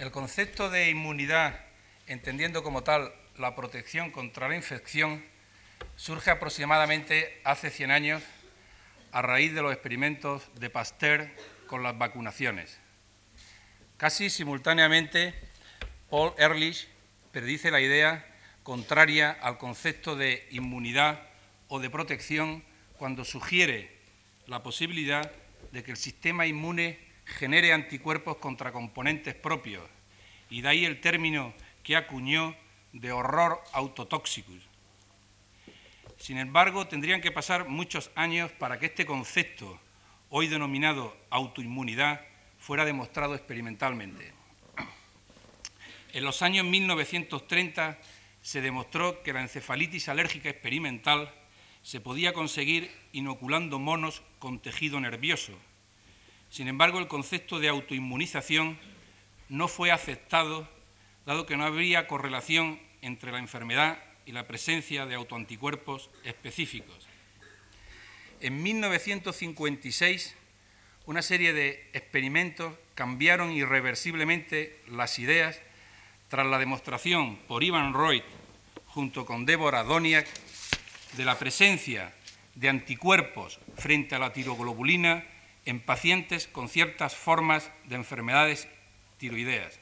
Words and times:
El 0.00 0.10
concepto 0.10 0.70
de 0.70 0.88
inmunidad, 0.88 1.60
entendiendo 2.06 2.62
como 2.62 2.82
tal 2.82 3.12
la 3.36 3.54
protección 3.54 4.10
contra 4.10 4.48
la 4.48 4.56
infección, 4.56 5.22
surge 5.94 6.30
aproximadamente 6.30 7.38
hace 7.44 7.68
100 7.68 7.90
años 7.90 8.22
a 9.12 9.20
raíz 9.20 9.52
de 9.52 9.60
los 9.60 9.74
experimentos 9.74 10.48
de 10.58 10.70
Pasteur 10.70 11.28
con 11.66 11.82
las 11.82 11.98
vacunaciones. 11.98 12.78
Casi 13.98 14.30
simultáneamente, 14.30 15.34
Paul 16.08 16.32
Ehrlich 16.38 16.88
predice 17.30 17.70
la 17.70 17.82
idea 17.82 18.26
contraria 18.62 19.32
al 19.32 19.58
concepto 19.58 20.16
de 20.16 20.48
inmunidad 20.50 21.20
o 21.68 21.78
de 21.78 21.90
protección 21.90 22.64
cuando 22.96 23.26
sugiere 23.26 23.98
la 24.46 24.62
posibilidad 24.62 25.30
de 25.72 25.84
que 25.84 25.90
el 25.90 25.98
sistema 25.98 26.46
inmune 26.46 27.09
genere 27.38 27.72
anticuerpos 27.72 28.36
contra 28.36 28.72
componentes 28.72 29.34
propios, 29.34 29.88
y 30.48 30.62
de 30.62 30.68
ahí 30.68 30.84
el 30.84 31.00
término 31.00 31.54
que 31.82 31.96
acuñó 31.96 32.54
de 32.92 33.12
horror 33.12 33.62
autotóxicos. 33.72 34.56
Sin 36.18 36.36
embargo, 36.36 36.86
tendrían 36.86 37.20
que 37.20 37.32
pasar 37.32 37.68
muchos 37.68 38.10
años 38.14 38.52
para 38.52 38.78
que 38.78 38.86
este 38.86 39.06
concepto, 39.06 39.80
hoy 40.28 40.48
denominado 40.48 41.16
autoinmunidad, 41.30 42.20
fuera 42.58 42.84
demostrado 42.84 43.34
experimentalmente. 43.34 44.32
En 46.12 46.24
los 46.24 46.42
años 46.42 46.66
1930 46.66 47.98
se 48.42 48.60
demostró 48.60 49.22
que 49.22 49.32
la 49.32 49.40
encefalitis 49.40 50.08
alérgica 50.08 50.50
experimental 50.50 51.32
se 51.82 52.00
podía 52.00 52.32
conseguir 52.32 52.90
inoculando 53.12 53.78
monos 53.78 54.22
con 54.38 54.58
tejido 54.58 55.00
nervioso. 55.00 55.52
Sin 56.50 56.66
embargo, 56.66 56.98
el 56.98 57.06
concepto 57.06 57.60
de 57.60 57.68
autoinmunización 57.68 58.76
no 59.48 59.68
fue 59.68 59.92
aceptado, 59.92 60.68
dado 61.24 61.46
que 61.46 61.56
no 61.56 61.64
habría 61.64 62.08
correlación 62.08 62.80
entre 63.02 63.30
la 63.30 63.38
enfermedad 63.38 64.02
y 64.26 64.32
la 64.32 64.48
presencia 64.48 65.06
de 65.06 65.14
autoanticuerpos 65.14 66.10
específicos. 66.24 67.06
En 68.40 68.62
1956, 68.62 70.34
una 71.06 71.22
serie 71.22 71.52
de 71.52 71.88
experimentos 71.92 72.74
cambiaron 72.94 73.52
irreversiblemente 73.52 74.80
las 74.88 75.18
ideas 75.18 75.60
tras 76.28 76.46
la 76.46 76.58
demostración 76.58 77.36
por 77.48 77.62
Ivan 77.62 77.94
Reut, 77.94 78.24
junto 78.86 79.24
con 79.24 79.46
Débora 79.46 79.84
Doniak, 79.84 80.26
de 81.16 81.24
la 81.24 81.38
presencia 81.38 82.12
de 82.54 82.68
anticuerpos 82.68 83.60
frente 83.76 84.14
a 84.14 84.18
la 84.18 84.32
tiroglobulina 84.32 85.24
en 85.70 85.78
pacientes 85.78 86.48
con 86.48 86.68
ciertas 86.68 87.14
formas 87.14 87.70
de 87.84 87.94
enfermedades 87.94 88.66
tiroideas. 89.18 89.78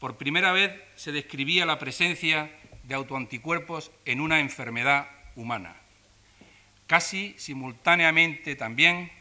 Por 0.00 0.16
primera 0.16 0.50
vez 0.50 0.72
se 0.96 1.12
describía 1.12 1.64
la 1.64 1.78
presencia 1.78 2.50
de 2.82 2.96
autoanticuerpos 2.96 3.92
en 4.04 4.20
una 4.20 4.40
enfermedad 4.40 5.08
humana. 5.36 5.76
Casi 6.88 7.36
simultáneamente 7.38 8.56
también 8.56 9.12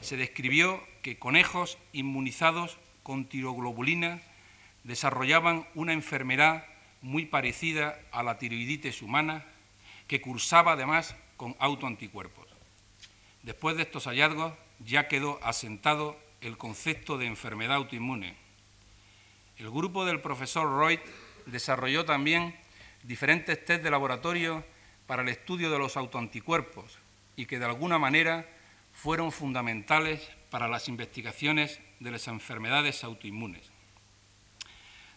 se 0.00 0.16
describió 0.16 0.82
que 1.02 1.20
conejos 1.20 1.78
inmunizados 1.92 2.76
con 3.04 3.26
tiroglobulina 3.26 4.20
desarrollaban 4.82 5.68
una 5.76 5.92
enfermedad 5.92 6.66
muy 7.00 7.26
parecida 7.26 7.96
a 8.10 8.24
la 8.24 8.38
tiroiditis 8.38 9.02
humana, 9.02 9.44
que 10.08 10.20
cursaba 10.20 10.72
además 10.72 11.14
con 11.36 11.54
autoanticuerpos. 11.60 12.48
Después 13.44 13.76
de 13.76 13.84
estos 13.84 14.08
hallazgos 14.08 14.52
ya 14.84 15.08
quedó 15.08 15.38
asentado 15.42 16.18
el 16.40 16.56
concepto 16.56 17.18
de 17.18 17.26
enfermedad 17.26 17.76
autoinmune. 17.76 18.36
El 19.56 19.70
grupo 19.70 20.04
del 20.04 20.20
profesor 20.20 20.78
Reut 20.78 21.00
desarrolló 21.46 22.04
también 22.04 22.54
diferentes 23.02 23.64
test 23.64 23.82
de 23.82 23.90
laboratorio 23.90 24.64
para 25.06 25.22
el 25.22 25.28
estudio 25.28 25.70
de 25.70 25.78
los 25.78 25.96
autoanticuerpos 25.96 26.98
y 27.36 27.46
que 27.46 27.58
de 27.58 27.64
alguna 27.64 27.98
manera 27.98 28.46
fueron 28.92 29.32
fundamentales 29.32 30.28
para 30.50 30.68
las 30.68 30.88
investigaciones 30.88 31.80
de 32.00 32.10
las 32.10 32.28
enfermedades 32.28 33.04
autoinmunes. 33.04 33.70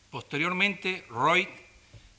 Posteriormente, 0.09 1.05
Reut 1.09 1.49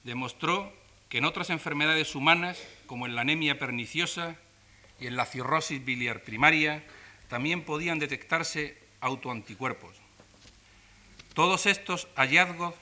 demostró 0.04 0.72
que 1.08 1.18
en 1.18 1.24
otras 1.24 1.50
enfermedades 1.50 2.14
humanas, 2.14 2.62
como 2.86 3.06
en 3.06 3.14
la 3.14 3.20
anemia 3.20 3.58
perniciosa 3.58 4.36
y 4.98 5.06
en 5.06 5.16
la 5.16 5.26
cirrosis 5.26 5.84
biliar 5.84 6.22
primaria, 6.22 6.84
también 7.32 7.64
podían 7.64 7.98
detectarse 7.98 8.76
autoanticuerpos. 9.00 9.96
Todos 11.32 11.64
estos 11.64 12.06
hallazgos 12.14 12.74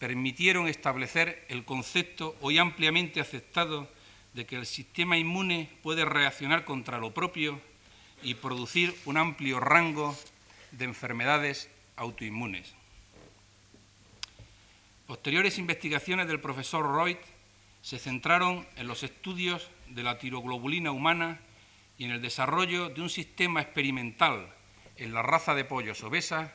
permitieron 0.00 0.66
establecer 0.66 1.46
el 1.48 1.64
concepto 1.64 2.34
hoy 2.40 2.58
ampliamente 2.58 3.20
aceptado 3.20 3.88
de 4.32 4.46
que 4.46 4.56
el 4.56 4.66
sistema 4.66 5.16
inmune 5.16 5.70
puede 5.84 6.04
reaccionar 6.04 6.64
contra 6.64 6.98
lo 6.98 7.14
propio 7.14 7.60
y 8.20 8.34
producir 8.34 8.92
un 9.04 9.16
amplio 9.16 9.60
rango 9.60 10.18
de 10.72 10.86
enfermedades 10.86 11.70
autoinmunes. 11.94 12.74
Posteriores 15.06 15.56
investigaciones 15.58 16.26
del 16.26 16.40
profesor 16.40 16.96
Reut 16.96 17.20
se 17.80 18.00
centraron 18.00 18.66
en 18.74 18.88
los 18.88 19.04
estudios 19.04 19.70
de 19.86 20.02
la 20.02 20.18
tiroglobulina 20.18 20.90
humana 20.90 21.38
y 21.98 22.04
en 22.04 22.10
el 22.10 22.22
desarrollo 22.22 22.88
de 22.88 23.00
un 23.00 23.10
sistema 23.10 23.60
experimental 23.60 24.52
en 24.96 25.12
la 25.12 25.22
raza 25.22 25.54
de 25.54 25.64
pollos 25.64 26.02
obesa, 26.02 26.52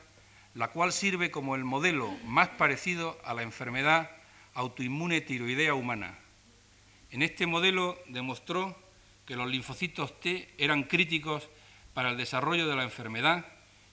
la 0.54 0.68
cual 0.68 0.92
sirve 0.92 1.30
como 1.30 1.54
el 1.54 1.64
modelo 1.64 2.10
más 2.24 2.48
parecido 2.48 3.18
a 3.24 3.34
la 3.34 3.42
enfermedad 3.42 4.10
autoinmune 4.54 5.20
tiroidea 5.20 5.74
humana. 5.74 6.18
En 7.10 7.22
este 7.22 7.46
modelo 7.46 7.98
demostró 8.08 8.76
que 9.26 9.36
los 9.36 9.48
linfocitos 9.48 10.18
T 10.20 10.52
eran 10.58 10.84
críticos 10.84 11.48
para 11.94 12.10
el 12.10 12.16
desarrollo 12.16 12.66
de 12.66 12.76
la 12.76 12.84
enfermedad 12.84 13.46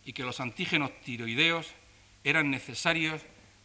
y 0.05 0.13
que 0.13 0.23
los 0.23 0.39
antígenos 0.39 0.91
tiroideos 1.01 1.73
eran 2.23 2.49
necesarios 2.49 3.21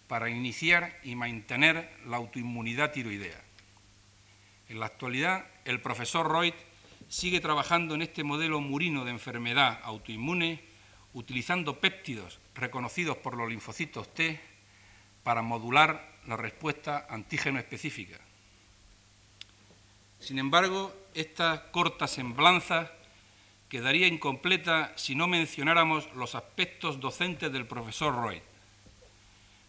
para 0.08 0.28
iniciar 0.28 0.98
y 1.02 1.14
mantener 1.14 1.90
la 2.06 2.18
autoinmunidad 2.18 2.92
tiroidea. 2.92 3.40
En 4.68 4.80
la 4.80 4.86
actualidad, 4.86 5.46
el 5.64 5.80
profesor 5.80 6.30
Reut 6.30 6.54
sigue 7.12 7.40
trabajando 7.40 7.94
en 7.94 8.00
este 8.00 8.24
modelo 8.24 8.58
murino 8.62 9.04
de 9.04 9.10
enfermedad 9.10 9.80
autoinmune, 9.82 10.64
utilizando 11.12 11.78
péptidos 11.78 12.38
reconocidos 12.54 13.18
por 13.18 13.36
los 13.36 13.50
linfocitos 13.50 14.14
T 14.14 14.40
para 15.22 15.42
modular 15.42 16.10
la 16.26 16.38
respuesta 16.38 17.06
antígeno 17.10 17.58
específica. 17.58 18.18
Sin 20.20 20.38
embargo, 20.38 20.90
esta 21.12 21.70
corta 21.70 22.08
semblanza 22.08 22.90
quedaría 23.68 24.06
incompleta 24.06 24.94
si 24.96 25.14
no 25.14 25.28
mencionáramos 25.28 26.08
los 26.14 26.34
aspectos 26.34 26.98
docentes 26.98 27.52
del 27.52 27.66
profesor 27.66 28.24
Reut. 28.24 28.42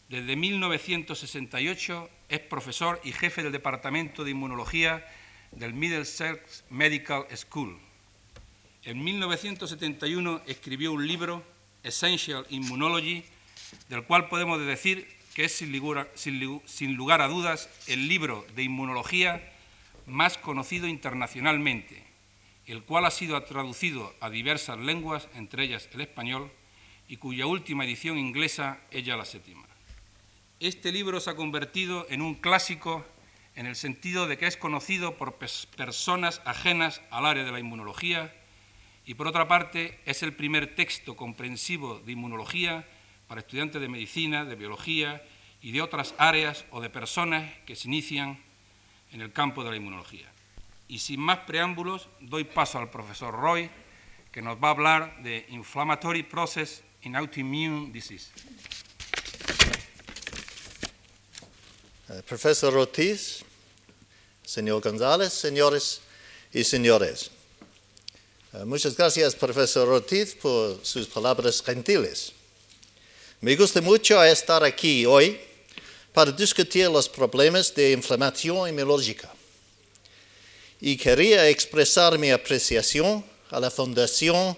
Desde 0.08 0.38
1968 0.38 2.10
es 2.30 2.40
profesor 2.40 3.02
y 3.04 3.12
jefe 3.12 3.44
del 3.44 3.52
Departamento 3.52 4.24
de 4.24 4.32
Inmunología 4.32 5.06
del 5.56 5.74
Middlesex 5.74 6.64
Medical 6.70 7.26
School. 7.36 7.78
En 8.84 9.04
1971 9.04 10.42
escribió 10.46 10.92
un 10.92 11.08
libro, 11.08 11.44
Essential 11.84 12.46
Immunology, 12.50 13.24
del 13.90 14.04
cual 14.04 14.30
podemos 14.30 14.60
decir 14.66 15.08
que 15.34 15.46
es 15.46 15.54
sin 15.54 15.72
lugar, 16.96 17.22
a 17.22 17.28
dudas 17.28 17.70
el 17.88 18.08
libro 18.08 18.46
de 18.56 18.64
inmunología 18.64 19.52
más 20.06 20.38
conocido 20.38 20.88
internacionalmente, 20.88 22.04
el 22.66 22.84
cual 22.84 23.06
ha 23.06 23.12
sido 23.12 23.42
traducido 23.44 24.14
a 24.20 24.30
diversas 24.30 24.78
lenguas, 24.78 25.28
entre 25.34 25.64
ellas 25.64 25.90
el 25.94 26.02
español, 26.02 26.52
y 27.08 27.18
cuya 27.18 27.46
última 27.46 27.86
edición 27.86 28.18
inglesa 28.18 28.80
es 28.92 29.06
ya 29.06 29.18
la 29.18 29.26
séptima. 29.26 29.66
Este 30.60 30.92
libro 30.92 31.20
se 31.20 31.30
ha 31.30 31.36
convertido 31.36 32.06
en 32.10 32.22
un 32.22 32.36
clásico 32.36 33.06
en 33.56 33.66
el 33.66 33.76
sentido 33.76 34.28
de 34.28 34.38
que 34.38 34.48
es 34.48 34.58
conocido 34.58 35.18
por 35.18 35.36
personas 35.36 36.42
ajenas 36.46 37.02
al 37.12 37.26
área 37.26 37.44
de 37.44 37.52
la 37.52 37.60
inmunología 37.60 38.34
y 39.06 39.16
por 39.16 39.28
otra 39.28 39.48
parte 39.48 40.00
es 40.06 40.24
el 40.24 40.34
primer 40.34 40.76
texto 40.76 41.16
comprensivo 41.16 42.00
de 42.00 42.14
inmunología 42.14 42.88
para 43.28 43.42
estudiantes 43.42 43.82
de 43.82 43.90
medicina, 43.90 44.46
de 44.46 44.56
biología 44.56 45.22
y 45.62 45.72
de 45.72 45.82
otras 45.82 46.16
áreas 46.18 46.66
o 46.72 46.82
de 46.82 46.90
personas 46.90 47.52
que 47.66 47.76
se 47.76 47.88
inician 47.88 48.40
en 49.12 49.22
el 49.22 49.32
campo 49.32 49.64
de 49.64 49.72
la 49.72 49.78
inmunología. 49.78 50.32
Y 50.88 51.00
sin 51.00 51.20
más 51.20 51.40
preámbulos, 51.40 52.10
doy 52.20 52.44
paso 52.44 52.80
al 52.80 52.90
profesor 52.90 53.34
Roy, 53.34 53.70
que 54.32 54.42
nos 54.42 54.58
va 54.58 54.70
a 54.70 54.72
hablar 54.72 55.24
de 55.24 55.46
Inflammatory 55.50 56.24
Process 56.24 56.84
in 57.04 57.16
Autoimmune 57.16 57.92
Disease. 57.92 58.32
Eh, 62.10 62.22
profesor 62.28 62.76
Ortiz, 62.76 63.46
señor 64.46 64.82
González, 64.82 65.32
señores 65.32 66.02
y 66.52 66.66
señores. 66.66 67.32
Eh, 68.52 68.66
muchas 68.66 68.98
gracias, 68.98 69.34
profesor 69.34 69.88
Ortiz, 69.88 70.36
por 70.36 70.82
sus 70.84 71.08
palabras 71.08 71.64
gentiles. 71.64 72.34
Me 73.40 73.56
gusta 73.56 73.80
mucho 73.80 74.22
estar 74.22 74.66
aquí 74.66 75.06
hoy 75.06 75.40
para 76.12 76.34
discutir 76.34 76.90
los 76.90 77.08
problemas 77.08 77.74
de 77.74 77.94
inflamación 77.94 78.68
inmunológica. 78.68 79.34
Y 80.82 80.98
quería 80.98 81.48
expresar 81.48 82.20
mi 82.20 82.32
apreciación 82.32 83.24
a 83.50 83.62
la 83.62 83.72
Fundación 83.72 84.58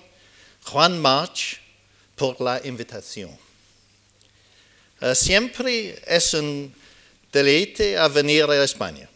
Juan 0.64 1.00
March 1.00 1.62
por 2.16 2.42
la 2.42 2.60
invitación. 2.64 3.38
Uh, 5.00 5.14
siempre 5.14 6.02
es 6.08 6.34
un 6.34 6.74
deleite 7.36 7.98
a 7.98 8.08
venir 8.08 8.46
a 8.50 8.64
España. 8.64 9.10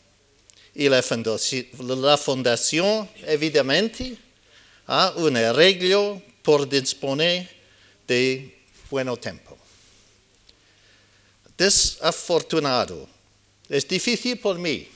Y 0.75 0.89
la 0.89 1.01
fundación, 1.01 1.66
la 1.80 2.18
fundación 2.18 3.07
evidentemente, 3.25 4.18
ha 4.88 5.13
un 5.16 5.38
arreglo 5.38 6.21
por 6.44 6.68
disponer 6.68 7.48
de 8.06 8.57
buen 8.89 9.07
tiempo. 9.18 9.57
Desafortunado, 11.57 13.07
es 13.69 13.88
difícil 13.88 14.38
por 14.38 14.57
mí 14.60 14.88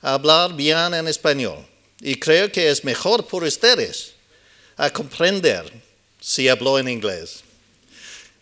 hablar 0.00 0.54
bien 0.54 0.94
en 0.94 1.08
español 1.08 1.64
y 2.00 2.14
creo 2.16 2.52
que 2.52 2.70
es 2.70 2.84
mejor 2.84 3.26
por 3.26 3.42
ustedes 3.42 4.12
a 4.76 4.90
comprender 4.90 5.64
si 6.20 6.48
hablo 6.48 6.78
en 6.78 6.88
inglés. 6.88 7.42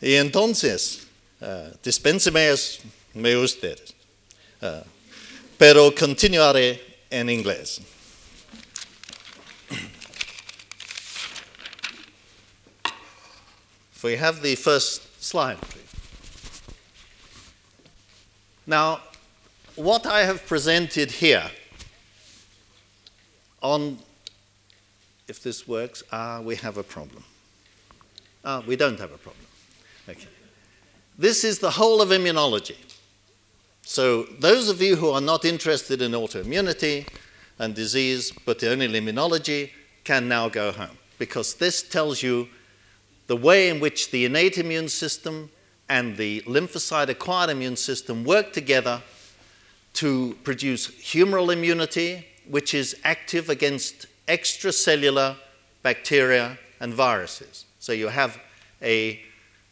Y 0.00 0.14
entonces, 0.14 1.00
uh, 1.40 1.70
dispénseme 1.82 2.50
ustedes, 3.24 3.94
uh, 4.62 4.82
pero 5.58 5.90
continuaré 5.90 6.80
en 7.10 7.28
inglés. 7.28 7.80
If 13.94 14.02
we 14.02 14.16
have 14.16 14.42
the 14.42 14.54
first 14.56 15.22
slide, 15.22 15.60
please. 15.60 15.82
Now, 18.66 19.00
what 19.76 20.06
I 20.06 20.24
have 20.24 20.44
presented 20.46 21.10
here 21.10 21.50
on, 23.62 23.98
if 25.28 25.42
this 25.42 25.66
works, 25.66 26.02
ah, 26.12 26.40
we 26.42 26.56
have 26.56 26.76
a 26.76 26.82
problem. 26.82 27.24
Ah, 28.44 28.62
we 28.66 28.76
don't 28.76 28.98
have 28.98 29.12
a 29.12 29.18
problem. 29.18 29.46
Okay. 30.08 30.28
This 31.18 31.44
is 31.44 31.58
the 31.58 31.70
whole 31.70 32.02
of 32.02 32.10
immunology. 32.10 32.76
So, 33.88 34.24
those 34.24 34.68
of 34.68 34.82
you 34.82 34.96
who 34.96 35.10
are 35.10 35.20
not 35.20 35.44
interested 35.44 36.02
in 36.02 36.10
autoimmunity 36.10 37.06
and 37.56 37.72
disease, 37.72 38.32
but 38.44 38.64
only 38.64 38.88
immunology, 38.88 39.70
can 40.02 40.26
now 40.26 40.48
go 40.48 40.72
home 40.72 40.98
because 41.20 41.54
this 41.54 41.84
tells 41.84 42.20
you 42.20 42.48
the 43.28 43.36
way 43.36 43.68
in 43.68 43.78
which 43.78 44.10
the 44.10 44.24
innate 44.24 44.58
immune 44.58 44.88
system 44.88 45.50
and 45.88 46.16
the 46.16 46.40
lymphocyte 46.48 47.08
acquired 47.10 47.48
immune 47.48 47.76
system 47.76 48.24
work 48.24 48.52
together 48.52 49.00
to 49.92 50.36
produce 50.42 50.88
humoral 50.88 51.52
immunity, 51.52 52.26
which 52.50 52.74
is 52.74 52.96
active 53.04 53.48
against 53.48 54.06
extracellular 54.26 55.36
bacteria 55.84 56.58
and 56.80 56.92
viruses. 56.92 57.66
So 57.78 57.92
you 57.92 58.08
have 58.08 58.36
a 58.82 59.22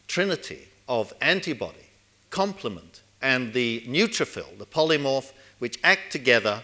trinity 0.06 0.69
of 0.88 1.12
antibody, 1.20 1.88
complement, 2.31 3.00
and 3.25 3.55
the 3.55 3.82
neutrophil, 3.88 4.59
the 4.59 4.67
polymorph, 4.67 5.32
which 5.59 5.79
act 5.82 6.12
together 6.12 6.62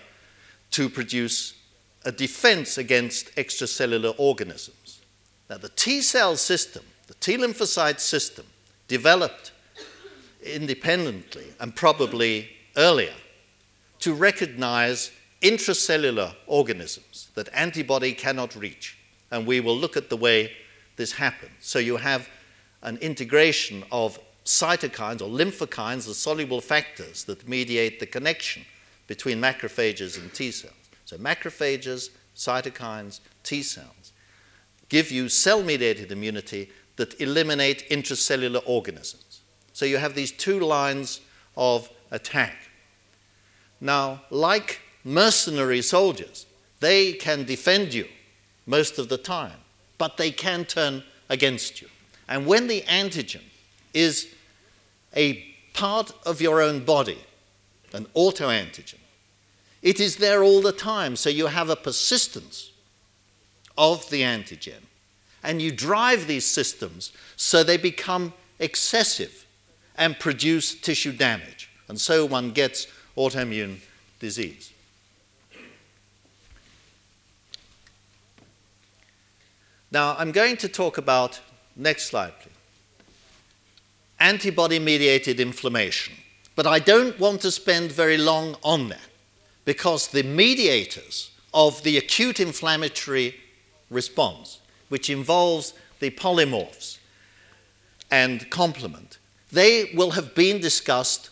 to 0.71 0.91
produce 0.91 1.55
a 2.05 2.13
defense 2.13 2.77
against 2.77 3.35
extracellular 3.37 4.15
organisms. 4.19 5.01
Now, 5.49 5.57
the 5.57 5.71
T 5.71 6.03
cell 6.03 6.37
system, 6.37 6.85
the 7.07 7.15
T 7.15 7.39
lymphocyte 7.39 7.99
system, 7.99 8.45
developed 8.89 9.53
independently 10.45 11.47
and 11.61 11.75
probably 11.75 12.51
earlier 12.77 13.15
to 14.01 14.13
recognize 14.13 15.13
intracellular 15.41 16.35
organisms 16.47 17.31
that 17.37 17.49
antibody 17.55 18.13
cannot 18.13 18.55
reach. 18.55 18.99
And 19.31 19.47
we 19.47 19.61
will 19.61 19.77
look 19.77 19.97
at 19.97 20.11
the 20.11 20.17
way 20.17 20.53
this 20.97 21.13
happens. 21.13 21.53
So 21.61 21.79
you 21.79 21.97
have 21.97 22.29
an 22.83 22.99
integration 22.99 23.83
of 23.91 24.19
cytokines 24.51 25.23
or 25.23 25.29
lymphokines, 25.29 26.07
the 26.07 26.15
soluble 26.15 26.61
factors 26.61 27.23
that 27.25 27.49
mediate 27.49 28.01
the 28.01 28.07
connection 28.07 28.65
between 29.07 29.41
macrophages 29.41 30.19
and 30.19 30.33
T 30.35 30.51
cells. 30.51 30.75
So 31.05 31.17
macrophages, 31.19 32.11
cytokines, 32.35 33.21
T 33.45 33.63
cells 33.63 34.13
give 34.89 35.13
you 35.13 35.29
cell 35.29 35.63
mediated 35.63 36.11
immunity 36.11 36.69
that 36.97 37.19
eliminate 37.21 37.89
intracellular 37.91 38.61
organisms. 38.67 39.41
So 39.73 39.87
you 39.87 39.99
have 39.99 40.17
these 40.17 40.33
two 40.33 40.59
lines 40.59 41.21
of 41.57 41.89
attack. 42.11 42.57
Now, 43.81 44.23
like 44.31 44.81
mercenary 45.05 45.81
soldiers, 45.81 46.45
they 46.81 47.13
can 47.13 47.45
defend 47.45 47.95
you 47.95 48.09
most 48.67 48.99
of 48.99 49.09
the 49.09 49.17
time, 49.17 49.59
but 49.97 50.17
they 50.17 50.33
can 50.33 50.65
turn 50.65 51.05
against 51.29 51.81
you. 51.81 51.89
And 52.29 52.47
when 52.47 52.67
the 52.67 52.83
antigen 52.83 53.43
is 53.95 54.35
a 55.15 55.43
part 55.73 56.13
of 56.25 56.41
your 56.41 56.61
own 56.61 56.85
body, 56.85 57.19
an 57.93 58.07
autoantigen, 58.17 58.99
it 59.83 59.99
is 59.99 60.17
there 60.17 60.43
all 60.43 60.61
the 60.61 60.73
time, 60.73 61.17
so 61.17 61.31
you 61.31 61.47
have 61.47 61.71
a 61.71 61.77
persistence 61.77 62.71
of 63.79 64.09
the 64.11 64.23
antigen. 64.23 64.83
And 65.43 65.63
you 65.63 65.73
drive 65.73 66.27
these 66.27 66.45
systems 66.45 67.13
so 67.37 67.63
they 67.63 67.79
become 67.79 68.35
excessive 68.59 69.47
and 69.97 70.19
produce 70.19 70.75
tissue 70.75 71.13
damage. 71.13 71.71
And 71.89 71.99
so 71.99 72.27
one 72.27 72.51
gets 72.51 72.87
autoimmune 73.17 73.79
disease. 74.19 74.73
Now, 79.91 80.15
I'm 80.19 80.31
going 80.31 80.57
to 80.59 80.69
talk 80.69 80.99
about, 80.99 81.41
next 81.75 82.05
slide, 82.05 82.33
please, 82.39 82.50
antibody 84.21 84.79
mediated 84.79 85.41
inflammation. 85.41 86.15
But 86.55 86.67
I 86.67 86.79
don't 86.79 87.19
want 87.19 87.41
to 87.41 87.51
spend 87.51 87.91
very 87.91 88.19
long 88.19 88.57
on 88.63 88.89
that 88.91 89.09
because 89.65 90.09
the 90.09 90.23
mediators 90.23 91.31
of 91.55 91.83
the 91.83 91.97
acute 91.97 92.39
inflammatory 92.39 93.37
response, 93.91 94.61
which 94.89 95.11
involves 95.11 95.73
the 96.01 96.11
polymorphs 96.11 96.99
and 98.11 98.49
complement, 98.51 99.19
they 99.51 99.91
will 99.95 100.13
have 100.13 100.35
been 100.35 100.61
discussed 100.61 101.31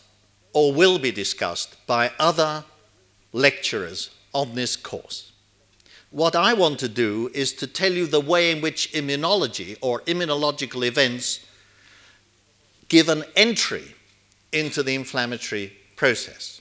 or 0.53 0.73
will 0.73 0.99
be 0.99 1.11
discussed 1.11 1.75
by 1.85 2.11
other 2.19 2.63
lecturers 3.31 4.09
on 4.33 4.55
this 4.55 4.75
course. 4.75 5.31
What 6.11 6.35
I 6.35 6.53
want 6.53 6.79
to 6.79 6.89
do 6.89 7.29
is 7.35 7.53
to 7.53 7.67
tell 7.67 7.93
you 7.93 8.07
the 8.07 8.19
way 8.19 8.51
in 8.51 8.61
which 8.61 8.91
immunology 8.93 9.77
or 9.79 10.01
immunological 10.01 10.85
events 10.85 11.45
give 12.89 13.07
an 13.07 13.23
entry 13.35 13.95
into 14.51 14.83
the 14.83 14.95
inflammatory 14.95 15.73
process. 15.95 16.59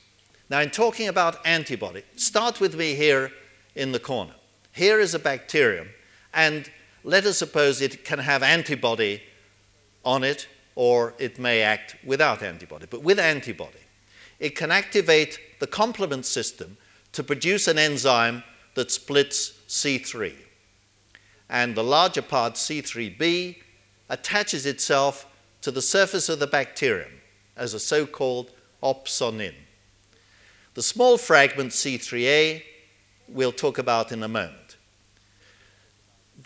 Now, 0.51 0.61
in 0.61 0.71
talking 0.71 1.09
about 1.09 1.45
antibody, 1.47 2.03
start 2.17 2.61
with 2.61 2.75
me 2.75 2.95
here 2.95 3.33
in 3.75 3.93
the 3.93 3.99
corner. 3.99 4.35
Here 4.73 5.01
is 5.01 5.15
a 5.15 5.19
bacterium, 5.19 5.89
and 6.33 6.71
let 7.05 7.27
us 7.27 7.39
suppose 7.39 7.81
it 7.81 8.05
can 8.05 8.19
have 8.19 8.43
antibody 8.43 9.23
on 10.05 10.25
it, 10.25 10.49
or 10.75 11.15
it 11.19 11.39
may 11.39 11.63
act 11.63 11.97
without 12.05 12.43
antibody. 12.43 12.87
But 12.89 13.03
with 13.03 13.19
antibody, 13.19 13.81
it 14.39 14.57
can 14.57 14.71
activate 14.71 15.39
the 15.59 15.67
complement 15.67 16.25
system 16.25 16.77
to 17.13 17.25
produce 17.25 17.69
an 17.69 17.79
enzyme 17.79 18.45
that 18.75 18.91
splits 18.91 19.53
C3. 19.69 20.35
And 21.51 21.75
the 21.75 21.83
larger 21.83 22.23
part, 22.23 22.55
C3b, 22.55 23.57
attaches 24.09 24.67
itself 24.67 25.27
to 25.69 25.73
the 25.73 25.83
surface 25.83 26.31
of 26.31 26.39
the 26.39 26.47
bacterium 26.47 27.13
as 27.55 27.75
a 27.75 27.79
so 27.79 28.07
called 28.07 28.51
opsonin. 28.83 29.53
The 30.73 30.83
small 30.83 31.19
fragment 31.19 31.73
C3a 31.73 32.63
we'll 33.29 33.53
talk 33.53 33.77
about 33.77 34.11
in 34.11 34.23
a 34.23 34.29
moment. 34.29 34.79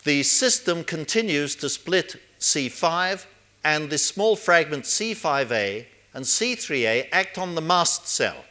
The 0.03 0.23
system 0.23 0.83
continues 0.83 1.55
to 1.55 1.69
split 1.69 2.17
C5, 2.41 3.25
and 3.63 3.89
the 3.89 3.97
small 3.97 4.35
fragment 4.35 4.83
C5a 4.83 5.85
and 6.13 6.25
C3a 6.25 7.07
act 7.13 7.37
on 7.37 7.55
the 7.55 7.61
mast 7.61 8.09
cell. 8.09 8.43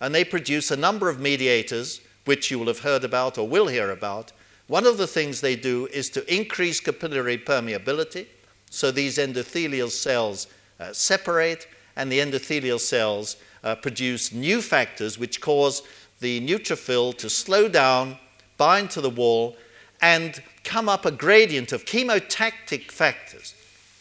And 0.00 0.14
they 0.14 0.22
produce 0.22 0.70
a 0.70 0.76
number 0.76 1.08
of 1.08 1.18
mediators, 1.18 2.00
which 2.26 2.48
you 2.52 2.60
will 2.60 2.68
have 2.68 2.86
heard 2.86 3.02
about 3.02 3.36
or 3.38 3.48
will 3.48 3.66
hear 3.66 3.90
about. 3.90 4.30
One 4.68 4.86
of 4.86 4.98
the 4.98 5.08
things 5.08 5.40
they 5.40 5.56
do 5.56 5.88
is 5.88 6.10
to 6.10 6.32
increase 6.32 6.78
capillary 6.78 7.38
permeability, 7.38 8.28
so 8.70 8.90
these 8.90 9.18
endothelial 9.18 9.90
cells 9.90 10.46
uh, 10.80 10.92
separate, 10.92 11.66
and 11.96 12.10
the 12.10 12.20
endothelial 12.20 12.80
cells 12.80 13.36
uh, 13.64 13.74
produce 13.74 14.32
new 14.32 14.62
factors 14.62 15.18
which 15.18 15.40
cause 15.40 15.82
the 16.20 16.40
neutrophil 16.46 17.16
to 17.18 17.28
slow 17.28 17.68
down, 17.68 18.16
bind 18.56 18.90
to 18.90 19.00
the 19.00 19.10
wall, 19.10 19.56
and 20.00 20.42
come 20.64 20.88
up 20.88 21.04
a 21.04 21.10
gradient 21.10 21.72
of 21.72 21.84
chemotactic 21.84 22.90
factors 22.90 23.54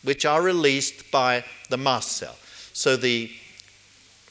which 0.03 0.25
are 0.25 0.41
released 0.41 1.09
by 1.11 1.43
the 1.69 1.77
mast 1.77 2.13
cell. 2.13 2.35
So 2.73 2.95
the 2.95 3.31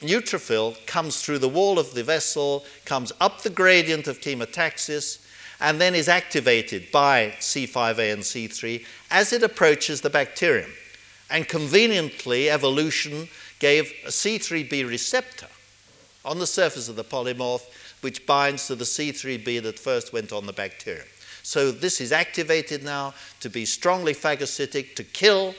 neutrophil 0.00 0.84
comes 0.86 1.22
through 1.22 1.38
the 1.38 1.48
wall 1.48 1.78
of 1.78 1.94
the 1.94 2.04
vessel, 2.04 2.64
comes 2.84 3.12
up 3.20 3.42
the 3.42 3.50
gradient 3.50 4.06
of 4.06 4.20
chemotaxis, 4.20 5.25
and 5.60 5.80
then 5.80 5.94
is 5.94 6.08
activated 6.08 6.90
by 6.92 7.34
C5a 7.38 8.12
and 8.12 8.22
C3 8.22 8.84
as 9.10 9.32
it 9.32 9.42
approaches 9.42 10.00
the 10.00 10.10
bacterium. 10.10 10.70
And 11.30 11.48
conveniently, 11.48 12.50
evolution 12.50 13.28
gave 13.58 13.92
a 14.04 14.08
C3b 14.08 14.88
receptor 14.88 15.48
on 16.24 16.38
the 16.38 16.46
surface 16.46 16.88
of 16.88 16.96
the 16.96 17.04
polymorph, 17.04 17.64
which 18.00 18.26
binds 18.26 18.66
to 18.66 18.74
the 18.74 18.84
C3b 18.84 19.62
that 19.62 19.78
first 19.78 20.12
went 20.12 20.32
on 20.32 20.46
the 20.46 20.52
bacterium. 20.52 21.06
So 21.42 21.70
this 21.70 22.00
is 22.00 22.12
activated 22.12 22.82
now 22.82 23.14
to 23.40 23.48
be 23.48 23.64
strongly 23.64 24.14
phagocytic, 24.14 24.96
to 24.96 25.04
kill 25.04 25.54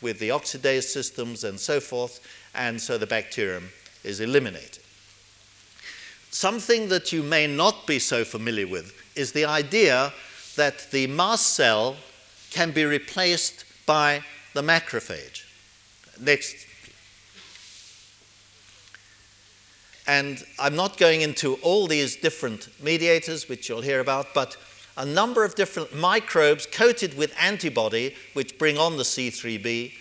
with 0.00 0.18
the 0.18 0.30
oxidase 0.30 0.84
systems 0.84 1.44
and 1.44 1.58
so 1.58 1.80
forth, 1.80 2.20
and 2.54 2.80
so 2.80 2.96
the 2.96 3.06
bacterium 3.06 3.70
is 4.04 4.20
eliminated. 4.20 4.78
Something 6.30 6.88
that 6.88 7.12
you 7.12 7.22
may 7.22 7.46
not 7.46 7.86
be 7.86 7.98
so 7.98 8.24
familiar 8.24 8.66
with 8.66 9.01
is 9.14 9.32
the 9.32 9.44
idea 9.44 10.12
that 10.56 10.90
the 10.90 11.06
mast 11.06 11.54
cell 11.54 11.96
can 12.50 12.70
be 12.70 12.84
replaced 12.84 13.64
by 13.86 14.22
the 14.54 14.62
macrophage. 14.62 15.44
Next. 16.20 16.66
And 20.06 20.44
I'm 20.58 20.76
not 20.76 20.98
going 20.98 21.22
into 21.22 21.54
all 21.62 21.86
these 21.86 22.16
different 22.16 22.68
mediators, 22.82 23.48
which 23.48 23.68
you'll 23.68 23.82
hear 23.82 24.00
about, 24.00 24.34
but 24.34 24.56
a 24.96 25.06
number 25.06 25.44
of 25.44 25.54
different 25.54 25.94
microbes 25.94 26.66
coated 26.66 27.16
with 27.16 27.34
antibody, 27.40 28.14
which 28.34 28.58
bring 28.58 28.76
on 28.76 28.96
the 28.96 29.04
C3b 29.04 29.92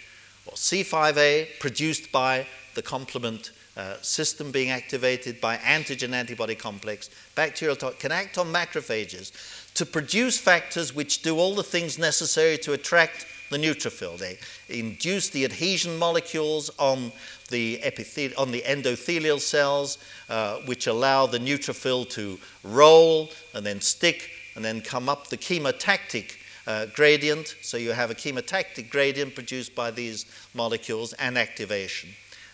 or 0.48 0.54
C5a, 0.54 1.60
produced 1.60 2.12
by 2.12 2.46
the 2.76 2.82
complement 2.82 3.52
uh, 3.78 3.96
system 4.02 4.52
being 4.52 4.70
activated 4.70 5.40
by 5.40 5.58
antigen 5.58 6.12
antibody 6.12 6.56
complex, 6.56 7.10
bacterial 7.36 7.76
can 7.76 8.12
act 8.12 8.38
on 8.38 8.52
macrophages 8.52 9.32
to 9.74 9.86
produce 9.86 10.38
factors 10.38 10.94
which 10.94 11.22
do 11.22 11.38
all 11.38 11.56
the 11.56 11.64
things 11.64 11.98
necessary 11.98 12.58
to 12.58 12.74
attract 12.74 13.26
the 13.50 13.58
neutrophil. 13.58 14.18
They 14.18 14.38
induce 14.68 15.30
the 15.30 15.46
adhesion 15.46 15.98
molecules 15.98 16.70
on 16.80 17.12
the, 17.50 17.82
on 18.38 18.52
the 18.52 18.62
endothelial 18.62 19.40
cells, 19.40 19.98
uh, 20.30 20.58
which 20.66 20.88
allow 20.88 21.26
the 21.26 21.40
neutrophil 21.40 22.10
to 22.12 22.40
roll 22.64 23.30
and 23.54 23.66
then 23.66 23.80
stick 23.80 24.32
and 24.56 24.66
then 24.66 24.82
come 24.82 25.08
up 25.08 25.28
the 25.28 25.38
chemotactic 25.38 26.38
uh, 26.68 26.88
gradient. 26.94 27.56
So 27.62 27.78
you 27.78 27.92
have 27.92 28.12
a 28.12 28.16
chemotactic 28.16 28.90
gradient 28.90 29.36
produced 29.36 29.76
by 29.76 29.92
these 29.92 30.26
molecules 30.54 31.14
and 31.14 31.38
activation 31.38 32.10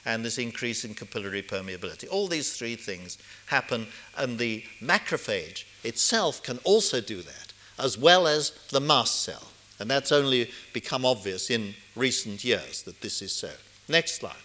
and 0.07 0.23
this 0.23 0.37
increase 0.37 0.85
in 0.85 0.95
capillary 0.95 1.43
permeability. 1.43 2.07
All 2.09 2.27
these 2.27 2.57
three 2.57 2.77
things 2.77 3.17
happen, 3.47 3.87
and 4.17 4.39
the 4.39 4.63
macrophage 4.81 5.65
itself 5.83 6.41
can 6.41 6.59
also 6.63 7.01
do 7.01 7.21
that, 7.21 7.53
as 7.77 7.97
well 7.97 8.25
as 8.25 8.51
the 8.71 8.79
mast 8.79 9.23
cell. 9.23 9.49
And 9.79 9.91
that's 9.91 10.13
only 10.13 10.49
become 10.71 11.05
obvious 11.05 11.49
in 11.49 11.75
recent 11.95 12.45
years 12.45 12.83
that 12.83 13.01
this 13.01 13.21
is 13.21 13.33
so. 13.33 13.51
Next 13.89 14.15
slide. 14.15 14.43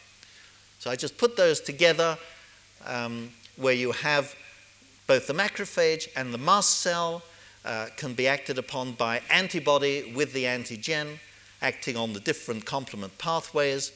So 0.81 0.91
I 0.91 0.97
just 0.97 1.17
put 1.17 1.37
those 1.37 1.61
together 1.61 2.19
um, 2.85 3.31
where 3.55 3.73
you 3.73 3.93
have 3.93 4.35
both 5.07 5.29
the 5.29 5.33
macrophage 5.33 6.09
and 6.17 6.35
the 6.35 6.39
mast 6.39 6.81
cell 6.81 7.23
uh, 7.65 7.87
can 7.97 8.15
be 8.15 8.27
acted 8.27 8.59
upon 8.59 8.95
by 8.95 9.21
antibody 9.31 10.13
with 10.13 10.33
the 10.33 10.43
antigen, 10.43 11.21
acting 11.63 11.97
on 11.97 12.13
the 12.13 12.21
different 12.21 12.65
complement 12.65 13.17
pathways 13.19 13.93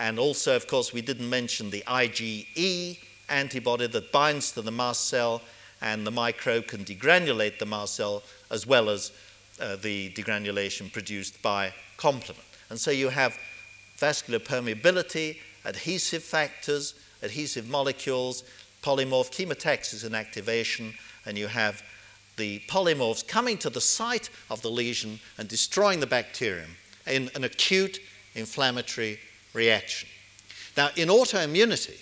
and 0.00 0.18
also, 0.18 0.56
of 0.56 0.66
course, 0.66 0.94
we 0.94 1.02
didn't 1.02 1.28
mention 1.28 1.68
the 1.68 1.84
IgE 1.86 2.98
antibody 3.28 3.86
that 3.86 4.10
binds 4.10 4.50
to 4.52 4.62
the 4.62 4.70
mast 4.70 5.08
cell, 5.08 5.42
and 5.82 6.06
the 6.06 6.10
microbe 6.10 6.66
can 6.66 6.86
degranulate 6.86 7.58
the 7.58 7.66
mast 7.66 7.96
cell 7.96 8.22
as 8.50 8.66
well 8.66 8.88
as 8.88 9.12
uh, 9.60 9.76
the 9.76 10.08
degranulation 10.14 10.90
produced 10.90 11.42
by 11.42 11.74
complement. 11.98 12.42
And 12.70 12.80
so 12.80 12.90
you 12.90 13.10
have 13.10 13.38
vascular 13.96 14.38
permeability, 14.38 15.36
adhesive 15.66 16.22
factors, 16.22 16.94
adhesive 17.22 17.68
molecules, 17.68 18.42
polymorph 18.82 19.30
chemotaxis 19.30 20.06
and 20.06 20.16
activation, 20.16 20.94
and 21.26 21.36
you 21.36 21.46
have 21.46 21.82
the 22.38 22.60
polymorphs 22.68 23.26
coming 23.28 23.58
to 23.58 23.68
the 23.68 23.82
site 23.82 24.30
of 24.48 24.62
the 24.62 24.70
lesion 24.70 25.20
and 25.36 25.46
destroying 25.46 26.00
the 26.00 26.06
bacterium 26.06 26.70
in 27.06 27.30
an 27.34 27.44
acute 27.44 28.00
inflammatory 28.34 29.18
reaction. 29.52 30.08
Now, 30.76 30.90
in 30.96 31.08
autoimmunity, 31.08 32.00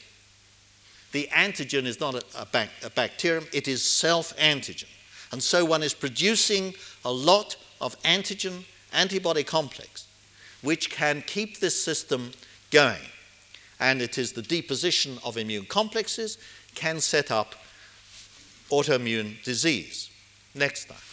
the 1.12 1.28
antigen 1.32 1.86
is 1.86 2.00
not 2.00 2.14
a, 2.14 2.22
a, 2.42 2.46
bac- 2.46 2.70
a 2.84 2.90
bacterium, 2.90 3.46
it 3.52 3.66
is 3.66 3.82
self 3.82 4.36
antigen. 4.36 4.88
And 5.32 5.42
so 5.42 5.64
one 5.64 5.82
is 5.82 5.94
producing 5.94 6.74
a 7.04 7.12
lot 7.12 7.56
of 7.80 8.00
antigen 8.02 8.64
antibody 8.92 9.44
complex, 9.44 10.06
which 10.62 10.90
can 10.90 11.22
keep 11.26 11.60
this 11.60 11.82
system 11.82 12.32
going. 12.70 13.02
And 13.80 14.02
it 14.02 14.18
is 14.18 14.32
the 14.32 14.42
deposition 14.42 15.18
of 15.24 15.36
immune 15.36 15.66
complexes 15.66 16.38
can 16.74 17.00
set 17.00 17.30
up 17.30 17.54
autoimmune 18.70 19.42
disease. 19.44 20.10
Next 20.54 20.86
slide. 20.86 21.07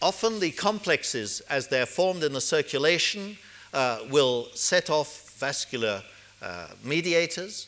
Often 0.00 0.38
the 0.38 0.52
complexes, 0.52 1.40
as 1.50 1.66
they're 1.66 1.86
formed 1.86 2.22
in 2.22 2.32
the 2.32 2.40
circulation, 2.40 3.36
uh, 3.74 3.98
will 4.10 4.48
set 4.54 4.90
off 4.90 5.30
vascular 5.38 6.02
uh, 6.40 6.68
mediators, 6.84 7.66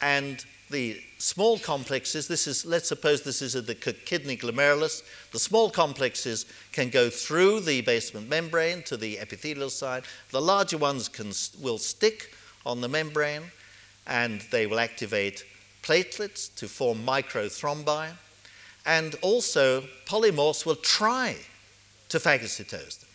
and 0.00 0.44
the 0.70 1.00
small 1.18 1.58
complexes, 1.58 2.28
this 2.28 2.46
is, 2.46 2.64
let's 2.64 2.88
suppose 2.88 3.22
this 3.22 3.42
is 3.42 3.54
the 3.54 3.74
kidney 3.74 4.36
glomerulus, 4.36 5.02
the 5.32 5.38
small 5.38 5.68
complexes 5.68 6.46
can 6.72 6.90
go 6.90 7.10
through 7.10 7.60
the 7.60 7.80
basement 7.80 8.28
membrane 8.28 8.82
to 8.84 8.96
the 8.96 9.18
epithelial 9.18 9.70
side. 9.70 10.04
The 10.30 10.40
larger 10.40 10.78
ones 10.78 11.08
can, 11.08 11.32
will 11.60 11.78
stick 11.78 12.34
on 12.64 12.80
the 12.80 12.88
membrane, 12.88 13.42
and 14.06 14.40
they 14.52 14.66
will 14.66 14.78
activate 14.78 15.44
platelets 15.82 16.54
to 16.56 16.68
form 16.68 17.04
microthrombi. 17.04 18.12
And 18.86 19.16
also, 19.22 19.82
polymorphs 20.06 20.64
will 20.64 20.76
try 20.76 21.36
to 22.08 22.18
phagocytose 22.18 23.00
them, 23.00 23.10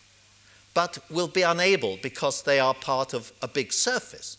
but 0.73 0.99
will 1.09 1.27
be 1.27 1.41
unable 1.41 1.97
because 2.01 2.41
they 2.41 2.59
are 2.59 2.73
part 2.73 3.13
of 3.13 3.31
a 3.41 3.47
big 3.47 3.71
surface. 3.71 4.37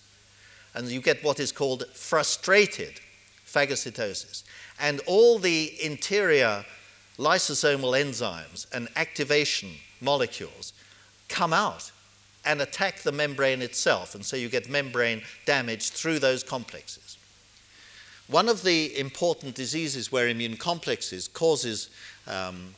And 0.75 0.89
you 0.89 1.01
get 1.01 1.25
what 1.25 1.41
is 1.41 1.53
called 1.53 1.85
frustrated 1.95 3.01
phagocytosis. 3.47 4.45
And 4.79 5.01
all 5.07 5.39
the 5.39 5.73
interior 5.83 6.65
lysosomal 7.19 8.01
enzymes 8.01 8.67
and 8.73 8.89
activation 8.97 9.71
molecules 10.01 10.73
come 11.29 11.53
out 11.53 11.91
and 12.45 12.63
attack 12.63 13.01
the 13.01 13.13
membrane 13.13 13.63
itself. 13.63 14.15
And 14.15 14.25
so 14.25 14.37
you 14.37 14.49
get 14.49 14.69
membrane 14.69 15.23
damage 15.45 15.91
through 15.91 16.19
those 16.21 16.43
complexes. 16.43 17.19
One 18.29 18.49
of 18.49 18.63
the 18.63 18.99
important 18.99 19.55
diseases 19.55 20.11
where 20.13 20.29
immune 20.29 20.57
complexes 20.57 21.29
causes 21.29 21.91
um, 22.27 22.75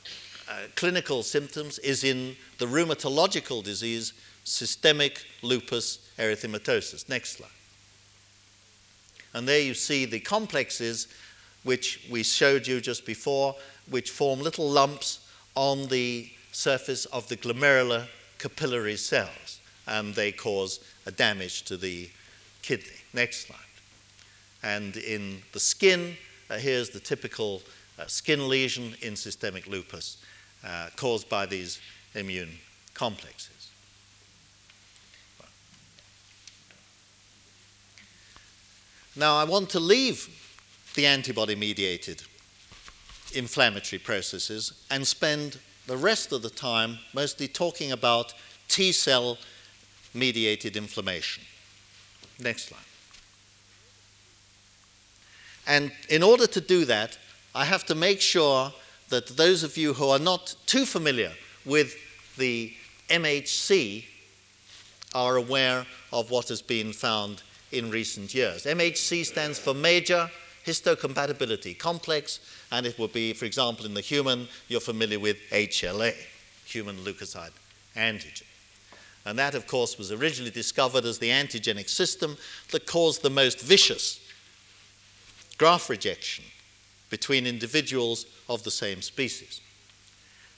clinical 0.75 1.23
symptoms 1.23 1.79
is 1.81 2.05
in 2.05 2.37
the 2.59 2.67
rheumatological 2.67 3.63
disease 3.63 4.13
systemic 4.45 5.25
lupus 5.43 5.99
erythematosus. 6.19 7.09
Next 7.09 7.37
slide. 7.37 7.49
And 9.35 9.49
there 9.49 9.61
you 9.61 9.75
see 9.75 10.05
the 10.05 10.21
complexes 10.21 11.09
which 11.63 12.07
we 12.11 12.23
showed 12.23 12.67
you 12.67 12.81
just 12.81 13.07
before, 13.07 13.55
which 13.89 14.11
form 14.11 14.41
little 14.41 14.69
lumps 14.69 15.27
on 15.55 15.87
the 15.89 16.29
surface 16.51 17.07
of 17.07 17.29
the 17.29 17.37
glomerular 17.37 18.07
capillary 18.39 18.97
cells, 18.97 19.61
and 19.87 20.15
they 20.15 20.33
cause 20.33 20.81
a 21.07 21.11
damage 21.13 21.63
to 21.63 21.77
the 21.77 22.11
kidney. 22.63 22.87
Next 23.13 23.47
slide. 23.47 23.59
And 24.63 24.97
in 24.97 25.43
the 25.53 25.61
skin, 25.61 26.17
uh, 26.51 26.59
here's 26.59 26.91
the 26.91 27.01
typical 27.01 27.63
uh, 27.99 28.07
skin 28.07 28.49
lesion 28.49 28.95
in 29.01 29.17
systemic 29.17 29.67
lupus 29.67 30.19
uh, 30.65 30.89
caused 30.97 31.29
by 31.29 31.47
these 31.47 31.81
immune 32.15 32.51
complexes. 32.95 33.71
Now, 39.15 39.37
I 39.37 39.45
want 39.45 39.69
to 39.71 39.81
leave 39.81 40.29
the 40.95 41.07
antibody 41.07 41.55
mediated 41.55 42.23
inflammatory 43.35 43.99
processes 43.99 44.73
and 44.91 45.07
spend 45.07 45.59
the 45.87 45.97
rest 45.97 46.33
of 46.33 46.43
the 46.43 46.51
time 46.51 46.99
mostly 47.15 47.49
talking 47.49 47.93
about 47.93 48.33
T 48.69 48.93
cell 48.93 49.39
mediated 50.15 50.77
inflammation. 50.77 51.43
Next 52.39 52.69
slide. 52.69 52.81
And 55.67 55.93
in 56.09 56.23
order 56.23 56.47
to 56.47 56.61
do 56.61 56.85
that, 56.87 57.19
I 57.55 57.65
have 57.65 57.85
to 57.87 57.95
make 57.95 58.21
sure 58.21 58.73
that 59.13 59.27
those 59.37 59.63
of 59.63 59.77
you 59.77 59.93
who 59.93 60.09
are 60.09 60.19
not 60.19 60.55
too 60.65 60.87
familiar 60.87 61.33
with 61.67 61.95
the 62.39 62.73
MHC 63.11 64.07
are 65.15 65.37
aware 65.37 65.85
of 66.15 66.31
what 66.31 66.49
has 66.49 66.63
been 66.63 66.95
found 66.95 67.43
in 67.73 67.91
recent 67.91 68.35
years. 68.35 68.65
MHC 68.65 69.27
stands 69.27 69.59
for 69.59 69.75
Major 69.75 70.31
Histocompatibility 70.65 71.79
Complex, 71.79 72.41
and 72.71 72.87
it 72.87 72.99
would 72.99 73.13
be, 73.13 73.35
for 73.35 73.45
example, 73.45 73.85
in 73.85 73.93
the 73.93 74.01
human, 74.01 74.49
you're 74.69 74.81
familiar 74.81 75.21
with 75.21 75.37
HLA, 75.51 76.15
human 76.65 76.97
leukocyte 76.97 77.53
antigen. 77.95 78.45
And 79.27 79.39
that, 79.39 79.55
of 79.55 79.67
course, 79.67 79.99
was 79.99 80.11
originally 80.11 80.51
discovered 80.51 81.05
as 81.05 81.19
the 81.19 81.29
antigenic 81.29 81.91
system 81.91 82.39
that 82.71 82.87
caused 82.87 83.23
the 83.23 83.29
most 83.29 83.61
vicious 83.61 84.27
graft 85.59 85.91
rejection 85.91 86.47
between 87.13 87.47
individuals 87.47 88.25
of 88.49 88.63
the 88.63 88.71
same 88.71 89.03
species. 89.03 89.61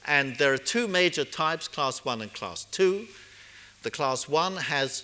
And 0.07 0.37
there 0.37 0.53
are 0.53 0.69
two 0.73 0.87
major 0.87 1.25
types, 1.25 1.67
class 1.67 2.05
1 2.05 2.23
and 2.23 2.33
class 2.33 2.65
2. 2.67 3.07
The 3.83 3.91
class 3.91 4.29
1 4.29 4.57
has 4.57 5.03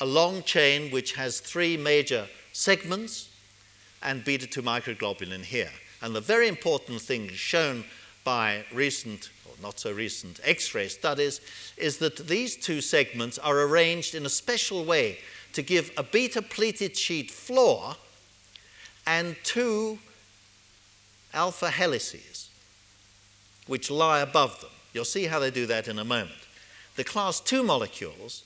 a 0.00 0.04
long 0.04 0.42
chain 0.42 0.90
which 0.90 1.14
has 1.14 1.38
three 1.38 1.76
major 1.76 2.26
segments 2.52 3.28
and 4.02 4.24
beta 4.24 4.48
2 4.48 4.60
microglobulin 4.60 5.44
here. 5.44 5.70
And 6.02 6.16
the 6.16 6.20
very 6.20 6.48
important 6.48 7.00
thing 7.00 7.28
shown 7.28 7.84
by 8.24 8.64
recent, 8.72 9.30
or 9.46 9.54
not 9.62 9.78
so 9.78 9.92
recent, 9.92 10.40
X 10.42 10.74
ray 10.74 10.88
studies 10.88 11.40
is 11.76 11.98
that 11.98 12.16
these 12.26 12.56
two 12.56 12.80
segments 12.80 13.38
are 13.38 13.60
arranged 13.60 14.16
in 14.16 14.26
a 14.26 14.36
special 14.42 14.84
way 14.84 15.18
to 15.52 15.62
give 15.62 15.92
a 15.96 16.02
beta 16.02 16.42
pleated 16.42 16.96
sheet 16.96 17.30
floor 17.30 17.94
and 19.06 19.36
two 19.44 20.00
alpha 21.34 21.70
helices 21.70 22.50
which 23.66 23.90
lie 23.90 24.20
above 24.20 24.60
them. 24.60 24.70
You'll 24.92 25.04
see 25.04 25.24
how 25.24 25.38
they 25.38 25.50
do 25.50 25.66
that 25.66 25.88
in 25.88 25.98
a 25.98 26.04
moment. 26.04 26.32
The 26.96 27.04
class 27.04 27.40
2 27.40 27.62
molecules 27.62 28.44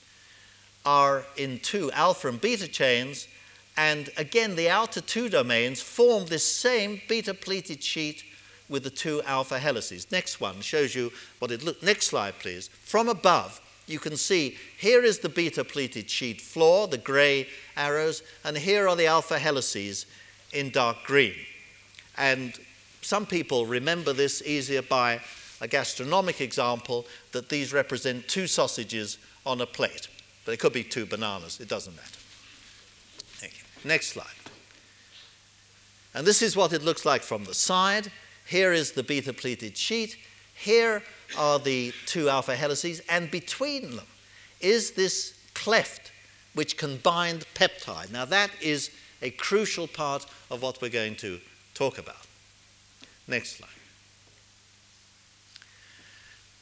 are 0.85 1.25
in 1.37 1.59
two 1.59 1.91
alpha 1.93 2.29
and 2.29 2.41
beta 2.41 2.69
chains, 2.69 3.27
and 3.77 4.09
again, 4.17 4.57
the 4.57 4.71
outer 4.71 5.01
two 5.01 5.29
domains 5.29 5.83
form 5.83 6.27
this 6.27 6.45
same 6.45 7.01
beta 7.09 7.35
pleated 7.35 7.83
sheet 7.83 8.23
with 8.69 8.85
the 8.85 8.91
two 8.91 9.23
alpha 9.25 9.59
helices. 9.59 10.11
Next 10.11 10.41
one 10.41 10.61
shows 10.61 10.95
you 10.95 11.13
what 11.41 11.51
it 11.51 11.63
looks. 11.63 11.83
Next 11.83 12.07
slide, 12.07 12.39
please. 12.39 12.69
From 12.69 13.09
above, 13.09 13.61
you 13.87 13.99
can 13.99 14.17
see 14.17 14.57
here 14.79 15.03
is 15.03 15.19
the 15.19 15.29
beta 15.29 15.63
pleated 15.63 16.09
sheet 16.09 16.41
floor, 16.41 16.89
the 16.89 16.99
gray 16.99 17.49
arrows, 17.77 18.23
and 18.45 18.57
here 18.57 18.89
are 18.89 18.97
the 18.97 19.07
alpha 19.07 19.39
helices 19.39 20.07
in 20.53 20.71
dark 20.71 20.97
green. 21.05 21.35
And 22.17 22.59
some 23.07 23.25
people 23.25 23.67
remember 23.67 24.13
this 24.13 24.43
easier 24.45 24.83
by 24.83 25.21
a 25.61 25.69
gastronomic 25.69 26.41
example 26.41 27.07
that 27.31 27.49
these 27.49 27.73
represent 27.73 28.27
two 28.27 28.49
sausages 28.49 29.19
on 29.47 29.61
a 29.61 29.67
plate. 29.67 30.09
But 30.45 30.55
it 30.55 30.57
could 30.59 30.73
be 30.73 30.83
two 30.83 31.07
bananas, 31.07 31.61
it 31.61 31.69
doesn't 31.69 31.95
matter. 31.95 32.19
Thank 33.39 33.59
you. 33.59 33.89
Next 33.89 34.09
slide. 34.09 34.27
And 36.15 36.27
this 36.27 36.43
is 36.43 36.57
what 36.57 36.73
it 36.73 36.83
looks 36.83 37.05
like 37.05 37.23
from 37.23 37.45
the 37.45 37.55
side. 37.55 38.11
Here 38.45 38.73
is 38.73 38.91
the 38.91 39.05
beta 39.05 39.33
pleated 39.33 39.77
sheet. 39.77 40.17
Here 40.57 41.01
are 41.39 41.61
the 41.61 41.93
two 42.07 42.29
alpha 42.29 42.57
helices, 42.57 43.03
and 43.09 43.31
between 43.31 43.95
them 43.95 44.07
is 44.61 44.91
this 44.93 45.39
cleft 45.55 46.11
which 46.55 46.77
can 46.77 46.97
bind 46.97 47.47
peptide. 47.55 48.11
Now, 48.11 48.25
that 48.25 48.51
is 48.61 48.91
a 49.23 49.31
crucial 49.31 49.87
part 49.87 50.27
of 50.51 50.61
what 50.61 50.83
we're 50.83 50.89
going 50.89 51.15
to 51.17 51.39
talk 51.75 51.99
about. 51.99 52.26
Next 53.29 53.57
slide. 53.57 53.69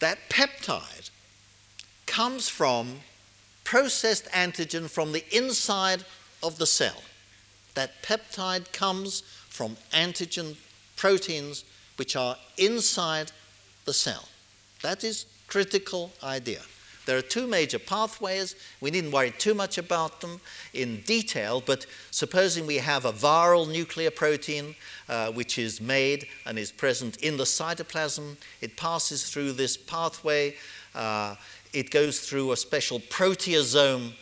That 0.00 0.18
peptide 0.28 1.10
comes 2.06 2.48
from 2.48 3.00
processed 3.64 4.26
antigen 4.26 4.88
from 4.88 5.12
the 5.12 5.24
inside 5.34 6.04
of 6.42 6.58
the 6.58 6.66
cell. 6.66 7.02
That 7.74 8.02
peptide 8.02 8.72
comes 8.72 9.22
from 9.48 9.76
antigen 9.92 10.56
proteins 10.96 11.64
which 11.96 12.16
are 12.16 12.36
inside 12.58 13.32
the 13.84 13.92
cell. 13.92 14.28
That 14.82 15.04
is 15.04 15.26
critical 15.46 16.12
idea. 16.22 16.60
There 17.06 17.18
are 17.18 17.22
two 17.22 17.46
major 17.46 17.78
pathways. 17.78 18.56
We 18.80 18.90
needn't 18.90 19.12
worry 19.12 19.32
too 19.32 19.54
much 19.54 19.76
about 19.76 20.20
them 20.20 20.40
in 20.72 21.02
detail, 21.02 21.62
but 21.64 21.86
supposing 22.10 22.66
we 22.66 22.76
have 22.76 23.04
a 23.04 23.12
viral 23.12 23.70
nuclear 23.70 24.10
protein 24.10 24.74
uh, 25.08 25.30
which 25.32 25.58
is 25.58 25.80
made 25.80 26.26
and 26.46 26.58
is 26.58 26.72
present 26.72 27.16
in 27.18 27.36
the 27.36 27.44
cytoplasm, 27.44 28.36
it 28.60 28.76
passes 28.76 29.28
through 29.28 29.52
this 29.52 29.76
pathway. 29.76 30.54
Uh, 30.94 31.34
it 31.72 31.90
goes 31.90 32.20
through 32.20 32.52
a 32.52 32.56
special 32.56 33.00
proteasome 33.00 34.12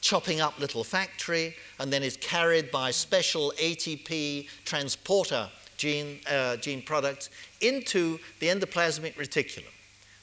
chopping 0.00 0.40
up 0.40 0.58
little 0.58 0.84
factory 0.84 1.54
and 1.78 1.92
then 1.92 2.02
is 2.02 2.16
carried 2.18 2.70
by 2.70 2.90
special 2.90 3.52
ATP 3.58 4.48
transporter 4.64 5.48
gene, 5.76 6.20
uh, 6.30 6.56
gene 6.56 6.82
products 6.82 7.30
into 7.60 8.18
the 8.40 8.48
endoplasmic 8.48 9.14
reticulum. 9.14 9.72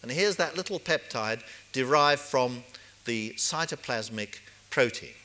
And 0.02 0.12
here's 0.12 0.36
that 0.36 0.56
little 0.56 0.80
peptide 0.80 1.42
derived 1.72 2.22
from 2.22 2.64
the 3.06 3.32
cytoplasmic 3.38 4.40
protein 4.70 5.16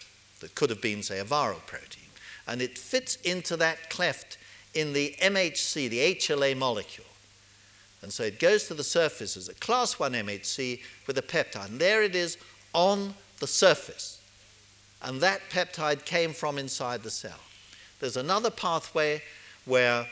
that 0.41 0.55
could 0.55 0.71
have 0.71 0.81
been, 0.81 1.03
say, 1.03 1.19
a 1.19 1.25
viral 1.25 1.65
protein. 1.67 2.05
And 2.47 2.63
it 2.63 2.79
fits 2.79 3.17
into 3.17 3.57
that 3.59 3.91
cleft 3.91 4.39
in 4.75 4.93
the 4.93 5.15
MHC, 5.21 5.89
the 5.89 6.15
HLA 6.15 6.57
molecule. 6.57 7.07
And 8.03 8.13
so 8.13 8.23
it 8.23 8.39
goes 8.39 8.67
to 8.69 8.75
the 8.75 8.85
surface 8.85 9.37
as 9.37 9.49
a 9.49 9.55
class 9.55 9.99
1 9.99 10.13
MHC 10.13 10.81
with 11.07 11.19
a 11.19 11.23
peptide. 11.23 11.69
And 11.69 11.79
there 11.79 12.03
it 12.03 12.15
is 12.15 12.39
on 12.73 13.15
the 13.41 13.47
surface. 13.47 14.21
And 15.03 15.21
that 15.21 15.41
peptide 15.51 16.05
came 16.05 16.33
from 16.33 16.59
inside 16.59 17.03
the 17.03 17.11
cell. 17.11 17.41
There's 18.01 18.17
another 18.17 18.51
pathway 18.51 19.23
where 19.67 20.07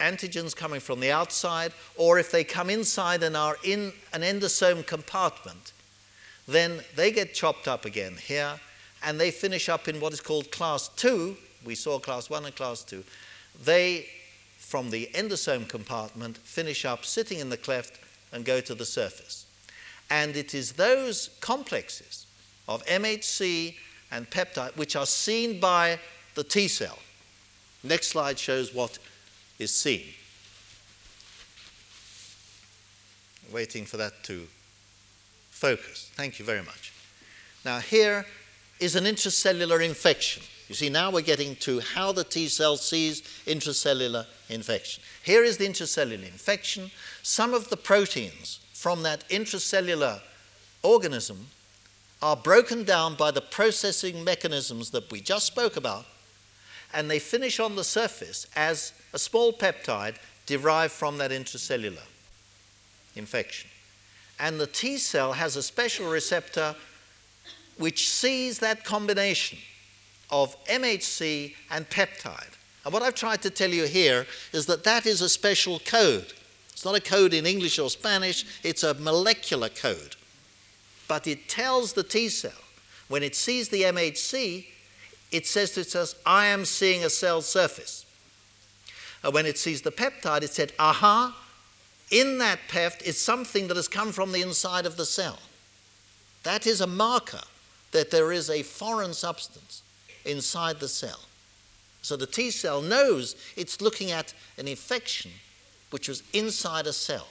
antigens 0.00 0.54
coming 0.54 0.80
from 0.80 1.00
the 1.00 1.10
outside, 1.10 1.72
or 1.96 2.18
if 2.18 2.30
they 2.30 2.44
come 2.44 2.70
inside 2.70 3.22
and 3.22 3.36
are 3.36 3.56
in 3.64 3.92
an 4.12 4.22
endosome 4.22 4.86
compartment, 4.86 5.72
then 6.46 6.80
they 6.96 7.10
get 7.10 7.34
chopped 7.34 7.68
up 7.68 7.84
again 7.84 8.16
here, 8.16 8.58
and 9.04 9.20
they 9.20 9.30
finish 9.30 9.68
up 9.68 9.88
in 9.88 10.00
what 10.00 10.12
is 10.12 10.20
called 10.20 10.50
class 10.50 10.88
2. 10.96 11.36
We 11.64 11.74
saw 11.74 11.98
class 11.98 12.30
1 12.30 12.46
and 12.46 12.54
class 12.54 12.82
2. 12.84 13.04
They, 13.62 14.06
from 14.56 14.90
the 14.90 15.08
endosome 15.14 15.68
compartment, 15.68 16.38
finish 16.38 16.84
up 16.84 17.04
sitting 17.04 17.38
in 17.38 17.50
the 17.50 17.56
cleft 17.56 17.98
and 18.32 18.44
go 18.44 18.60
to 18.60 18.74
the 18.74 18.86
surface. 18.86 19.46
And 20.10 20.36
it 20.36 20.54
is 20.54 20.72
those 20.72 21.30
complexes 21.40 22.26
of 22.66 22.84
MHC 22.86 23.74
and 24.10 24.30
peptide 24.30 24.76
which 24.76 24.96
are 24.96 25.06
seen 25.06 25.60
by 25.60 25.98
the 26.34 26.44
T 26.44 26.68
cell. 26.68 26.98
Next 27.82 28.08
slide 28.08 28.38
shows 28.38 28.74
what 28.74 28.98
is 29.58 29.74
seen. 29.74 30.04
Waiting 33.52 33.86
for 33.86 33.96
that 33.96 34.22
to 34.24 34.46
focus. 35.50 36.10
Thank 36.14 36.38
you 36.38 36.44
very 36.44 36.62
much. 36.62 36.92
Now, 37.64 37.78
here 37.80 38.26
is 38.78 38.94
an 38.94 39.04
intracellular 39.04 39.84
infection. 39.84 40.42
You 40.68 40.74
see, 40.74 40.90
now 40.90 41.10
we're 41.10 41.22
getting 41.22 41.56
to 41.56 41.80
how 41.80 42.12
the 42.12 42.24
T 42.24 42.46
cell 42.48 42.76
sees 42.76 43.22
intracellular 43.46 44.26
infection. 44.50 45.02
Here 45.22 45.42
is 45.42 45.56
the 45.56 45.66
intracellular 45.66 46.28
infection. 46.28 46.90
Some 47.22 47.54
of 47.54 47.70
the 47.70 47.76
proteins 47.76 48.60
from 48.74 49.02
that 49.02 49.26
intracellular 49.30 50.20
organism 50.82 51.46
are 52.20 52.36
broken 52.36 52.84
down 52.84 53.14
by 53.14 53.30
the 53.30 53.40
processing 53.40 54.22
mechanisms 54.24 54.90
that 54.90 55.10
we 55.10 55.20
just 55.20 55.46
spoke 55.46 55.76
about, 55.76 56.04
and 56.92 57.10
they 57.10 57.18
finish 57.18 57.58
on 57.58 57.74
the 57.74 57.84
surface 57.84 58.46
as 58.54 58.92
a 59.14 59.18
small 59.18 59.52
peptide 59.52 60.16
derived 60.44 60.92
from 60.92 61.16
that 61.18 61.30
intracellular 61.30 62.06
infection. 63.16 63.70
And 64.38 64.60
the 64.60 64.66
T 64.66 64.98
cell 64.98 65.32
has 65.32 65.56
a 65.56 65.62
special 65.62 66.10
receptor 66.10 66.74
which 67.78 68.10
sees 68.10 68.58
that 68.58 68.84
combination 68.84 69.58
of 70.30 70.56
MHC 70.66 71.54
and 71.70 71.88
peptide. 71.88 72.54
And 72.84 72.92
what 72.92 73.02
I've 73.02 73.14
tried 73.14 73.42
to 73.42 73.50
tell 73.50 73.70
you 73.70 73.86
here 73.86 74.26
is 74.52 74.66
that 74.66 74.84
that 74.84 75.06
is 75.06 75.20
a 75.20 75.28
special 75.28 75.78
code. 75.80 76.32
It's 76.70 76.84
not 76.84 76.94
a 76.94 77.00
code 77.00 77.34
in 77.34 77.44
English 77.44 77.78
or 77.78 77.90
Spanish, 77.90 78.44
it's 78.62 78.82
a 78.82 78.94
molecular 78.94 79.68
code. 79.68 80.16
But 81.06 81.26
it 81.26 81.48
tells 81.48 81.92
the 81.92 82.02
T 82.02 82.28
cell, 82.28 82.52
when 83.08 83.22
it 83.22 83.34
sees 83.34 83.68
the 83.68 83.82
MHC, 83.82 84.66
it 85.32 85.46
says 85.46 85.72
to 85.72 85.80
itself, 85.80 86.14
I 86.24 86.46
am 86.46 86.64
seeing 86.64 87.04
a 87.04 87.10
cell 87.10 87.42
surface. 87.42 88.06
And 89.22 89.34
when 89.34 89.46
it 89.46 89.58
sees 89.58 89.82
the 89.82 89.90
peptide, 89.90 90.42
it 90.42 90.52
said, 90.52 90.72
aha, 90.78 91.36
in 92.10 92.38
that 92.38 92.60
peft 92.68 93.02
is 93.02 93.20
something 93.20 93.68
that 93.68 93.76
has 93.76 93.88
come 93.88 94.12
from 94.12 94.32
the 94.32 94.42
inside 94.42 94.86
of 94.86 94.96
the 94.96 95.04
cell. 95.04 95.38
That 96.44 96.66
is 96.66 96.80
a 96.80 96.86
marker 96.86 97.42
that 97.92 98.10
there 98.10 98.32
is 98.32 98.48
a 98.48 98.62
foreign 98.62 99.12
substance 99.12 99.82
inside 100.28 100.78
the 100.78 100.88
cell. 100.88 101.20
So 102.02 102.16
the 102.16 102.26
T 102.26 102.50
cell 102.50 102.80
knows 102.80 103.36
it's 103.56 103.80
looking 103.80 104.12
at 104.12 104.32
an 104.56 104.68
infection 104.68 105.30
which 105.90 106.08
was 106.08 106.22
inside 106.32 106.86
a 106.86 106.92
cell. 106.92 107.26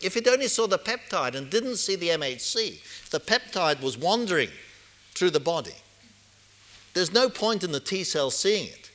If 0.00 0.16
it 0.16 0.28
only 0.28 0.46
saw 0.46 0.66
the 0.66 0.78
peptide 0.78 1.34
and 1.34 1.50
didn't 1.50 1.76
see 1.76 1.96
the 1.96 2.10
MHC, 2.10 3.10
the 3.10 3.18
peptide 3.18 3.82
was 3.82 3.98
wandering 3.98 4.50
through 5.14 5.30
the 5.30 5.40
body, 5.40 5.74
there's 6.94 7.12
no 7.12 7.28
point 7.28 7.64
in 7.64 7.72
the 7.72 7.80
T 7.80 8.04
cell 8.04 8.30
seeing 8.30 8.68
it 8.68 8.90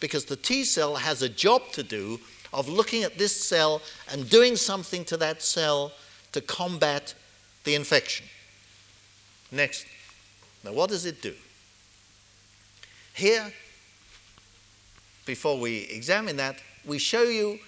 because 0.00 0.24
the 0.24 0.36
T 0.36 0.64
cell 0.64 0.96
has 0.96 1.22
a 1.22 1.28
job 1.28 1.62
to 1.72 1.82
do 1.82 2.20
of 2.52 2.68
looking 2.68 3.02
at 3.02 3.18
this 3.18 3.34
cell 3.34 3.82
and 4.12 4.30
doing 4.30 4.54
something 4.54 5.04
to 5.06 5.16
that 5.16 5.42
cell 5.42 5.92
to 6.32 6.40
combat 6.40 7.14
the 7.64 7.74
infection. 7.74 8.26
Next. 9.50 9.86
Now, 10.62 10.72
what 10.72 10.90
does 10.90 11.04
it 11.04 11.20
do? 11.20 11.34
Here, 13.14 13.52
before 15.24 15.58
we 15.58 15.88
examine 15.90 16.36
that, 16.36 16.58
we 16.84 16.98
show 16.98 17.22
you 17.22 17.60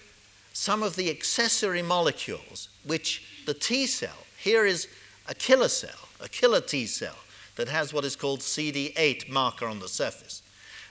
some 0.53 0.83
of 0.83 0.97
the 0.97 1.09
accessory 1.09 1.83
molecules 1.83 2.69
which 2.85 3.45
the 3.47 3.55
T 3.55 3.87
cell, 3.87 4.27
here 4.37 4.67
is 4.67 4.89
a 5.29 5.35
killer 5.35 5.69
cell, 5.69 6.09
a 6.21 6.29
killer 6.29 6.61
T 6.61 6.87
cell 6.87 7.17
that 7.55 7.69
has 7.69 7.93
what 7.93 8.05
is 8.05 8.17
called 8.17 8.41
CD8 8.41 9.29
marker 9.31 9.67
on 9.67 9.79
the 9.79 9.89
surface. 9.89 10.43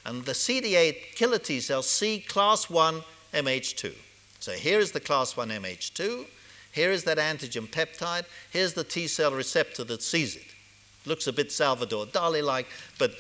And 0.06 0.24
the 0.24 0.32
CD8 0.32 1.16
killer 1.16 1.38
T 1.38 1.60
cell 1.60 1.84
see 1.84 2.20
class 2.20 2.70
1 2.70 3.02
MH2. 3.34 3.94
So 4.40 4.54
here 4.54 4.80
is 4.80 4.92
the 4.92 5.00
class 5.02 5.36
1 5.36 5.50
MH2. 5.50 6.26
Here 6.72 6.92
is 6.92 7.04
that 7.04 7.18
antigen 7.18 7.68
peptide. 7.68 8.26
Here's 8.52 8.74
the 8.74 8.84
T 8.84 9.08
cell 9.08 9.32
receptor 9.32 9.84
that 9.84 10.02
sees 10.02 10.36
it. 10.38 10.46
Looks 11.06 11.28
a 11.28 11.34
bit 11.34 11.52
Salvador 11.52 12.06
Dali 12.06 12.44
like, 12.44 12.68
but 12.98 13.12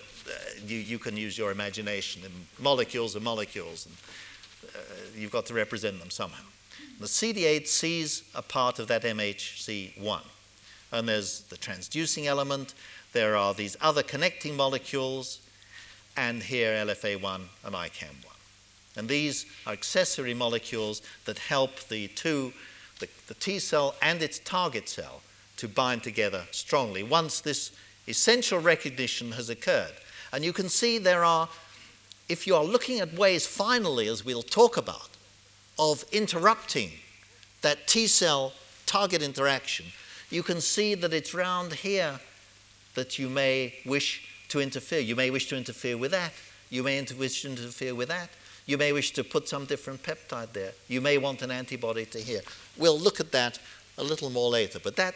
you, 0.65 0.77
you 0.77 0.99
can 0.99 1.17
use 1.17 1.37
your 1.37 1.51
imagination. 1.51 2.23
And 2.25 2.33
molecules 2.59 3.15
are 3.15 3.19
molecules, 3.19 3.85
and 3.85 3.95
uh, 4.75 4.79
you've 5.15 5.31
got 5.31 5.45
to 5.47 5.53
represent 5.53 5.99
them 5.99 6.09
somehow. 6.09 6.43
The 6.99 7.07
CD8 7.07 7.67
sees 7.67 8.23
a 8.33 8.41
part 8.41 8.79
of 8.79 8.87
that 8.87 9.03
MHC1. 9.03 10.21
And 10.91 11.09
there's 11.09 11.41
the 11.41 11.57
transducing 11.57 12.25
element, 12.25 12.73
there 13.11 13.35
are 13.35 13.53
these 13.53 13.75
other 13.81 14.03
connecting 14.03 14.55
molecules, 14.55 15.39
and 16.15 16.41
here 16.41 16.71
LFA1 16.85 17.41
and 17.65 17.75
ICAM1. 17.75 18.35
And 18.97 19.09
these 19.09 19.45
are 19.67 19.73
accessory 19.73 20.33
molecules 20.33 21.01
that 21.25 21.37
help 21.37 21.79
the 21.89 22.07
two, 22.09 22.53
the, 22.99 23.09
the 23.27 23.33
T 23.33 23.59
cell 23.59 23.95
and 24.01 24.21
its 24.21 24.39
target 24.39 24.87
cell, 24.87 25.21
to 25.57 25.67
bind 25.67 26.03
together 26.03 26.43
strongly 26.51 27.03
once 27.03 27.41
this 27.41 27.71
essential 28.07 28.59
recognition 28.59 29.31
has 29.33 29.49
occurred. 29.49 29.93
And 30.33 30.43
you 30.43 30.53
can 30.53 30.69
see 30.69 30.97
there 30.97 31.23
are, 31.23 31.49
if 32.29 32.47
you 32.47 32.55
are 32.55 32.63
looking 32.63 32.99
at 32.99 33.13
ways, 33.13 33.45
finally, 33.45 34.07
as 34.07 34.25
we'll 34.25 34.43
talk 34.43 34.77
about, 34.77 35.09
of 35.77 36.05
interrupting 36.11 36.91
that 37.61 37.87
T 37.87 38.07
cell 38.07 38.53
target 38.85 39.21
interaction, 39.21 39.85
you 40.29 40.43
can 40.43 40.61
see 40.61 40.95
that 40.95 41.13
it's 41.13 41.33
round 41.33 41.73
here 41.73 42.19
that 42.95 43.19
you 43.19 43.29
may 43.29 43.73
wish 43.85 44.27
to 44.49 44.59
interfere. 44.59 44.99
You 44.99 45.15
may 45.15 45.29
wish 45.29 45.47
to 45.49 45.57
interfere 45.57 45.97
with 45.97 46.11
that. 46.11 46.33
You 46.69 46.83
may 46.83 47.03
wish 47.03 47.41
to 47.41 47.49
interfere 47.49 47.93
with 47.93 48.07
that. 48.09 48.29
You 48.65 48.77
may 48.77 48.91
wish 48.91 49.11
to 49.11 49.23
put 49.23 49.47
some 49.47 49.65
different 49.65 50.01
peptide 50.01 50.53
there. 50.53 50.71
You 50.87 51.01
may 51.01 51.17
want 51.17 51.41
an 51.41 51.51
antibody 51.51 52.05
to 52.07 52.19
here. 52.19 52.41
We'll 52.77 52.99
look 52.99 53.19
at 53.19 53.31
that 53.31 53.59
a 53.97 54.03
little 54.03 54.29
more 54.29 54.49
later. 54.49 54.79
But 54.79 54.95
that 54.95 55.13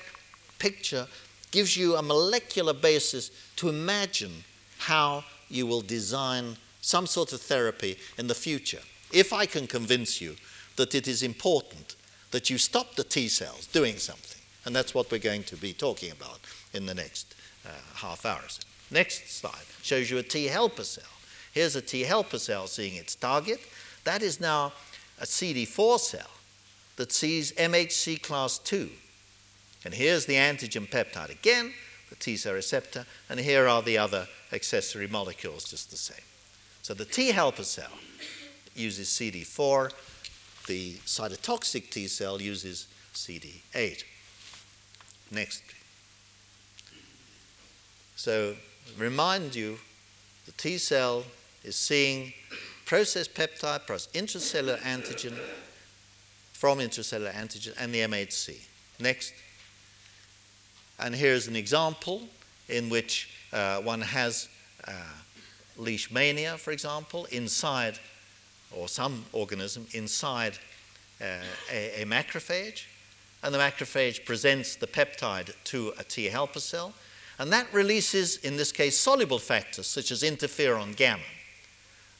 picture 0.59 1.07
gives 1.51 1.75
you 1.75 1.95
a 1.95 2.01
molecular 2.01 2.73
basis 2.73 3.31
to 3.55 3.69
imagine 3.69 4.43
how 4.79 5.23
you 5.49 5.67
will 5.67 5.81
design 5.81 6.55
some 6.81 7.05
sort 7.05 7.33
of 7.33 7.41
therapy 7.41 7.97
in 8.17 8.27
the 8.27 8.35
future. 8.35 8.81
If 9.11 9.33
I 9.33 9.45
can 9.45 9.67
convince 9.67 10.21
you 10.21 10.35
that 10.75 10.95
it 10.95 11.07
is 11.07 11.23
important 11.23 11.95
that 12.31 12.49
you 12.49 12.57
stop 12.57 12.95
the 12.95 13.03
T 13.03 13.27
cells 13.27 13.67
doing 13.67 13.97
something, 13.97 14.41
and 14.65 14.75
that's 14.75 14.93
what 14.93 15.11
we're 15.11 15.19
going 15.19 15.43
to 15.43 15.55
be 15.55 15.73
talking 15.73 16.11
about 16.11 16.39
in 16.73 16.85
the 16.85 16.93
next 16.93 17.35
uh, 17.65 17.69
half 17.95 18.25
hour 18.25 18.39
or 18.39 18.49
so. 18.49 18.63
Next 18.91 19.29
slide 19.29 19.65
shows 19.81 20.09
you 20.09 20.17
a 20.17 20.23
T 20.23 20.45
helper 20.45 20.83
cell. 20.83 21.03
Here's 21.53 21.75
a 21.75 21.81
T 21.81 22.01
helper 22.01 22.39
cell 22.39 22.67
seeing 22.67 22.95
its 22.95 23.15
target. 23.15 23.59
That 24.03 24.21
is 24.21 24.39
now 24.39 24.73
a 25.19 25.25
CD4 25.25 25.99
cell 25.99 26.31
that 26.95 27.11
sees 27.11 27.51
MHC 27.53 28.21
class 28.21 28.57
2. 28.59 28.89
And 29.85 29.93
here's 29.93 30.25
the 30.25 30.35
antigen 30.35 30.89
peptide 30.89 31.31
again, 31.31 31.73
the 32.09 32.15
T 32.15 32.37
cell 32.37 32.53
receptor, 32.53 33.05
and 33.29 33.39
here 33.39 33.67
are 33.67 33.81
the 33.81 33.97
other 33.97 34.27
accessory 34.51 35.07
molecules 35.07 35.69
just 35.69 35.91
the 35.91 35.97
same. 35.97 36.23
So 36.81 36.93
the 36.93 37.05
T 37.05 37.31
helper 37.31 37.63
cell 37.63 37.91
uses 38.75 39.07
CD4, 39.09 39.91
the 40.67 40.93
cytotoxic 41.05 41.89
T 41.89 42.07
cell 42.07 42.41
uses 42.41 42.87
CD8. 43.13 44.03
Next. 45.31 45.61
So 48.15 48.55
remind 48.97 49.55
you, 49.55 49.77
the 50.45 50.51
T 50.53 50.77
cell 50.77 51.23
is 51.63 51.75
seeing 51.75 52.33
processed 52.85 53.35
peptide 53.35 53.85
plus 53.85 54.07
intracellular 54.13 54.79
antigen 54.79 55.37
from 56.53 56.79
intracellular 56.79 57.33
antigen 57.33 57.73
and 57.79 57.93
the 57.93 57.99
MHC. 57.99 58.57
Next. 58.99 59.33
And 60.99 61.15
here's 61.15 61.47
an 61.47 61.55
example 61.55 62.23
in 62.67 62.89
which 62.89 63.29
uh, 63.53 63.77
one 63.81 64.01
has 64.01 64.49
uh, 64.87 64.91
leishmania, 65.77 66.57
for 66.57 66.71
example, 66.71 67.25
inside, 67.31 67.99
or 68.71 68.87
some 68.87 69.25
organism 69.33 69.87
inside 69.93 70.57
uh, 71.21 71.25
a, 71.71 72.01
a 72.01 72.05
macrophage. 72.05 72.85
And 73.41 73.53
the 73.53 73.59
macrophage 73.59 74.25
presents 74.25 74.75
the 74.75 74.87
peptide 74.87 75.53
to 75.65 75.93
a 75.97 76.03
T 76.03 76.25
helper 76.25 76.59
cell 76.59 76.93
and 77.39 77.53
that 77.53 77.73
releases, 77.73 78.35
in 78.37 78.57
this 78.57 78.73
case, 78.73 78.97
soluble 78.97 79.39
factors 79.39 79.87
such 79.87 80.11
as 80.11 80.23
interferon 80.23 80.95
gamma. 80.95 81.23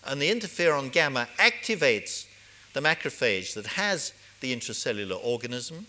And 0.07 0.21
the 0.21 0.31
interferon 0.31 0.93
gamma 0.93 1.27
activates 1.37 2.25
the 2.73 2.79
macrophage 2.79 3.53
that 3.55 3.67
has 3.67 4.13
the 4.39 4.55
intracellular 4.55 5.19
organism 5.21 5.85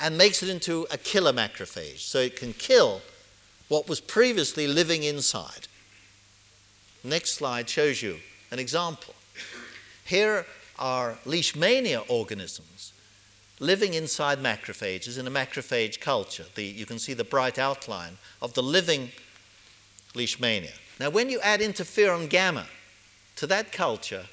and 0.00 0.16
makes 0.16 0.42
it 0.42 0.48
into 0.48 0.86
a 0.90 0.96
killer 0.96 1.34
macrophage. 1.34 1.98
So 1.98 2.18
it 2.18 2.36
can 2.36 2.54
kill 2.54 3.02
what 3.68 3.88
was 3.88 4.00
previously 4.00 4.66
living 4.66 5.02
inside. 5.02 5.68
Next 7.02 7.34
slide 7.34 7.68
shows 7.68 8.02
you 8.02 8.18
an 8.50 8.58
example. 8.58 9.14
Here 10.04 10.46
are 10.78 11.18
leishmania 11.24 12.04
organisms 12.08 12.92
living 13.58 13.94
inside 13.94 14.38
macrophages 14.38 15.18
in 15.18 15.26
a 15.26 15.30
macrophage 15.30 16.00
culture. 16.00 16.44
The, 16.54 16.64
you 16.64 16.86
can 16.86 16.98
see 16.98 17.14
the 17.14 17.24
bright 17.24 17.58
outline 17.58 18.18
of 18.42 18.54
the 18.54 18.62
living 18.62 19.10
leishmania. 20.14 20.74
Now, 21.00 21.10
when 21.10 21.30
you 21.30 21.40
add 21.40 21.60
interferon 21.60 22.28
gamma 22.28 22.66
to 23.36 23.46
that 23.46 23.72
culture, 23.72 24.26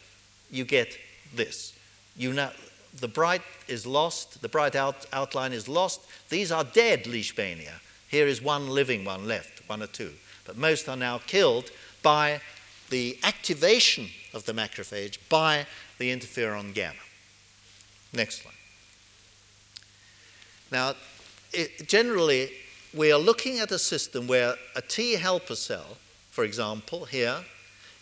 you 0.51 0.65
get 0.65 0.97
this. 1.33 1.73
You 2.15 2.33
the 2.99 3.07
bright 3.07 3.41
is 3.67 3.87
lost, 3.87 4.41
the 4.41 4.49
bright 4.49 4.75
out, 4.75 5.05
outline 5.11 5.51
is 5.51 5.67
lost. 5.67 6.01
These 6.29 6.51
are 6.51 6.63
dead 6.63 7.05
leishmania. 7.05 7.79
Here 8.13 8.27
is 8.27 8.43
one 8.43 8.69
living 8.69 9.05
one 9.05 9.27
left, 9.27 9.67
one 9.67 9.81
or 9.81 9.87
two. 9.87 10.11
But 10.45 10.55
most 10.55 10.87
are 10.87 10.95
now 10.95 11.17
killed 11.25 11.71
by 12.03 12.41
the 12.91 13.17
activation 13.23 14.05
of 14.35 14.45
the 14.45 14.53
macrophage 14.53 15.17
by 15.29 15.65
the 15.97 16.15
interferon 16.15 16.75
gamma. 16.75 16.99
Next 18.13 18.43
slide. 18.43 18.53
Now, 20.71 20.93
it, 21.53 21.87
generally, 21.87 22.51
we 22.93 23.11
are 23.11 23.17
looking 23.17 23.57
at 23.57 23.71
a 23.71 23.79
system 23.79 24.27
where 24.27 24.57
a 24.75 24.81
T 24.83 25.13
helper 25.13 25.55
cell, 25.55 25.97
for 26.29 26.43
example, 26.43 27.05
here, 27.05 27.43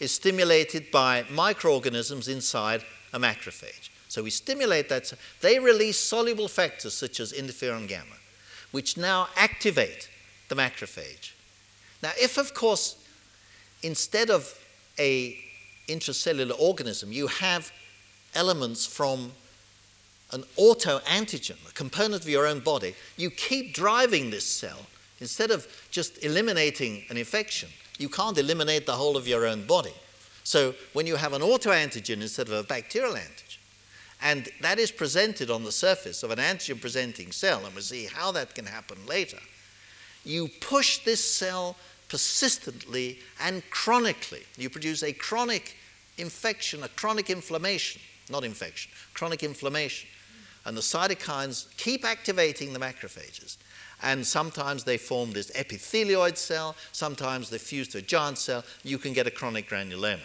is 0.01 0.11
stimulated 0.11 0.91
by 0.91 1.23
microorganisms 1.31 2.27
inside 2.27 2.83
a 3.13 3.17
macrophage. 3.17 3.89
So 4.09 4.23
we 4.23 4.29
stimulate 4.29 4.89
that. 4.89 5.13
They 5.39 5.57
release 5.57 5.97
soluble 5.97 6.49
factors 6.49 6.95
such 6.95 7.21
as 7.21 7.31
interferon 7.31 7.87
gamma, 7.87 8.17
which 8.71 8.97
now 8.97 9.27
activate 9.35 10.09
the 10.49 10.55
macrophage. 10.55 11.31
Now, 12.01 12.11
if, 12.19 12.37
of 12.37 12.53
course, 12.53 12.95
instead 13.83 14.29
of 14.29 14.57
a 14.97 15.37
intracellular 15.87 16.59
organism, 16.59 17.11
you 17.11 17.27
have 17.27 17.71
elements 18.33 18.85
from 18.85 19.31
an 20.31 20.43
autoantigen, 20.57 21.57
a 21.69 21.73
component 21.73 22.21
of 22.21 22.29
your 22.29 22.47
own 22.47 22.59
body, 22.59 22.95
you 23.17 23.29
keep 23.29 23.73
driving 23.73 24.29
this 24.29 24.45
cell. 24.45 24.85
Instead 25.19 25.51
of 25.51 25.67
just 25.91 26.23
eliminating 26.23 27.03
an 27.09 27.17
infection, 27.17 27.69
you 27.99 28.09
can't 28.09 28.37
eliminate 28.37 28.85
the 28.85 28.93
whole 28.93 29.17
of 29.17 29.27
your 29.27 29.45
own 29.45 29.65
body. 29.65 29.93
So 30.43 30.73
when 30.93 31.05
you 31.05 31.15
have 31.15 31.33
an 31.33 31.41
autoantigen 31.41 32.21
instead 32.21 32.47
of 32.47 32.53
a 32.53 32.63
bacterial 32.63 33.13
antigen, 33.13 33.50
and 34.21 34.49
that 34.61 34.79
is 34.79 34.91
presented 34.91 35.49
on 35.49 35.63
the 35.63 35.71
surface 35.71 36.23
of 36.23 36.31
an 36.31 36.39
antigen 36.39 36.79
presenting 36.79 37.31
cell, 37.31 37.65
and 37.65 37.73
we'll 37.73 37.83
see 37.83 38.05
how 38.05 38.31
that 38.31 38.53
can 38.53 38.65
happen 38.65 38.97
later, 39.07 39.39
you 40.23 40.47
push 40.59 40.99
this 40.99 41.23
cell 41.23 41.75
persistently 42.07 43.19
and 43.39 43.63
chronically. 43.69 44.43
You 44.57 44.69
produce 44.69 45.01
a 45.01 45.13
chronic 45.13 45.77
infection, 46.17 46.83
a 46.83 46.89
chronic 46.89 47.29
inflammation, 47.29 48.01
not 48.29 48.43
infection, 48.43 48.91
chronic 49.13 49.43
inflammation 49.43 50.09
And 50.65 50.77
the 50.77 50.81
cytokines 50.81 51.65
keep 51.77 52.05
activating 52.05 52.73
the 52.73 52.79
macrophages. 52.79 53.57
And 54.03 54.25
sometimes 54.25 54.83
they 54.83 54.97
form 54.97 55.31
this 55.31 55.51
epithelioid 55.51 56.37
cell, 56.37 56.75
sometimes 56.91 57.49
they 57.49 57.57
fuse 57.57 57.87
to 57.89 57.99
a 57.99 58.01
giant 58.01 58.37
cell. 58.37 58.63
You 58.83 58.97
can 58.97 59.13
get 59.13 59.27
a 59.27 59.31
chronic 59.31 59.69
granuloma. 59.69 60.19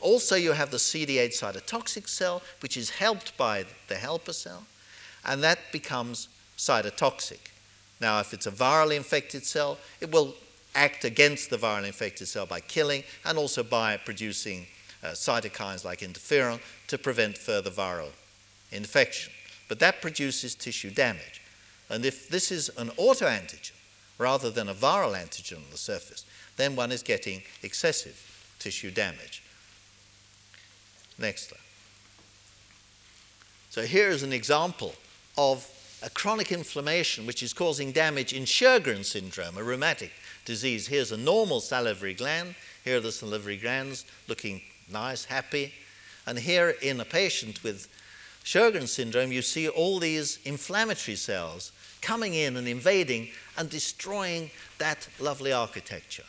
Also, 0.00 0.36
you 0.36 0.52
have 0.52 0.70
the 0.70 0.76
CD8 0.76 1.30
cytotoxic 1.30 2.08
cell, 2.08 2.42
which 2.60 2.76
is 2.76 2.90
helped 2.90 3.36
by 3.36 3.64
the 3.88 3.94
helper 3.94 4.32
cell, 4.32 4.64
and 5.24 5.42
that 5.42 5.58
becomes 5.72 6.28
cytotoxic. 6.58 7.38
Now, 8.00 8.20
if 8.20 8.34
it's 8.34 8.46
a 8.46 8.50
virally 8.50 8.96
infected 8.96 9.46
cell, 9.46 9.78
it 10.00 10.10
will 10.10 10.34
act 10.74 11.04
against 11.04 11.50
the 11.50 11.56
virally 11.56 11.86
infected 11.86 12.28
cell 12.28 12.46
by 12.46 12.60
killing 12.60 13.04
and 13.24 13.38
also 13.38 13.62
by 13.62 13.96
producing 13.96 14.66
uh, 15.02 15.08
cytokines 15.08 15.84
like 15.84 16.00
interferon 16.00 16.60
to 16.88 16.98
prevent 16.98 17.38
further 17.38 17.70
viral 17.70 18.10
infection. 18.72 19.32
But 19.68 19.78
that 19.78 20.02
produces 20.02 20.54
tissue 20.54 20.90
damage. 20.90 21.40
And 21.88 22.04
if 22.04 22.28
this 22.28 22.50
is 22.50 22.70
an 22.76 22.88
autoantigen 22.90 23.72
rather 24.18 24.50
than 24.50 24.68
a 24.68 24.74
viral 24.74 25.16
antigen 25.16 25.56
on 25.56 25.70
the 25.70 25.78
surface, 25.78 26.24
then 26.56 26.76
one 26.76 26.92
is 26.92 27.02
getting 27.02 27.42
excessive 27.62 28.54
tissue 28.58 28.90
damage. 28.90 29.42
Next 31.18 31.48
slide. 31.48 31.60
So 33.70 33.82
here 33.82 34.08
is 34.08 34.22
an 34.22 34.32
example 34.32 34.94
of 35.36 35.68
a 36.02 36.10
chronic 36.10 36.52
inflammation 36.52 37.26
which 37.26 37.42
is 37.42 37.52
causing 37.52 37.90
damage 37.90 38.32
in 38.32 38.44
Sjogren 38.44 39.04
syndrome, 39.04 39.56
a 39.56 39.62
rheumatic 39.62 40.12
disease. 40.44 40.86
Here's 40.86 41.12
a 41.12 41.16
normal 41.16 41.60
salivary 41.60 42.14
gland. 42.14 42.54
Here 42.84 42.98
are 42.98 43.00
the 43.00 43.10
salivary 43.10 43.56
glands 43.56 44.04
looking 44.28 44.60
nice, 44.92 45.24
happy. 45.24 45.72
And 46.26 46.38
here 46.38 46.74
in 46.82 47.00
a 47.00 47.04
patient 47.04 47.64
with 47.64 47.88
Sjogren 48.44 48.86
syndrome, 48.86 49.32
you 49.32 49.42
see 49.42 49.68
all 49.68 49.98
these 49.98 50.38
inflammatory 50.44 51.16
cells 51.16 51.72
coming 52.02 52.34
in 52.34 52.56
and 52.56 52.68
invading 52.68 53.30
and 53.56 53.70
destroying 53.70 54.50
that 54.78 55.08
lovely 55.18 55.52
architecture. 55.52 56.24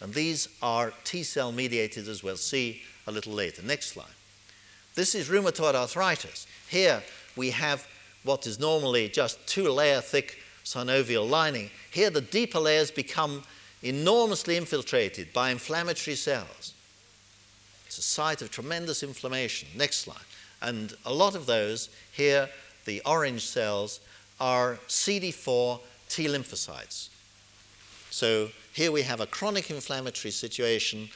And 0.00 0.12
these 0.12 0.48
are 0.60 0.92
T 1.04 1.22
cell 1.22 1.50
mediated, 1.50 2.08
as 2.08 2.22
we'll 2.22 2.36
see 2.36 2.82
a 3.06 3.12
little 3.12 3.32
later. 3.32 3.62
Next 3.62 3.92
slide. 3.92 4.06
This 4.94 5.14
is 5.14 5.28
rheumatoid 5.28 5.74
arthritis. 5.74 6.46
Here 6.68 7.02
we 7.34 7.50
have 7.50 7.86
what 8.22 8.46
is 8.46 8.60
normally 8.60 9.08
just 9.08 9.44
two 9.46 9.68
layer 9.68 10.00
thick 10.00 10.38
synovial 10.64 11.28
lining. 11.28 11.70
Here 11.90 12.10
the 12.10 12.20
deeper 12.20 12.60
layers 12.60 12.90
become 12.90 13.42
enormously 13.82 14.56
infiltrated 14.56 15.32
by 15.32 15.50
inflammatory 15.50 16.14
cells. 16.14 16.74
It's 17.86 17.98
a 17.98 18.02
site 18.02 18.40
of 18.40 18.50
tremendous 18.50 19.02
inflammation. 19.02 19.68
Next 19.74 19.98
slide. 19.98 20.16
And 20.62 20.94
a 21.04 21.12
lot 21.12 21.34
of 21.34 21.46
those, 21.46 21.90
here 22.12 22.48
the 22.84 23.02
orange 23.04 23.44
cells, 23.44 24.00
are 24.40 24.78
CD4 24.88 25.80
T 26.08 26.26
lymphocytes. 26.26 27.08
So 28.10 28.50
here 28.72 28.92
we 28.92 29.02
have 29.02 29.20
a 29.20 29.26
chronic 29.26 29.70
inflammatory 29.70 30.30
situation 30.30 31.08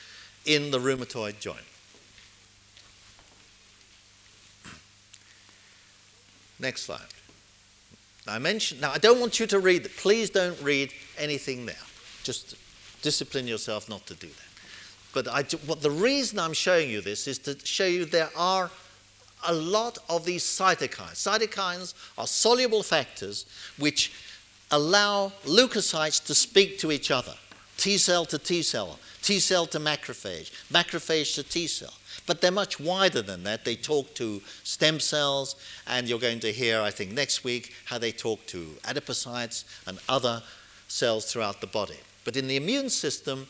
in 0.44 0.70
the 0.72 0.78
rheumatoid 0.78 1.38
joint. 1.38 1.64
Next 6.60 6.82
slide. 6.82 7.00
I 8.26 8.38
mentioned, 8.38 8.80
now 8.80 8.92
I 8.92 8.98
don't 8.98 9.20
want 9.20 9.40
you 9.40 9.46
to 9.46 9.58
read, 9.58 9.88
please 9.96 10.30
don't 10.30 10.60
read 10.60 10.92
anything 11.16 11.66
there. 11.66 11.76
Just 12.24 12.56
discipline 13.02 13.46
yourself 13.46 13.88
not 13.88 14.06
to 14.06 14.14
do 14.14 14.26
that. 14.26 14.48
But 15.14 15.28
I, 15.28 15.42
what 15.66 15.80
the 15.80 15.90
reason 15.90 16.38
I'm 16.38 16.52
showing 16.52 16.90
you 16.90 17.00
this 17.00 17.26
is 17.26 17.38
to 17.40 17.56
show 17.64 17.86
you 17.86 18.04
there 18.04 18.30
are 18.36 18.70
a 19.46 19.54
lot 19.54 19.98
of 20.08 20.24
these 20.24 20.44
cytokines. 20.44 21.14
Cytokines 21.14 21.94
are 22.18 22.26
soluble 22.26 22.82
factors 22.82 23.46
which 23.78 24.12
allow 24.70 25.32
leukocytes 25.44 26.24
to 26.26 26.34
speak 26.34 26.78
to 26.80 26.92
each 26.92 27.10
other. 27.10 27.34
T 27.76 27.96
cell 27.96 28.26
to 28.26 28.38
T 28.38 28.62
cell, 28.62 28.98
T 29.22 29.38
cell 29.38 29.66
to 29.66 29.78
macrophage, 29.78 30.50
macrophage 30.70 31.34
to 31.36 31.42
T 31.42 31.66
cell. 31.66 31.94
But 32.28 32.42
they're 32.42 32.50
much 32.50 32.78
wider 32.78 33.22
than 33.22 33.42
that. 33.44 33.64
They 33.64 33.74
talk 33.74 34.14
to 34.16 34.42
stem 34.62 35.00
cells, 35.00 35.56
and 35.86 36.06
you're 36.06 36.18
going 36.18 36.40
to 36.40 36.52
hear, 36.52 36.82
I 36.82 36.90
think, 36.90 37.10
next 37.12 37.42
week 37.42 37.72
how 37.86 37.96
they 37.96 38.12
talk 38.12 38.44
to 38.48 38.66
adipocytes 38.84 39.64
and 39.86 39.98
other 40.10 40.42
cells 40.88 41.32
throughout 41.32 41.62
the 41.62 41.66
body. 41.66 41.96
But 42.24 42.36
in 42.36 42.46
the 42.46 42.56
immune 42.56 42.90
system, 42.90 43.46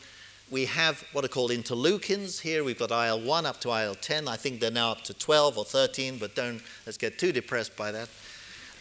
we 0.49 0.63
have 0.63 1.03
what 1.11 1.25
are 1.25 1.27
called 1.27 1.51
interleukins. 1.51 2.39
Here 2.39 2.63
we've 2.63 2.79
got 2.79 2.91
IL 2.91 3.19
1 3.19 3.45
up 3.45 3.59
to 3.61 3.69
IL 3.69 3.95
10. 3.95 4.29
I 4.29 4.37
think 4.37 4.61
they're 4.61 4.71
now 4.71 4.91
up 4.91 5.03
to 5.03 5.13
12 5.13 5.57
or 5.57 5.65
13, 5.65 6.17
but 6.17 6.33
don't 6.33 6.61
let's 6.85 6.97
get 6.97 7.19
too 7.19 7.33
depressed 7.33 7.75
by 7.75 7.91
that. 7.91 8.07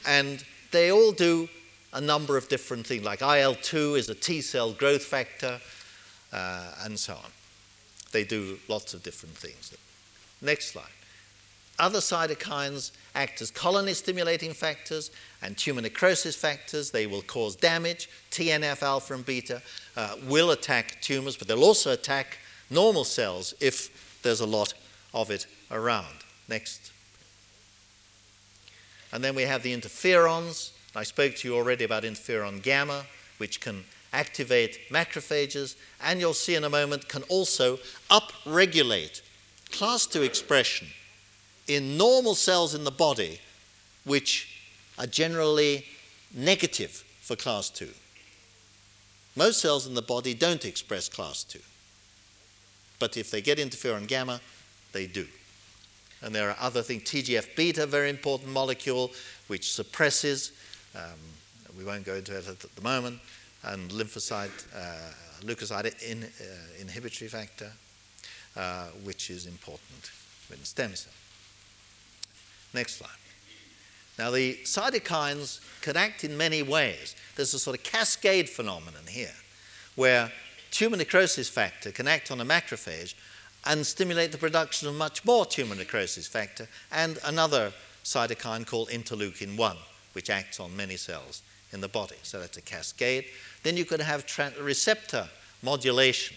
And 0.07 0.45
they 0.71 0.93
all 0.93 1.11
do 1.11 1.49
a 1.93 2.01
number 2.01 2.37
of 2.37 2.49
different 2.49 2.87
things, 2.87 3.03
like 3.03 3.21
IL 3.21 3.57
2 3.57 3.97
is 3.97 4.09
a 4.09 4.15
T 4.15 4.43
cell 4.43 4.73
growth 4.73 5.03
factor, 5.03 5.61
uh, 6.33 6.73
and 6.85 6.97
so 6.97 7.15
on. 7.15 7.31
They 8.13 8.23
do 8.23 8.61
lots 8.69 8.95
of 8.95 9.03
different 9.03 9.35
things. 9.35 9.75
Next 10.41 10.73
slide. 10.73 10.85
Other 11.79 12.01
cytokines 12.01 12.91
act 13.15 13.41
as 13.41 13.51
colony 13.53 13.95
stimulating 13.95 14.53
factors 14.53 15.13
and 15.43 15.57
tumor 15.57 15.81
necrosis 15.81 16.35
factors. 16.35 16.91
They 16.91 17.07
will 17.07 17.23
cause 17.23 17.55
damage. 17.55 18.09
TNF 18.31 18.83
alpha 18.83 19.15
and 19.15 19.25
beta 19.25 19.63
uh, 19.97 20.17
will 20.27 20.51
attack 20.51 21.01
tumors, 21.01 21.37
but 21.37 21.47
they'll 21.47 21.63
also 21.63 21.93
attack 21.93 22.39
normal 22.69 23.05
cells 23.05 23.55
if 23.61 24.21
there's 24.23 24.41
a 24.41 24.47
lot 24.47 24.75
of 25.15 25.31
it 25.31 25.47
around. 25.71 26.15
Next. 26.49 26.93
And 29.13 29.23
then 29.23 29.35
we 29.35 29.43
have 29.43 29.63
the 29.63 29.75
interferons. 29.75 30.71
I 30.97 31.05
spoke 31.05 31.37
to 31.37 31.49
you 31.49 31.57
already 31.57 31.85
about 31.85 32.03
interferon 32.03 32.61
gamma, 32.61 33.05
which 33.39 33.61
can 33.61 33.85
activate 34.13 34.81
macrophages, 34.91 35.77
and 36.03 36.19
you'll 36.19 36.35
see 36.35 36.55
in 36.55 36.65
a 36.65 36.71
moment 36.71 37.09
can 37.09 37.23
also 37.25 37.79
upregulate 38.11 39.21
class 39.71 40.07
2 40.07 40.23
expression 40.23 40.89
in 41.67 41.97
normal 41.97 42.35
cells 42.35 42.75
in 42.75 42.85
the 42.85 42.91
body, 42.91 43.41
which 44.05 44.49
are 44.99 45.07
generally 45.07 45.85
negative 46.35 47.05
for 47.21 47.37
class 47.37 47.71
2. 47.71 47.89
Most 49.37 49.61
cells 49.61 49.87
in 49.87 49.95
the 49.95 50.03
body 50.03 50.35
don't 50.35 50.65
express 50.65 51.09
class 51.09 51.45
2. 51.45 51.61
But 52.99 53.17
if 53.17 53.31
they 53.31 53.41
get 53.41 53.59
interferon 53.59 54.09
gamma, 54.09 54.41
they 54.93 55.07
do. 55.07 55.27
And 56.23 56.35
there 56.35 56.51
are 56.51 56.57
other 56.59 56.83
things. 56.83 57.05
TGF 57.05 57.55
beta, 57.55 57.87
very 57.87 58.11
important 58.11 58.51
molecule, 58.51 59.13
which 59.47 59.73
suppresses, 59.73 60.53
um, 60.97 61.19
we 61.77 61.85
won't 61.85 62.05
go 62.05 62.17
into 62.17 62.37
it 62.37 62.49
at 62.49 62.59
the 62.59 62.83
moment, 62.83 63.21
and 63.63 63.91
lymphocyte, 63.91 64.67
uh, 64.75 65.13
leukocyte 65.43 66.03
in, 66.03 66.25
uh, 66.25 66.45
inhibitory 66.81 67.29
factor, 67.29 67.71
Uh, 68.57 68.87
which 69.05 69.31
is 69.31 69.47
important 69.47 70.11
in 70.51 70.65
stem 70.65 70.95
cell. 70.95 71.13
Next 72.75 72.97
slide. 72.97 73.11
Now, 74.19 74.33
the 74.33 74.55
cytokines 74.65 75.61
can 75.81 75.97
act 75.97 76.25
in 76.25 76.37
many 76.37 76.63
ways. 76.63 77.15
There's 77.37 77.55
a 77.55 77.59
sort 77.59 77.79
of 77.79 77.85
cascade 77.85 78.49
phenomenon 78.49 79.07
here 79.09 79.35
where 79.95 80.33
tumor 80.73 80.97
necrosis 80.97 81.49
factor 81.49 81.93
can 81.93 82.09
act 82.09 82.33
on 82.33 82.41
a 82.41 82.45
macrophage 82.45 83.15
and 83.65 83.87
stimulate 83.87 84.33
the 84.33 84.39
production 84.39 84.89
of 84.89 84.97
much 84.97 85.25
more 85.25 85.47
tumor 85.47 85.77
necrosis 85.77 86.27
factor 86.27 86.67
and 86.91 87.19
another 87.25 87.73
cytokine 88.03 88.67
called 88.67 88.89
interleukin 88.89 89.57
1, 89.57 89.77
which 90.15 90.31
acts 90.31 90.59
on 90.59 90.77
many 90.77 90.97
cells 90.97 91.43
in 91.73 91.81
the 91.81 91.89
body. 91.89 92.17
So 92.25 92.41
that's 92.41 92.57
a 92.57 92.63
cascade. 92.63 93.27
Then 93.63 93.77
you 93.77 93.85
could 93.85 94.01
have 94.01 94.25
receptor 94.61 95.29
modulation 95.63 96.37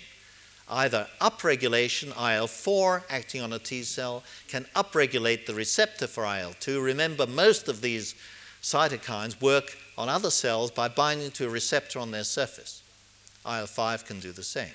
either 0.72 1.08
upregulation, 1.20 2.08
IL-4 2.10 3.04
acting 3.10 3.42
on 3.42 3.54
a 3.54 3.60
T 3.60 3.84
cell, 3.84 4.24
can 4.48 4.66
upregulate 4.76 5.46
the 5.46 5.54
receptor 5.54 6.08
for 6.08 6.24
IL-2. 6.24 6.84
Remember, 6.84 7.28
most 7.28 7.68
of 7.68 7.82
these 7.82 8.16
cytokines 8.62 9.40
work 9.42 9.78
on 9.98 10.08
other 10.08 10.32
cells 10.32 10.72
by 10.72 10.88
binding 10.88 11.32
to 11.32 11.46
a 11.46 11.50
receptor 11.50 12.00
on 12.00 12.12
their 12.12 12.24
surface. 12.24 12.82
IL-5 13.46 14.06
can 14.06 14.20
do 14.20 14.32
the 14.32 14.44
same. 14.44 14.72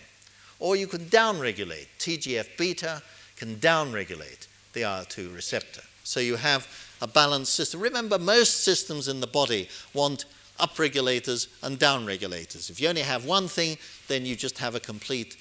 Or 0.59 0.77
you 0.77 0.87
can 0.87 1.07
downregulate. 1.07 1.87
TGF-beta 1.99 3.03
can 3.37 3.57
downregulate 3.57 4.47
the 4.73 4.83
IL-2 4.83 5.35
receptor. 5.35 5.83
So 6.05 6.21
you 6.21 6.37
have 6.37 6.69
a 7.01 7.07
balanced 7.07 7.55
system. 7.55 7.81
Remember, 7.81 8.19
most 8.19 8.65
systems 8.65 9.09
in 9.09 9.21
the 9.21 9.27
body 9.27 9.69
want 9.93 10.27
upregulators 10.59 11.49
and 11.63 11.79
downregulators. 11.79 12.71
If 12.71 12.81
you 12.81 12.89
only 12.89 13.03
have 13.03 13.25
one 13.25 13.49
thing, 13.49 13.77
then 14.09 14.25
you 14.25 14.37
just 14.37 14.59
have 14.59 14.75
a 14.75 14.81
complete 14.81 15.37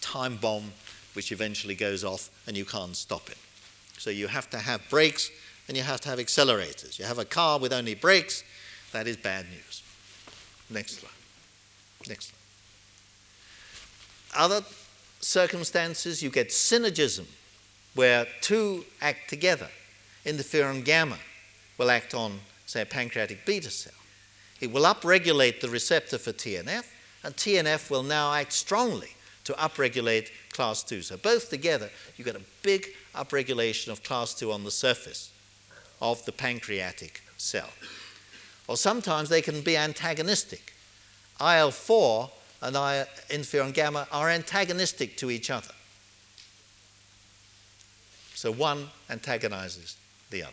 time 0.00 0.36
bomb 0.36 0.72
which 1.16 1.32
eventually 1.32 1.74
goes 1.74 2.04
off 2.04 2.28
and 2.46 2.56
you 2.56 2.66
can't 2.66 2.94
stop 2.94 3.30
it. 3.30 3.38
So 3.96 4.10
you 4.10 4.28
have 4.28 4.50
to 4.50 4.58
have 4.58 4.82
brakes 4.90 5.30
and 5.66 5.76
you 5.76 5.82
have 5.82 6.00
to 6.02 6.10
have 6.10 6.18
accelerators. 6.18 6.98
You 6.98 7.06
have 7.06 7.18
a 7.18 7.24
car 7.24 7.58
with 7.58 7.72
only 7.72 7.94
brakes, 7.94 8.44
that 8.92 9.06
is 9.08 9.16
bad 9.16 9.46
news. 9.48 9.82
Next 10.68 11.00
slide. 11.00 11.10
Next 12.06 12.32
slide. 14.32 14.44
Other 14.44 14.64
circumstances, 15.20 16.22
you 16.22 16.28
get 16.28 16.50
synergism, 16.50 17.24
where 17.94 18.26
two 18.42 18.84
act 19.00 19.30
together. 19.30 19.68
Interferon 20.26 20.84
gamma 20.84 21.18
will 21.78 21.90
act 21.90 22.14
on, 22.14 22.40
say, 22.66 22.82
a 22.82 22.86
pancreatic 22.86 23.46
beta 23.46 23.70
cell. 23.70 23.94
It 24.60 24.70
will 24.70 24.82
upregulate 24.82 25.60
the 25.60 25.70
receptor 25.70 26.18
for 26.18 26.32
TNF, 26.32 26.84
and 27.24 27.34
TNF 27.34 27.90
will 27.90 28.02
now 28.02 28.34
act 28.34 28.52
strongly 28.52 29.15
to 29.46 29.52
upregulate 29.54 30.30
class 30.52 30.82
2. 30.82 31.02
So 31.02 31.16
both 31.16 31.50
together, 31.50 31.88
you 32.16 32.24
get 32.24 32.36
a 32.36 32.42
big 32.62 32.88
upregulation 33.14 33.88
of 33.88 34.02
class 34.02 34.34
2 34.34 34.52
on 34.52 34.64
the 34.64 34.70
surface 34.70 35.30
of 36.02 36.24
the 36.24 36.32
pancreatic 36.32 37.22
cell. 37.36 37.70
Or 38.68 38.76
sometimes 38.76 39.28
they 39.28 39.42
can 39.42 39.62
be 39.62 39.76
antagonistic. 39.76 40.74
IL 41.40 41.70
4 41.70 42.30
and 42.62 42.74
interferon 42.74 43.72
gamma 43.72 44.08
are 44.10 44.30
antagonistic 44.30 45.16
to 45.18 45.30
each 45.30 45.50
other. 45.50 45.72
So 48.34 48.52
one 48.52 48.88
antagonizes 49.08 49.96
the 50.30 50.42
other. 50.42 50.52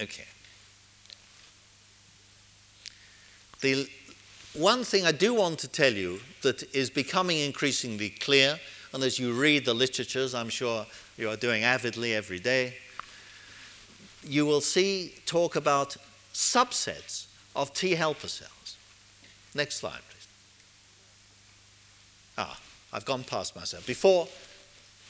Okay. 0.00 0.26
The 3.60 3.88
one 4.54 4.84
thing 4.84 5.06
I 5.06 5.12
do 5.12 5.34
want 5.34 5.58
to 5.60 5.68
tell 5.68 5.92
you 5.92 6.20
that 6.42 6.62
is 6.74 6.90
becoming 6.90 7.38
increasingly 7.38 8.10
clear, 8.10 8.58
and 8.92 9.02
as 9.02 9.18
you 9.18 9.32
read 9.32 9.64
the 9.64 9.74
literatures, 9.74 10.34
I'm 10.34 10.48
sure 10.48 10.86
you 11.16 11.28
are 11.28 11.36
doing 11.36 11.64
avidly 11.64 12.14
every 12.14 12.38
day, 12.38 12.74
you 14.24 14.46
will 14.46 14.60
see 14.60 15.14
talk 15.26 15.56
about 15.56 15.96
subsets 16.32 17.26
of 17.54 17.72
T 17.74 17.94
helper 17.94 18.28
cells. 18.28 18.76
Next 19.54 19.76
slide, 19.76 20.00
please. 20.10 20.28
Ah, 22.36 22.60
I've 22.92 23.04
gone 23.04 23.24
past 23.24 23.56
myself. 23.56 23.86
Before, 23.86 24.28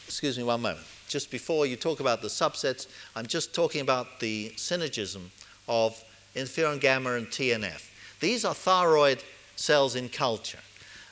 excuse 0.06 0.38
me 0.38 0.44
one 0.44 0.62
moment, 0.62 0.86
just 1.08 1.30
before 1.30 1.66
you 1.66 1.76
talk 1.76 2.00
about 2.00 2.22
the 2.22 2.28
subsets, 2.28 2.86
I'm 3.14 3.26
just 3.26 3.54
talking 3.54 3.80
about 3.80 4.20
the 4.20 4.50
synergism 4.56 5.28
of 5.68 6.02
interferon 6.34 6.80
gamma 6.80 7.12
and 7.14 7.26
TNF. 7.26 7.90
These 8.20 8.44
are 8.44 8.54
thyroid 8.54 9.22
cells 9.56 9.94
in 9.94 10.08
culture. 10.08 10.58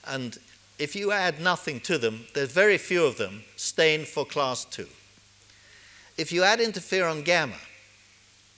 And 0.07 0.39
if 0.79 0.95
you 0.95 1.13
add 1.13 1.41
nothing 1.41 1.81
to 1.81 1.99
them, 1.99 2.27
there's 2.35 2.53
very 2.53 2.79
few 2.79 3.05
of 3.05 3.17
them 3.17 3.43
stained 3.57 4.07
for 4.07 4.25
class 4.25 4.65
2. 4.67 4.87
If 6.17 6.33
you 6.33 6.43
add 6.43 6.61
interferon 6.61 7.25
gamma 7.25 7.59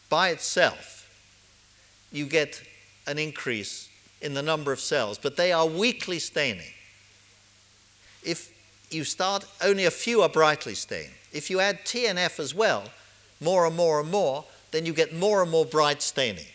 by 0.09 0.31
itself, 0.31 1.09
you 2.13 2.27
get 2.27 2.63
an 3.07 3.19
increase 3.19 3.89
in 4.21 4.35
the 4.35 4.43
number 4.43 4.73
of 4.73 4.81
cells, 4.81 5.19
but 5.19 5.37
they 5.37 5.53
are 5.53 5.67
weakly 5.67 6.19
staining. 6.19 6.73
If 8.25 8.53
you 8.91 9.05
start, 9.05 9.45
only 9.63 9.85
a 9.85 9.91
few 9.91 10.23
are 10.23 10.29
brightly 10.29 10.75
stained. 10.75 11.13
If 11.33 11.51
you 11.51 11.61
add 11.61 11.85
TNF 11.85 12.41
as 12.41 12.55
well, 12.55 12.85
more 13.41 13.67
and 13.67 13.77
more 13.77 14.01
and 14.01 14.11
more, 14.11 14.45
then 14.71 14.87
you 14.87 14.93
get 14.93 15.15
more 15.15 15.43
and 15.43 15.51
more 15.51 15.67
bright 15.67 16.03
staining. 16.03 16.47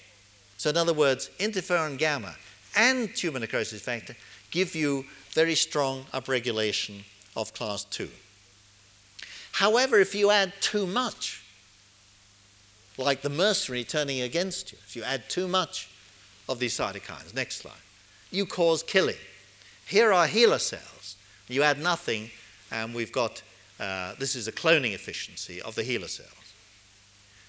So, 0.57 0.69
in 0.69 0.77
other 0.77 0.93
words, 0.93 1.29
interferon 1.39 1.97
gamma 1.97 2.35
and 2.75 3.13
tumor 3.15 3.39
necrosis 3.39 3.81
factor 3.81 4.15
give 4.51 4.75
you 4.75 5.05
very 5.31 5.55
strong 5.55 6.05
upregulation 6.13 7.03
of 7.35 7.53
class 7.53 7.85
2. 7.85 8.09
However, 9.53 9.99
if 9.99 10.15
you 10.15 10.31
add 10.31 10.53
too 10.61 10.87
much, 10.87 11.43
like 12.97 13.21
the 13.21 13.29
mercenary 13.29 13.83
turning 13.83 14.21
against 14.21 14.71
you, 14.71 14.77
if 14.85 14.95
you 14.95 15.03
add 15.03 15.29
too 15.29 15.47
much 15.47 15.89
of 16.47 16.59
these 16.59 16.77
cytokines, 16.77 17.33
next 17.33 17.57
slide, 17.57 17.73
you 18.31 18.45
cause 18.45 18.83
killing. 18.83 19.15
Here 19.85 20.13
are 20.13 20.27
HeLa 20.27 20.59
cells. 20.59 21.15
You 21.47 21.63
add 21.63 21.79
nothing, 21.79 22.31
and 22.71 22.95
we've 22.95 23.11
got 23.11 23.41
uh, 23.79 24.13
this 24.19 24.35
is 24.35 24.47
a 24.47 24.51
cloning 24.51 24.93
efficiency 24.93 25.61
of 25.61 25.75
the 25.75 25.83
HeLa 25.83 26.09
cells. 26.09 26.53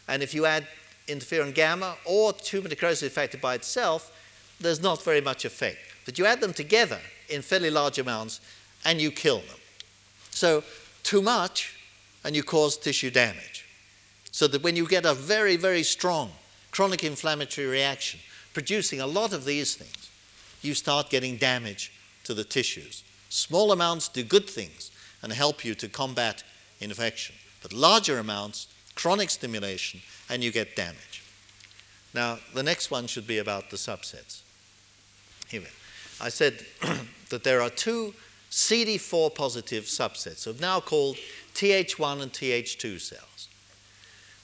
And 0.09 0.23
if 0.23 0.35
you 0.35 0.47
add 0.47 0.67
interferon 1.09 1.55
gamma 1.55 1.97
or 2.05 2.33
tumor 2.33 2.69
necrosis 2.69 3.13
factor 3.13 3.39
by 3.39 3.55
itself, 3.55 4.13
there's 4.61 4.83
not 4.83 5.03
very 5.03 5.21
much 5.21 5.45
effect. 5.45 5.79
But 6.05 6.19
you 6.19 6.27
add 6.27 6.41
them 6.41 6.53
together 6.53 7.01
in 7.29 7.43
fairly 7.43 7.71
large 7.71 7.99
amounts 7.99 8.41
and 8.85 9.01
you 9.01 9.11
kill 9.11 9.39
them. 9.39 9.59
So, 10.31 10.65
too 11.03 11.23
much 11.23 11.79
and 12.25 12.35
you 12.35 12.43
cause 12.43 12.77
tissue 12.77 13.11
damage. 13.11 13.67
So 14.31 14.47
that 14.49 14.63
when 14.63 14.77
you 14.77 14.87
get 14.87 15.07
a 15.07 15.15
very, 15.15 15.57
very 15.57 15.83
strong 15.83 16.31
chronic 16.71 17.05
inflammatory 17.05 17.69
reaction 17.69 18.19
producing 18.53 19.01
a 19.01 19.07
lot 19.07 19.33
of 19.33 19.45
these 19.45 19.75
things, 19.75 20.11
you 20.63 20.75
start 20.75 21.11
getting 21.11 21.37
damage 21.37 21.93
to 22.25 22.35
the 22.35 22.45
tissues. 22.45 23.05
Small 23.29 23.73
amounts 23.73 24.09
do 24.09 24.23
good 24.23 24.49
things 24.49 24.91
and 25.23 25.33
help 25.33 25.65
you 25.65 25.75
to 25.75 25.89
combat 25.89 26.43
infection, 26.81 27.35
but 27.63 27.73
larger 27.73 28.19
amounts, 28.19 28.69
chronic 28.95 29.31
stimulation, 29.31 30.01
and 30.29 30.43
you 30.43 30.51
get 30.51 30.77
damage. 30.77 31.23
Now, 32.15 32.39
the 32.55 32.63
next 32.63 32.91
one 32.91 33.07
should 33.07 33.27
be 33.27 33.39
about 33.39 33.71
the 33.71 33.77
subsets. 33.77 34.43
Here 35.49 35.63
I 36.21 36.29
said 36.29 36.65
that 37.31 37.45
there 37.45 37.61
are 37.61 37.71
two 37.71 38.15
CD4 38.51 39.35
positive 39.35 39.85
subsets, 39.85 40.47
of 40.47 40.61
now 40.61 40.79
called 40.79 41.17
Th1 41.55 42.23
and 42.23 42.33
Th2 42.33 43.01
cells, 43.01 43.49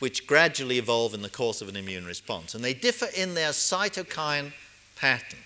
which 0.01 0.27
gradually 0.27 0.79
evolve 0.79 1.14
in 1.14 1.23
the 1.23 1.29
course 1.29 1.62
of 1.62 1.69
an 1.69 1.77
immune 1.77 2.05
response. 2.05 2.55
And 2.55 2.64
they 2.64 2.75
differ 2.75 3.07
in 3.16 3.35
their 3.35 3.51
cytokine 3.51 4.53
pattern. 4.97 5.38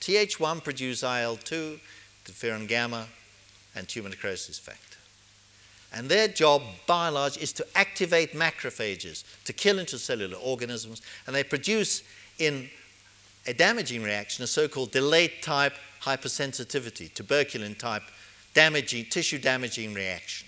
Th1 0.00 0.62
produce 0.62 1.02
IL2, 1.02 1.80
interferon 2.24 2.68
gamma, 2.68 3.06
and 3.74 3.88
tumor 3.88 4.10
necrosis 4.10 4.58
factor. 4.58 4.93
And 5.92 6.08
their 6.08 6.28
job, 6.28 6.62
by 6.86 7.06
and 7.06 7.14
large, 7.14 7.36
is 7.36 7.52
to 7.54 7.66
activate 7.76 8.32
macrophages 8.32 9.24
to 9.44 9.52
kill 9.52 9.76
intracellular 9.76 10.36
organisms, 10.42 11.02
and 11.26 11.34
they 11.36 11.44
produce 11.44 12.02
in 12.38 12.68
a 13.46 13.54
damaging 13.54 14.02
reaction, 14.02 14.42
a 14.42 14.46
so-called 14.46 14.90
delayed 14.90 15.32
type 15.42 15.74
hypersensitivity, 16.02 17.12
tuberculin 17.12 17.78
type 17.78 18.02
damaging, 18.54 19.04
tissue 19.06 19.38
damaging 19.38 19.94
reaction. 19.94 20.46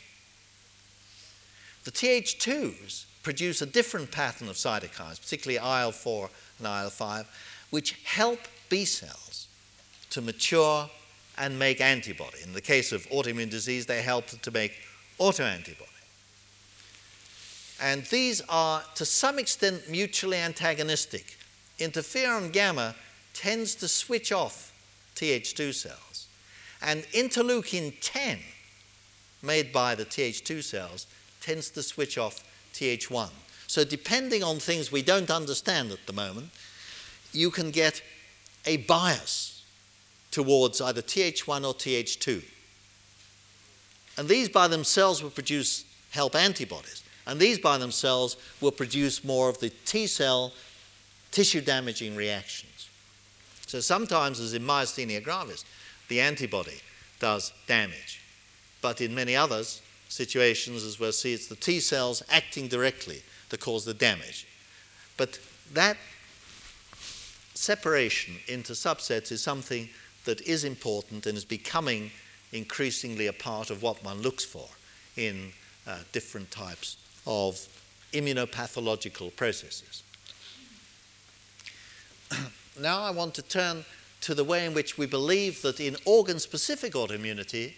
The 1.84 1.92
Th2s 1.92 3.04
produce 3.22 3.62
a 3.62 3.66
different 3.66 4.10
pattern 4.10 4.48
of 4.48 4.56
cytokines, 4.56 5.20
particularly 5.20 5.58
IL4 5.58 6.28
and 6.58 6.66
IL5, 6.66 7.26
which 7.70 7.92
help 8.04 8.40
B 8.68 8.84
cells 8.84 9.48
to 10.10 10.20
mature 10.20 10.88
and 11.38 11.58
make 11.58 11.80
antibody. 11.80 12.38
In 12.42 12.52
the 12.52 12.60
case 12.60 12.92
of 12.92 13.06
autoimmune 13.08 13.50
disease, 13.50 13.86
they 13.86 14.02
help 14.02 14.26
to 14.26 14.50
make 14.50 14.72
autoantibody. 15.18 15.86
And 17.80 18.04
these 18.04 18.40
are, 18.48 18.82
to 18.94 19.04
some 19.04 19.38
extent, 19.38 19.88
mutually 19.90 20.38
antagonistic 20.38 21.36
interferon 21.78 22.52
gamma 22.52 22.94
tends 23.34 23.74
to 23.76 23.88
switch 23.88 24.32
off 24.32 24.72
Th2 25.14 25.74
cells. 25.74 26.26
And 26.82 27.02
interleukin 27.12 27.94
10, 28.00 28.38
made 29.42 29.72
by 29.72 29.94
the 29.94 30.04
Th2 30.04 30.62
cells, 30.62 31.06
tends 31.40 31.70
to 31.70 31.82
switch 31.82 32.18
off 32.18 32.44
Th1. 32.74 33.30
So, 33.66 33.84
depending 33.84 34.42
on 34.42 34.58
things 34.58 34.92
we 34.92 35.02
don't 35.02 35.30
understand 35.30 35.90
at 35.90 36.06
the 36.06 36.12
moment, 36.12 36.50
you 37.32 37.50
can 37.50 37.70
get 37.70 38.02
a 38.64 38.78
bias 38.78 39.64
towards 40.30 40.80
either 40.80 41.02
Th1 41.02 41.66
or 41.66 41.74
Th2. 41.74 42.42
And 44.16 44.28
these 44.28 44.48
by 44.48 44.68
themselves 44.68 45.22
will 45.22 45.30
produce 45.30 45.84
help 46.10 46.34
antibodies. 46.34 47.02
And 47.26 47.40
these 47.40 47.58
by 47.58 47.78
themselves 47.78 48.36
will 48.60 48.70
produce 48.70 49.24
more 49.24 49.48
of 49.48 49.58
the 49.58 49.70
T 49.84 50.06
cell 50.06 50.52
tissue 51.30 51.60
damaging 51.60 52.16
reactions. 52.16 52.88
So 53.66 53.80
sometimes, 53.80 54.38
as 54.40 54.54
in 54.54 54.62
myasthenia 54.62 55.22
gravis, 55.22 55.64
the 56.08 56.20
antibody 56.20 56.80
does 57.18 57.52
damage. 57.66 58.22
But 58.80 59.00
in 59.00 59.14
many 59.14 59.34
others, 59.34 59.82
situations, 60.08 60.84
as 60.84 61.00
we'll 61.00 61.12
see, 61.12 61.34
it's 61.34 61.48
the 61.48 61.56
T 61.56 61.80
cells 61.80 62.22
acting 62.30 62.68
directly 62.68 63.22
that 63.48 63.60
cause 63.60 63.84
the 63.84 63.94
damage. 63.94 64.46
But 65.16 65.40
that 65.72 65.96
separation 67.54 68.36
into 68.46 68.74
subsets 68.74 69.32
is 69.32 69.42
something 69.42 69.88
that 70.24 70.40
is 70.42 70.64
important 70.64 71.26
and 71.26 71.36
is 71.36 71.44
becoming 71.44 72.10
increasingly 72.56 73.26
a 73.26 73.32
part 73.32 73.70
of 73.70 73.82
what 73.82 74.02
one 74.04 74.22
looks 74.22 74.44
for 74.44 74.68
in 75.16 75.52
uh, 75.86 75.98
different 76.12 76.50
types 76.50 76.96
of 77.26 77.66
immunopathological 78.12 79.34
processes. 79.36 80.02
now 82.80 83.02
I 83.02 83.10
want 83.10 83.34
to 83.34 83.42
turn 83.42 83.84
to 84.22 84.34
the 84.34 84.44
way 84.44 84.64
in 84.64 84.74
which 84.74 84.98
we 84.98 85.06
believe 85.06 85.62
that 85.62 85.78
in 85.80 85.96
organ 86.04 86.38
specific 86.38 86.94
autoimmunity, 86.94 87.74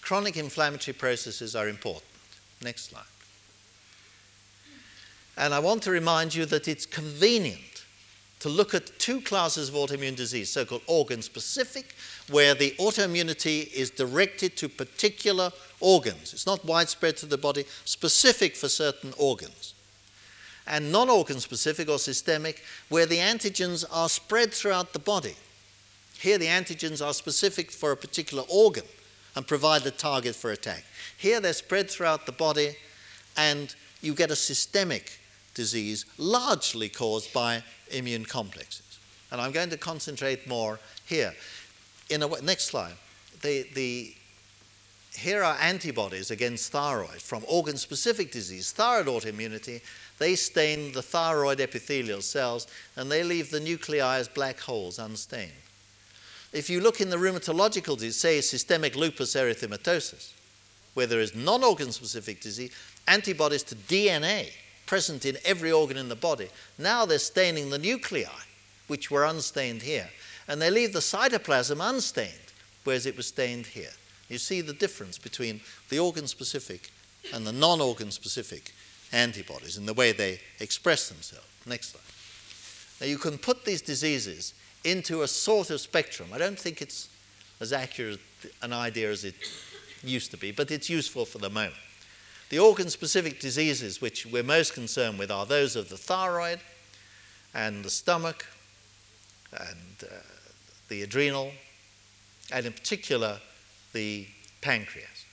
chronic 0.00 0.36
inflammatory 0.36 0.94
processes 0.94 1.54
are 1.56 1.68
important. 1.68 2.04
Next 2.62 2.90
slide. 2.90 3.02
And 5.36 5.52
I 5.52 5.58
want 5.58 5.82
to 5.82 5.90
remind 5.90 6.34
you 6.34 6.46
that 6.46 6.68
it's 6.68 6.86
convenient 6.86 7.73
to 8.44 8.50
look 8.50 8.74
at 8.74 8.98
two 8.98 9.22
classes 9.22 9.70
of 9.70 9.74
autoimmune 9.74 10.14
disease, 10.14 10.50
so 10.50 10.66
called 10.66 10.82
organ 10.86 11.22
specific, 11.22 11.94
where 12.28 12.54
the 12.54 12.72
autoimmunity 12.78 13.72
is 13.72 13.88
directed 13.88 14.54
to 14.54 14.68
particular 14.68 15.50
organs. 15.80 16.34
It's 16.34 16.44
not 16.44 16.62
widespread 16.62 17.16
to 17.18 17.26
the 17.26 17.38
body, 17.38 17.64
specific 17.86 18.54
for 18.54 18.68
certain 18.68 19.14
organs. 19.16 19.72
and 20.66 20.92
non 20.92 21.08
organ 21.08 21.40
specific 21.40 21.88
or 21.88 21.98
systemic, 21.98 22.62
where 22.90 23.06
the 23.06 23.16
antigens 23.16 23.82
are 23.90 24.10
spread 24.10 24.52
throughout 24.52 24.92
the 24.92 24.98
body. 24.98 25.36
Here, 26.18 26.36
the 26.36 26.48
antigens 26.48 27.02
are 27.02 27.14
specific 27.14 27.70
for 27.70 27.92
a 27.92 27.96
particular 27.96 28.44
organ 28.50 28.84
and 29.34 29.46
provide 29.46 29.84
the 29.84 29.90
target 29.90 30.34
for 30.34 30.50
attack. 30.50 30.84
Here, 31.16 31.40
they're 31.40 31.54
spread 31.54 31.90
throughout 31.90 32.26
the 32.26 32.32
body, 32.32 32.76
and 33.38 33.74
you 34.02 34.12
get 34.12 34.30
a 34.30 34.36
systemic 34.36 35.18
disease 35.54 36.04
largely 36.18 36.88
caused 36.88 37.32
by 37.32 37.62
immune 37.90 38.24
complexes. 38.24 38.98
And 39.30 39.40
I'm 39.40 39.52
going 39.52 39.70
to 39.70 39.76
concentrate 39.76 40.46
more 40.46 40.78
here. 41.06 41.34
In 42.10 42.22
a, 42.22 42.28
next 42.42 42.66
slide. 42.66 42.94
The, 43.42 43.66
the, 43.74 44.14
here 45.14 45.42
are 45.42 45.56
antibodies 45.60 46.30
against 46.30 46.72
thyroid 46.72 47.22
from 47.22 47.44
organ 47.48 47.76
specific 47.76 48.32
disease, 48.32 48.72
thyroid 48.72 49.06
autoimmunity. 49.06 49.80
They 50.18 50.34
stain 50.34 50.92
the 50.92 51.02
thyroid 51.02 51.60
epithelial 51.60 52.20
cells 52.20 52.66
and 52.96 53.10
they 53.10 53.22
leave 53.24 53.50
the 53.50 53.60
nuclei 53.60 54.18
as 54.18 54.28
black 54.28 54.60
holes 54.60 54.98
unstained. 54.98 55.52
If 56.52 56.70
you 56.70 56.80
look 56.80 57.00
in 57.00 57.10
the 57.10 57.16
rheumatological 57.16 57.96
disease, 57.96 58.16
say 58.16 58.40
systemic 58.40 58.94
lupus 58.94 59.34
erythematosus, 59.34 60.32
where 60.94 61.08
there 61.08 61.20
is 61.20 61.34
non 61.34 61.64
organ 61.64 61.90
specific 61.90 62.40
disease, 62.40 62.70
antibodies 63.08 63.64
to 63.64 63.74
DNA 63.74 64.50
present 64.86 65.24
in 65.24 65.38
every 65.44 65.72
organ 65.72 65.96
in 65.96 66.08
the 66.08 66.16
body, 66.16 66.48
now 66.78 67.04
they're 67.04 67.18
staining 67.18 67.70
the 67.70 67.78
nuclei, 67.78 68.24
which 68.86 69.10
were 69.10 69.24
unstained 69.24 69.82
here. 69.82 70.08
And 70.48 70.60
they 70.60 70.70
leave 70.70 70.92
the 70.92 71.00
cytoplasm 71.00 71.80
unstained, 71.80 72.52
whereas 72.84 73.06
it 73.06 73.16
was 73.16 73.26
stained 73.26 73.66
here. 73.66 73.92
You 74.28 74.38
see 74.38 74.60
the 74.60 74.72
difference 74.72 75.18
between 75.18 75.60
the 75.88 75.98
organ 75.98 76.26
specific 76.26 76.90
and 77.32 77.46
the 77.46 77.52
non 77.52 77.80
organ 77.80 78.10
specific 78.10 78.74
antibodies 79.12 79.76
in 79.76 79.86
the 79.86 79.94
way 79.94 80.12
they 80.12 80.40
express 80.60 81.08
themselves. 81.08 81.46
Next 81.66 81.92
slide. 81.92 82.02
Now, 83.00 83.10
you 83.10 83.18
can 83.18 83.38
put 83.38 83.64
these 83.64 83.82
diseases 83.82 84.54
into 84.84 85.22
a 85.22 85.28
sort 85.28 85.70
of 85.70 85.80
spectrum. 85.80 86.28
I 86.32 86.38
don't 86.38 86.58
think 86.58 86.82
it's 86.82 87.08
as 87.60 87.72
accurate 87.72 88.20
an 88.62 88.72
idea 88.72 89.10
as 89.10 89.24
it 89.24 89.34
used 90.02 90.30
to 90.32 90.36
be, 90.36 90.52
but 90.52 90.70
it's 90.70 90.90
useful 90.90 91.24
for 91.24 91.38
the 91.38 91.48
moment. 91.48 91.74
The 92.54 92.60
organ 92.60 92.88
specific 92.88 93.40
diseases 93.40 94.00
which 94.00 94.26
we're 94.26 94.44
most 94.44 94.74
concerned 94.74 95.18
with 95.18 95.28
are 95.28 95.44
those 95.44 95.74
of 95.74 95.88
the 95.88 95.96
thyroid 95.96 96.60
and 97.52 97.84
the 97.84 97.90
stomach 97.90 98.46
and 99.50 100.04
uh, 100.04 100.14
the 100.86 101.02
adrenal, 101.02 101.50
and 102.52 102.64
in 102.64 102.72
particular 102.72 103.40
the 103.92 104.28
pancreas. 104.60 105.24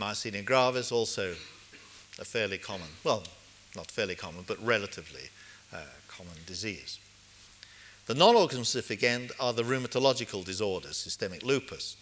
Myasthenia 0.00 0.46
gravis, 0.46 0.90
also 0.90 1.34
a 2.18 2.24
fairly 2.24 2.56
common, 2.56 2.88
well, 3.04 3.24
not 3.76 3.90
fairly 3.90 4.14
common, 4.14 4.44
but 4.46 4.58
relatively 4.64 5.28
uh, 5.74 5.80
common 6.08 6.38
disease. 6.46 6.98
The 8.06 8.14
non 8.14 8.34
organ 8.34 8.64
specific 8.64 9.02
end 9.02 9.32
are 9.38 9.52
the 9.52 9.62
rheumatological 9.62 10.42
disorders, 10.42 10.96
systemic 10.96 11.42
lupus, 11.42 11.98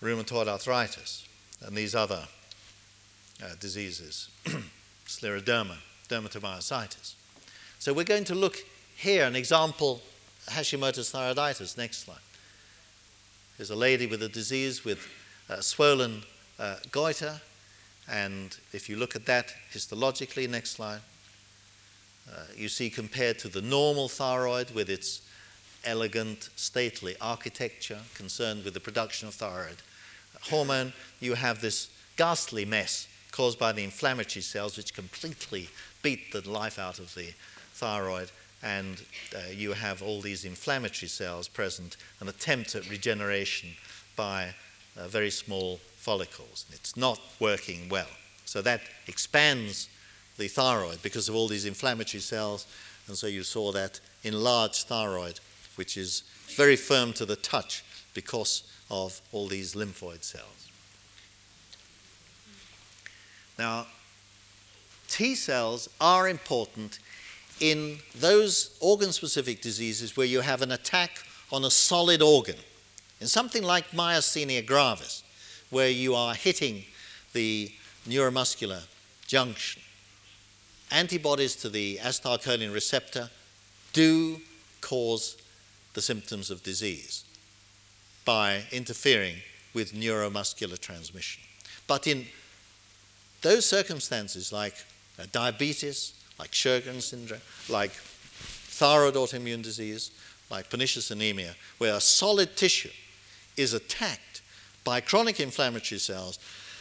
rheumatoid 0.00 0.48
arthritis, 0.48 1.26
and 1.64 1.76
these 1.76 1.94
other 1.94 2.22
uh, 3.42 3.48
diseases, 3.60 4.28
scleroderma, 5.06 5.76
dermatomyositis. 6.08 7.14
So 7.78 7.92
we're 7.92 8.04
going 8.04 8.24
to 8.24 8.34
look 8.34 8.58
here, 8.96 9.24
an 9.24 9.36
example, 9.36 10.00
Hashimoto's 10.48 11.12
thyroiditis. 11.12 11.76
Next 11.76 12.04
slide. 12.04 12.18
There's 13.56 13.70
a 13.70 13.76
lady 13.76 14.06
with 14.06 14.22
a 14.22 14.28
disease 14.28 14.84
with 14.84 15.06
uh, 15.48 15.60
swollen 15.60 16.22
uh, 16.58 16.76
goiter, 16.90 17.40
and 18.10 18.56
if 18.72 18.88
you 18.88 18.96
look 18.96 19.14
at 19.14 19.26
that 19.26 19.52
histologically, 19.72 20.48
next 20.48 20.72
slide, 20.72 21.00
uh, 22.30 22.44
you 22.56 22.68
see 22.68 22.90
compared 22.90 23.38
to 23.40 23.48
the 23.48 23.62
normal 23.62 24.08
thyroid 24.08 24.70
with 24.70 24.88
its 24.88 25.22
elegant, 25.84 26.48
stately 26.56 27.16
architecture 27.20 27.98
concerned 28.14 28.64
with 28.64 28.74
the 28.74 28.80
production 28.80 29.28
of 29.28 29.34
thyroid 29.34 29.76
hormone, 30.42 30.92
you 31.20 31.34
have 31.34 31.60
this 31.60 31.88
ghastly 32.16 32.64
mess 32.64 33.08
caused 33.30 33.58
by 33.58 33.72
the 33.72 33.84
inflammatory 33.84 34.42
cells 34.42 34.76
which 34.76 34.94
completely 34.94 35.68
beat 36.02 36.32
the 36.32 36.48
life 36.48 36.78
out 36.78 36.98
of 36.98 37.14
the 37.14 37.32
thyroid 37.74 38.30
and 38.62 39.02
uh, 39.34 39.40
you 39.50 39.72
have 39.72 40.02
all 40.02 40.20
these 40.20 40.44
inflammatory 40.44 41.08
cells 41.08 41.48
present, 41.48 41.96
an 42.20 42.28
attempt 42.28 42.74
at 42.74 42.88
regeneration 42.88 43.70
by 44.14 44.54
uh, 44.96 45.08
very 45.08 45.30
small 45.30 45.80
follicles. 45.96 46.64
And 46.68 46.78
It's 46.78 46.96
not 46.96 47.20
working 47.40 47.88
well. 47.88 48.06
So 48.44 48.62
that 48.62 48.82
expands 49.08 49.88
the 50.38 50.48
thyroid 50.48 51.02
because 51.02 51.28
of 51.28 51.34
all 51.34 51.48
these 51.48 51.64
inflammatory 51.64 52.20
cells, 52.20 52.66
and 53.08 53.16
so 53.16 53.26
you 53.26 53.42
saw 53.42 53.72
that 53.72 54.00
enlarged 54.22 54.86
thyroid, 54.86 55.40
which 55.74 55.96
is 55.96 56.22
very 56.56 56.76
firm 56.76 57.12
to 57.14 57.24
the 57.24 57.36
touch 57.36 57.84
because 58.14 58.62
of 58.92 59.22
all 59.32 59.48
these 59.48 59.74
lymphoid 59.74 60.22
cells. 60.22 60.68
Now, 63.58 63.86
T 65.08 65.34
cells 65.34 65.88
are 66.00 66.28
important 66.28 66.98
in 67.60 67.98
those 68.14 68.76
organ 68.80 69.12
specific 69.12 69.62
diseases 69.62 70.16
where 70.16 70.26
you 70.26 70.40
have 70.40 70.62
an 70.62 70.72
attack 70.72 71.24
on 71.50 71.64
a 71.64 71.70
solid 71.70 72.22
organ. 72.22 72.56
In 73.20 73.26
something 73.26 73.62
like 73.62 73.90
myasthenia 73.92 74.64
gravis, 74.64 75.22
where 75.70 75.90
you 75.90 76.14
are 76.14 76.34
hitting 76.34 76.84
the 77.32 77.72
neuromuscular 78.06 78.82
junction, 79.26 79.80
antibodies 80.90 81.56
to 81.56 81.68
the 81.68 81.98
acetylcholine 82.02 82.74
receptor 82.74 83.30
do 83.92 84.40
cause 84.80 85.36
the 85.94 86.02
symptoms 86.02 86.50
of 86.50 86.62
disease 86.62 87.24
by 88.24 88.62
interfering 88.70 89.36
with 89.74 89.92
neuromuscular 89.92 90.78
transmission. 90.78 91.42
But 91.86 92.06
in 92.06 92.26
those 93.42 93.66
circumstances, 93.66 94.52
like 94.52 94.74
uh, 95.18 95.26
diabetes, 95.32 96.14
like 96.38 96.52
Sjogren's 96.52 97.06
syndrome, 97.06 97.40
like 97.68 97.90
thyroid 97.90 99.14
autoimmune 99.14 99.62
disease, 99.62 100.10
like 100.50 100.70
pernicious 100.70 101.10
anemia, 101.10 101.54
where 101.78 101.94
a 101.94 102.00
solid 102.00 102.56
tissue 102.56 102.90
is 103.56 103.74
attacked 103.74 104.42
by 104.84 105.00
chronic 105.00 105.40
inflammatory 105.40 105.98
cells, 105.98 106.38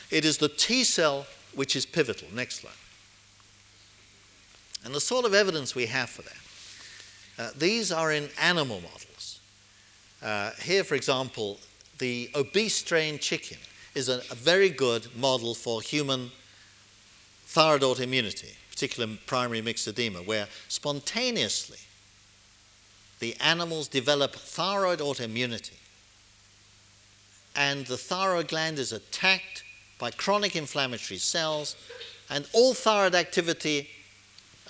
it 0.10 0.26
is 0.26 0.38
the 0.38 0.50
T 0.50 0.84
cell 0.84 1.26
which 1.56 1.76
is 1.76 1.86
pivotal. 1.86 2.28
Next 2.34 2.62
slide. 2.62 2.74
And 4.84 4.96
the 4.96 5.02
sort 5.02 5.26
of 5.26 5.34
evidence 5.34 5.76
we 5.76 5.86
have 5.88 6.10
for 6.10 6.24
that, 6.24 7.44
uh, 7.44 7.52
these 7.58 7.92
are 7.92 8.12
in 8.12 8.30
animal 8.40 8.82
models. 8.82 9.11
Uh, 10.22 10.52
here, 10.62 10.84
for 10.84 10.96
example, 10.96 11.60
the 11.98 12.30
obese 12.36 12.76
strain 12.76 13.20
chicken 13.20 13.58
is 13.96 14.10
a, 14.10 14.18
a 14.32 14.36
very 14.36 14.70
good 14.70 15.08
model 15.16 15.54
for 15.54 15.82
human 15.82 16.32
thyroid 17.46 17.82
autoimmunity 17.82 18.56
particularly 18.82 19.20
primary 19.28 19.62
myxedema, 19.62 20.26
where 20.26 20.48
spontaneously 20.68 21.78
the 23.20 23.36
animals 23.40 23.88
develop 23.88 24.34
thyroid 24.34 24.98
autoimmunity 24.98 25.78
and 27.56 27.86
the 27.86 27.98
thyroid 27.98 28.48
gland 28.48 28.80
is 28.80 28.92
attacked 28.92 29.64
by 30.00 30.10
chronic 30.10 30.56
inflammatory 30.56 31.20
cells 31.20 31.76
and 32.28 32.48
all 32.54 32.74
thyroid 32.74 33.14
activity 33.14 33.88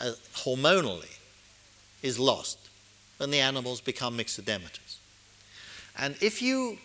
uh, 0.01 0.11
hormonally 0.33 1.17
is 2.03 2.19
lost 2.19 2.57
when 3.15 3.31
the 3.31 3.39
animals 3.39 3.79
become 3.79 4.17
myxedematous. 4.17 4.90
And 6.01 6.15
if 6.19 6.41
you 6.41 6.79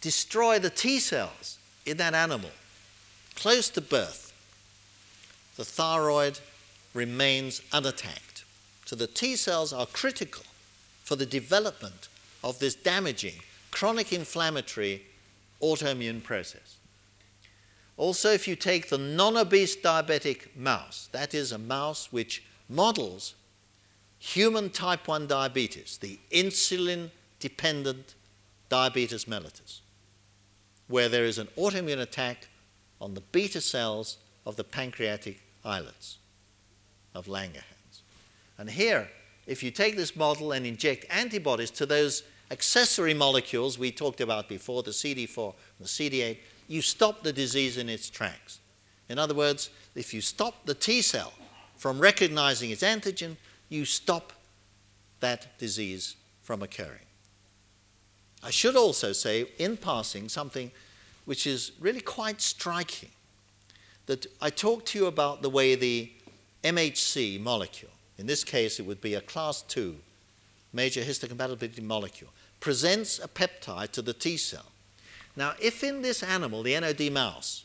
destroy 0.00 0.58
the 0.58 0.68
T 0.68 0.98
cells 0.98 1.58
in 1.86 1.96
that 1.98 2.12
animal 2.12 2.50
close 3.36 3.70
to 3.70 3.80
birth, 3.80 4.32
the 5.56 5.64
thyroid 5.64 6.40
remains 6.92 7.62
unattacked. 7.72 8.44
So 8.84 8.96
the 8.96 9.06
T 9.06 9.36
cells 9.36 9.72
are 9.72 9.86
critical 9.86 10.44
for 11.04 11.14
the 11.14 11.24
development 11.24 12.08
of 12.42 12.58
this 12.58 12.74
damaging 12.74 13.34
chronic 13.70 14.12
inflammatory 14.12 15.02
autoimmune 15.62 16.22
process. 16.22 16.78
Also, 17.96 18.30
if 18.30 18.48
you 18.48 18.56
take 18.56 18.88
the 18.88 18.98
non 18.98 19.36
obese 19.36 19.76
diabetic 19.76 20.56
mouse, 20.56 21.08
that 21.12 21.32
is 21.32 21.52
a 21.52 21.58
mouse 21.58 22.10
which 22.10 22.42
models 22.68 23.34
human 24.18 24.70
type 24.70 25.06
1 25.06 25.28
diabetes, 25.28 25.98
the 25.98 26.18
insulin 26.32 27.10
dependent 27.40 28.14
diabetes 28.68 29.24
mellitus, 29.24 29.80
where 30.88 31.08
there 31.08 31.24
is 31.24 31.38
an 31.38 31.48
autoimmune 31.56 32.00
attack 32.00 32.48
on 33.00 33.14
the 33.14 33.20
beta 33.20 33.60
cells 33.60 34.18
of 34.44 34.56
the 34.56 34.64
pancreatic 34.64 35.40
islets 35.64 36.18
of 37.14 37.26
Langerhans. 37.26 38.02
And 38.58 38.68
here, 38.68 39.08
if 39.46 39.62
you 39.62 39.70
take 39.70 39.96
this 39.96 40.16
model 40.16 40.52
and 40.52 40.66
inject 40.66 41.06
antibodies 41.10 41.70
to 41.72 41.86
those 41.86 42.22
accessory 42.50 43.14
molecules 43.14 43.78
we 43.78 43.90
talked 43.90 44.20
about 44.20 44.48
before, 44.48 44.82
the 44.82 44.90
CD4 44.90 45.54
and 45.78 45.86
the 45.86 45.88
CD8, 45.88 46.38
you 46.66 46.82
stop 46.82 47.22
the 47.22 47.32
disease 47.32 47.78
in 47.78 47.88
its 47.88 48.10
tracks. 48.10 48.60
In 49.08 49.18
other 49.18 49.34
words, 49.34 49.70
if 49.94 50.12
you 50.12 50.20
stop 50.20 50.66
the 50.66 50.74
T 50.74 51.00
cell 51.02 51.32
from 51.76 51.98
recognizing 51.98 52.70
its 52.70 52.82
antigen, 52.82 53.36
you 53.68 53.84
stop 53.84 54.32
that 55.20 55.58
disease 55.58 56.16
from 56.42 56.62
occurring. 56.62 57.07
I 58.42 58.50
should 58.50 58.76
also 58.76 59.12
say, 59.12 59.46
in 59.58 59.76
passing, 59.76 60.28
something 60.28 60.70
which 61.24 61.46
is 61.46 61.72
really 61.80 62.00
quite 62.00 62.40
striking. 62.40 63.10
That 64.06 64.26
I 64.40 64.50
talked 64.50 64.86
to 64.88 64.98
you 64.98 65.06
about 65.06 65.42
the 65.42 65.50
way 65.50 65.74
the 65.74 66.10
MHC 66.64 67.40
molecule, 67.40 67.90
in 68.16 68.26
this 68.26 68.44
case 68.44 68.80
it 68.80 68.86
would 68.86 69.00
be 69.00 69.14
a 69.14 69.20
class 69.20 69.62
2 69.62 69.96
major 70.72 71.02
histocompatibility 71.02 71.82
molecule, 71.82 72.30
presents 72.60 73.18
a 73.18 73.28
peptide 73.28 73.90
to 73.92 74.02
the 74.02 74.12
T 74.12 74.36
cell. 74.36 74.66
Now, 75.36 75.54
if 75.60 75.84
in 75.84 76.02
this 76.02 76.22
animal, 76.22 76.62
the 76.62 76.78
NOD 76.78 77.12
mouse, 77.12 77.64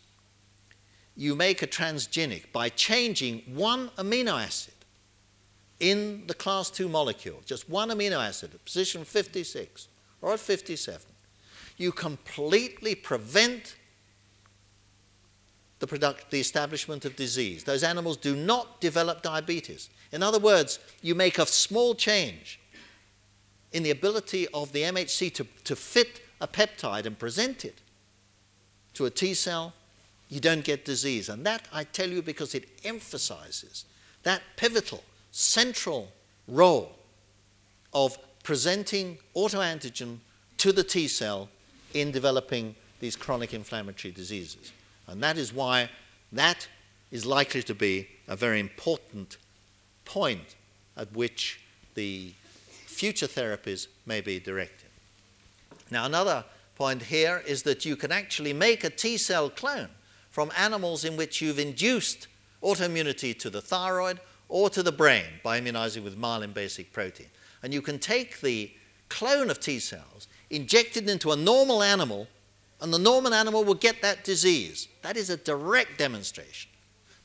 you 1.16 1.36
make 1.36 1.62
a 1.62 1.68
transgenic 1.68 2.52
by 2.52 2.70
changing 2.70 3.44
one 3.48 3.90
amino 3.98 4.42
acid 4.42 4.74
in 5.80 6.28
the 6.28 6.34
class 6.34 6.70
2 6.70 6.88
molecule, 6.88 7.42
just 7.46 7.70
one 7.70 7.90
amino 7.90 8.24
acid 8.24 8.54
at 8.54 8.66
position 8.66 9.04
56 9.04 9.88
or 10.24 10.34
at 10.34 10.40
57, 10.40 11.06
you 11.78 11.92
completely 11.92 12.96
prevent 12.96 13.76
the, 15.80 15.86
product, 15.86 16.32
the 16.32 16.40
establishment 16.40 17.04
of 17.04 17.16
disease. 17.18 17.66
Those 17.66 17.84
animals 17.84 18.16
do 18.16 18.36
not 18.36 18.80
develop 18.80 19.22
diabetes. 19.22 19.90
In 20.14 20.24
other 20.24 20.40
words, 20.40 20.80
you 21.02 21.14
make 21.14 21.38
a 21.40 21.46
small 21.46 21.94
change 21.94 22.60
in 23.74 23.84
the 23.84 23.92
ability 23.92 24.48
of 24.54 24.72
the 24.72 24.84
MHC 24.84 25.34
to, 25.34 25.46
to 25.66 25.76
fit 25.76 26.22
a 26.40 26.48
peptide 26.48 27.06
and 27.06 27.20
present 27.20 27.66
it 27.66 27.82
to 28.94 29.06
a 29.06 29.10
T 29.10 29.34
cell, 29.34 29.74
you 30.30 30.40
don't 30.40 30.64
get 30.64 30.86
disease. 30.86 31.28
And 31.28 31.46
that 31.46 31.68
I 31.74 31.84
tell 31.84 32.10
you 32.10 32.22
because 32.22 32.56
it 32.56 32.70
emphasizes 32.86 33.84
that 34.24 34.42
pivotal, 34.56 35.04
central 35.32 36.12
role 36.48 36.94
of 37.94 38.18
presenting 38.44 39.18
autoantigen 39.36 40.20
to 40.58 40.72
the 40.72 40.84
T 40.84 41.08
cell 41.08 41.50
in 41.94 42.12
developing 42.12 42.76
these 43.00 43.16
chronic 43.16 43.54
inflammatory 43.54 44.12
diseases. 44.12 44.72
And 45.08 45.22
that 45.24 45.38
is 45.38 45.54
why 45.54 45.90
that 46.32 46.68
is 47.12 47.26
likely 47.26 47.64
to 47.64 47.76
be 47.76 48.08
a 48.28 48.36
very 48.36 48.60
important 48.60 49.38
point 50.06 50.56
at 50.98 51.12
which 51.14 51.62
the 51.96 52.34
future 52.86 53.28
therapies 53.28 53.88
may 54.06 54.22
be 54.22 54.40
directed. 54.40 54.90
Now, 55.92 56.06
another 56.06 56.44
point 56.76 57.04
here 57.04 57.44
is 57.46 57.64
that 57.64 57.86
you 57.86 57.96
can 57.96 58.12
actually 58.12 58.54
make 58.54 58.84
a 58.84 58.90
T 58.90 59.18
cell 59.18 59.50
clone 59.50 59.90
from 60.32 60.52
animals 60.58 61.06
in 61.06 61.16
which 61.16 61.42
you've 61.42 61.60
induced 61.60 62.28
autoimmunity 62.64 63.38
to 63.40 63.50
the 63.50 63.62
thyroid 63.62 64.20
or 64.50 64.70
to 64.70 64.82
the 64.82 64.92
brain 64.92 65.26
by 65.44 65.58
immunizing 65.58 66.04
with 66.04 66.18
myelin 66.18 66.54
basic 66.54 66.92
protein. 66.92 67.28
And 67.64 67.74
you 67.74 67.82
can 67.82 67.98
take 67.98 68.42
the 68.42 68.72
clone 69.10 69.50
of 69.50 69.60
T 69.60 69.80
cells, 69.80 70.28
inject 70.50 70.98
it 70.98 71.10
into 71.10 71.32
a 71.32 71.36
normal 71.36 71.82
animal, 71.82 72.28
and 72.82 72.94
the 72.94 73.00
normal 73.00 73.34
animal 73.34 73.64
will 73.64 73.74
get 73.74 74.02
that 74.02 74.24
disease. 74.24 74.90
That 75.02 75.16
is 75.16 75.30
a 75.30 75.38
direct 75.38 75.98
demonstration 75.98 76.70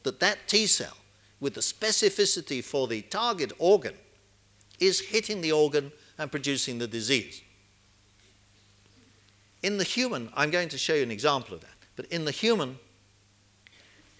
that 0.05 0.21
that 0.21 0.47
T 0.47 0.67
cell, 0.67 0.97
with 1.41 1.55
the 1.55 1.61
specificity 1.61 2.63
for 2.63 2.87
the 2.87 3.03
target 3.03 3.53
organ, 3.59 3.95
is 4.79 5.01
hitting 5.01 5.41
the 5.41 5.53
organ 5.53 5.93
and 6.17 6.31
producing 6.31 6.79
the 6.79 6.87
disease. 6.87 7.43
In 9.63 9.77
the 9.77 9.85
human, 9.85 10.31
I'm 10.35 10.51
going 10.51 10.69
to 10.69 10.79
show 10.79 10.95
you 10.95 11.03
an 11.03 11.11
example 11.11 11.55
of 11.55 11.61
that, 11.63 11.77
but 11.97 12.07
in 12.07 12.25
the 12.25 12.31
human, 12.31 12.79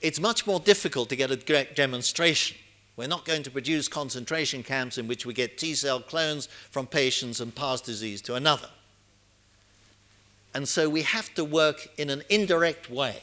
it's 0.01 0.19
much 0.19 0.47
more 0.47 0.59
difficult 0.59 1.09
to 1.11 1.17
get 1.17 1.31
a 1.31 1.37
direct 1.37 1.77
demonstration 1.77 2.57
we're 2.99 3.07
not 3.07 3.25
going 3.25 3.45
to 3.45 3.51
produce 3.51 3.87
concentration 3.87 4.65
camps 4.65 4.99
in 4.99 5.07
which 5.07 5.25
we 5.25 5.33
get 5.33 5.57
T 5.57 5.75
cell 5.75 6.01
clones 6.01 6.47
from 6.47 6.89
patients 6.89 7.41
and 7.41 7.55
pass 7.55 7.81
disease 7.81 8.21
to 8.23 8.35
another. 8.35 8.69
And 10.53 10.69
so 10.69 10.89
we 10.89 11.03
have 11.03 11.33
to 11.35 11.45
work 11.45 11.89
in 11.97 12.11
an 12.11 12.25
indirect 12.29 12.91
way. 12.91 13.23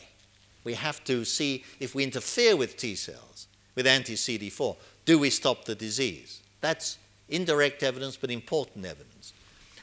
We 0.64 0.76
have 0.76 1.04
to 1.04 1.26
see 1.26 1.66
if 1.82 1.94
we 1.94 2.06
interfere 2.06 2.56
with 2.56 2.78
T 2.78 2.96
cells, 2.96 3.48
with 3.76 3.86
anti 3.86 4.14
CD4, 4.14 4.78
do 5.04 5.20
we 5.20 5.30
stop 5.30 5.66
the 5.66 5.76
disease? 5.76 6.42
That's 6.62 6.98
indirect 7.28 7.84
evidence, 7.84 8.16
but 8.16 8.32
important 8.32 8.86
evidence. 8.86 9.34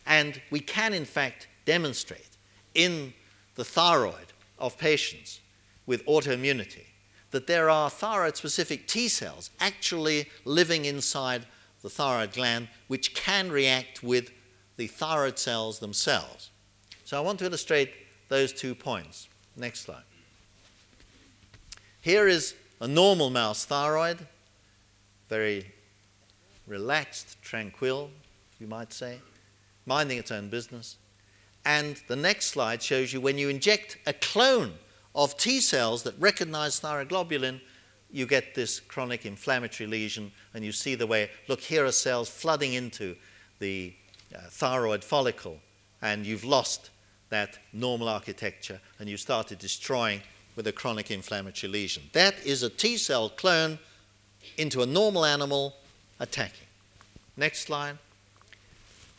And 0.06 0.40
we 0.50 0.60
can, 0.60 0.94
in 0.94 1.04
fact, 1.04 1.48
demonstrate 1.66 2.30
in 2.74 3.12
the 3.56 3.64
thyroid 3.64 4.32
of 4.58 4.78
patients 4.78 5.40
with 5.84 6.04
autoimmunity 6.06 6.86
that 7.32 7.46
there 7.46 7.68
are 7.68 7.90
thyroid 7.90 8.36
specific 8.36 8.86
T 8.86 9.08
cells 9.08 9.50
actually 9.60 10.28
living 10.44 10.84
inside 10.84 11.44
the 11.82 11.90
thyroid 11.90 12.32
gland 12.32 12.68
which 12.86 13.14
can 13.14 13.50
react 13.50 14.02
with 14.02 14.30
the 14.76 14.86
thyroid 14.86 15.38
cells 15.38 15.80
themselves. 15.80 16.50
So 17.04 17.16
I 17.16 17.20
want 17.20 17.40
to 17.40 17.46
illustrate 17.46 17.92
those 18.28 18.52
two 18.52 18.74
points. 18.74 19.28
Next 19.56 19.80
slide. 19.80 20.04
Here 22.00 22.26
is 22.26 22.54
a 22.80 22.88
normal 22.88 23.30
mouse 23.30 23.64
thyroid, 23.64 24.26
very 25.28 25.66
relaxed, 26.66 27.40
tranquil, 27.42 28.10
you 28.58 28.66
might 28.66 28.92
say, 28.92 29.18
minding 29.86 30.18
its 30.18 30.30
own 30.30 30.48
business. 30.48 30.96
And 31.64 32.00
the 32.08 32.16
next 32.16 32.46
slide 32.46 32.82
shows 32.82 33.12
you 33.12 33.20
when 33.20 33.38
you 33.38 33.48
inject 33.48 33.98
a 34.06 34.12
clone 34.12 34.72
of 35.14 35.36
T 35.36 35.60
cells 35.60 36.02
that 36.04 36.14
recognize 36.18 36.80
thyroglobulin, 36.80 37.60
you 38.10 38.26
get 38.26 38.54
this 38.54 38.80
chronic 38.80 39.24
inflammatory 39.26 39.86
lesion, 39.86 40.32
and 40.54 40.64
you 40.64 40.72
see 40.72 40.94
the 40.94 41.06
way, 41.06 41.30
look, 41.48 41.60
here 41.60 41.84
are 41.84 41.92
cells 41.92 42.28
flooding 42.28 42.74
into 42.74 43.16
the 43.58 43.94
uh, 44.34 44.38
thyroid 44.48 45.02
follicle, 45.02 45.58
and 46.02 46.26
you've 46.26 46.44
lost 46.44 46.90
that 47.30 47.58
normal 47.72 48.08
architecture, 48.08 48.80
and 48.98 49.08
you 49.08 49.16
started 49.16 49.58
destroying 49.58 50.20
with 50.56 50.66
a 50.66 50.72
chronic 50.72 51.10
inflammatory 51.10 51.72
lesion. 51.72 52.02
That 52.12 52.34
is 52.44 52.62
a 52.62 52.68
T 52.68 52.98
cell 52.98 53.30
clone 53.30 53.78
into 54.58 54.82
a 54.82 54.86
normal 54.86 55.24
animal 55.24 55.74
attacking. 56.20 56.66
Next 57.36 57.60
slide 57.60 57.96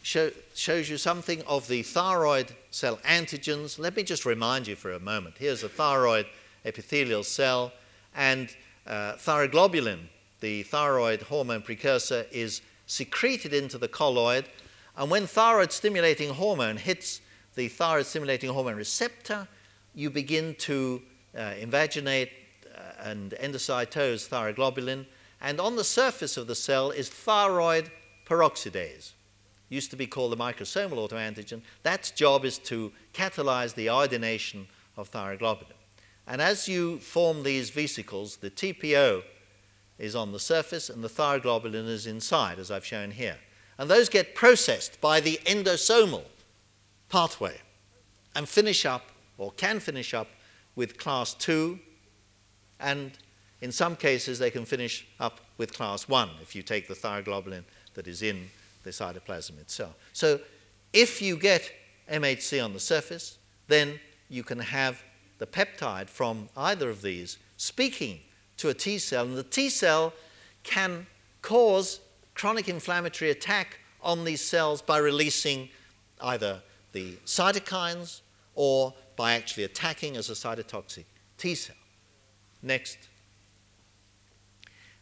show, 0.03 0.29
shows 0.53 0.89
you 0.89 0.97
something 0.97 1.41
of 1.47 1.67
the 1.67 1.81
thyroid 1.81 2.51
cell 2.69 2.97
antigens. 2.97 3.79
Let 3.79 3.95
me 3.95 4.03
just 4.03 4.25
remind 4.25 4.67
you 4.67 4.75
for 4.75 4.91
a 4.91 4.99
moment. 4.99 5.35
Here's 5.39 5.63
a 5.63 5.69
thyroid 5.69 6.27
epithelial 6.65 7.23
cell, 7.23 7.71
and 8.13 8.55
uh, 8.85 9.13
thyroglobulin, 9.13 9.99
the 10.41 10.63
thyroid 10.63 11.23
hormone 11.23 11.61
precursor, 11.61 12.25
is 12.31 12.61
secreted 12.85 13.53
into 13.53 13.77
the 13.77 13.87
colloid. 13.87 14.45
And 14.97 15.09
when 15.09 15.25
thyroid 15.25 15.71
stimulating 15.71 16.29
hormone 16.29 16.77
hits 16.77 17.21
the 17.55 17.69
thyroid 17.69 18.05
stimulating 18.05 18.51
hormone 18.51 18.75
receptor, 18.75 19.47
you 19.95 20.09
begin 20.09 20.55
to 20.59 21.01
uh, 21.35 21.53
invaginate 21.59 22.29
uh, 22.75 23.09
and 23.09 23.31
endocytose 23.41 24.27
thyroglobulin. 24.27 25.05
And 25.41 25.59
on 25.59 25.75
the 25.75 25.83
surface 25.83 26.37
of 26.37 26.47
the 26.47 26.55
cell 26.55 26.91
is 26.91 27.09
thyroid 27.09 27.89
peroxidase 28.25 29.13
used 29.73 29.89
to 29.91 29.97
be 29.97 30.07
called 30.07 30.31
the 30.31 30.37
microsomal 30.37 31.09
autoantigen. 31.09 31.61
That's 31.81 32.11
job 32.11 32.45
is 32.45 32.59
to 32.59 32.91
catalyze 33.13 33.73
the 33.73 33.89
iodination 33.89 34.67
of 34.95 35.11
thyroglobulin. 35.11 35.73
And 36.27 36.41
as 36.41 36.67
you 36.67 36.99
form 36.99 37.43
these 37.43 37.69
vesicles, 37.69 38.37
the 38.37 38.49
TPO 38.49 39.23
is 39.97 40.15
on 40.15 40.31
the 40.31 40.39
surface 40.39 40.89
and 40.89 41.03
the 41.03 41.09
thyroglobulin 41.09 41.87
is 41.87 42.07
inside, 42.07 42.59
as 42.59 42.71
I've 42.71 42.85
shown 42.85 43.11
here. 43.11 43.37
And 43.77 43.89
those 43.89 44.09
get 44.09 44.35
processed 44.35 45.01
by 45.01 45.19
the 45.19 45.39
endosomal 45.45 46.23
pathway 47.09 47.57
and 48.35 48.47
finish 48.47 48.85
up, 48.85 49.09
or 49.37 49.51
can 49.51 49.79
finish 49.79 50.13
up, 50.13 50.27
with 50.75 50.97
class 50.97 51.33
2. 51.35 51.79
And 52.79 53.11
in 53.61 53.71
some 53.71 53.95
cases, 53.95 54.39
they 54.39 54.49
can 54.51 54.65
finish 54.65 55.05
up 55.19 55.39
with 55.57 55.73
class 55.73 56.07
1 56.07 56.29
if 56.41 56.55
you 56.55 56.63
take 56.63 56.87
the 56.87 56.95
thyroglobulin 56.95 57.63
that 57.93 58.07
is 58.07 58.21
in 58.21 58.49
the 58.83 58.91
cytoplasm 58.91 59.59
itself. 59.59 59.95
So 60.13 60.39
if 60.91 61.21
you 61.21 61.37
get 61.37 61.71
MHC 62.11 62.63
on 62.63 62.73
the 62.73 62.79
surface, 62.79 63.37
then 63.67 63.99
you 64.29 64.43
can 64.43 64.59
have 64.59 65.01
the 65.39 65.47
peptide 65.47 66.09
from 66.09 66.49
either 66.55 66.89
of 66.89 67.01
these 67.01 67.37
speaking 67.57 68.19
to 68.57 68.69
a 68.69 68.73
T 68.73 68.97
cell, 68.97 69.25
and 69.25 69.35
the 69.35 69.43
T 69.43 69.69
cell 69.69 70.13
can 70.63 71.05
cause 71.41 71.99
chronic 72.35 72.69
inflammatory 72.69 73.31
attack 73.31 73.79
on 74.01 74.23
these 74.23 74.41
cells 74.41 74.81
by 74.81 74.97
releasing 74.97 75.69
either 76.21 76.61
the 76.91 77.13
cytokines 77.25 78.21
or 78.55 78.93
by 79.15 79.33
actually 79.33 79.63
attacking 79.63 80.17
as 80.17 80.29
a 80.29 80.33
cytotoxic 80.33 81.05
T 81.37 81.55
cell. 81.55 81.75
Next. 82.61 82.97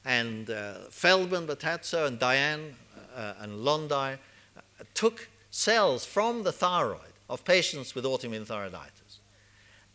And 0.04 0.50
uh, 0.50 0.90
Feldmann, 0.90 1.46
Bottazzo, 1.46 2.08
and 2.08 2.22
uh, 2.24 2.91
and 3.39 3.59
Londei 3.59 4.18
uh, 4.57 4.62
took 4.93 5.30
cells 5.49 6.05
from 6.05 6.43
the 6.43 6.51
thyroid 6.51 7.14
of 7.30 7.43
patients 7.45 7.95
with 7.95 8.05
autoimmune 8.05 8.45
thyroiditis. 8.45 9.20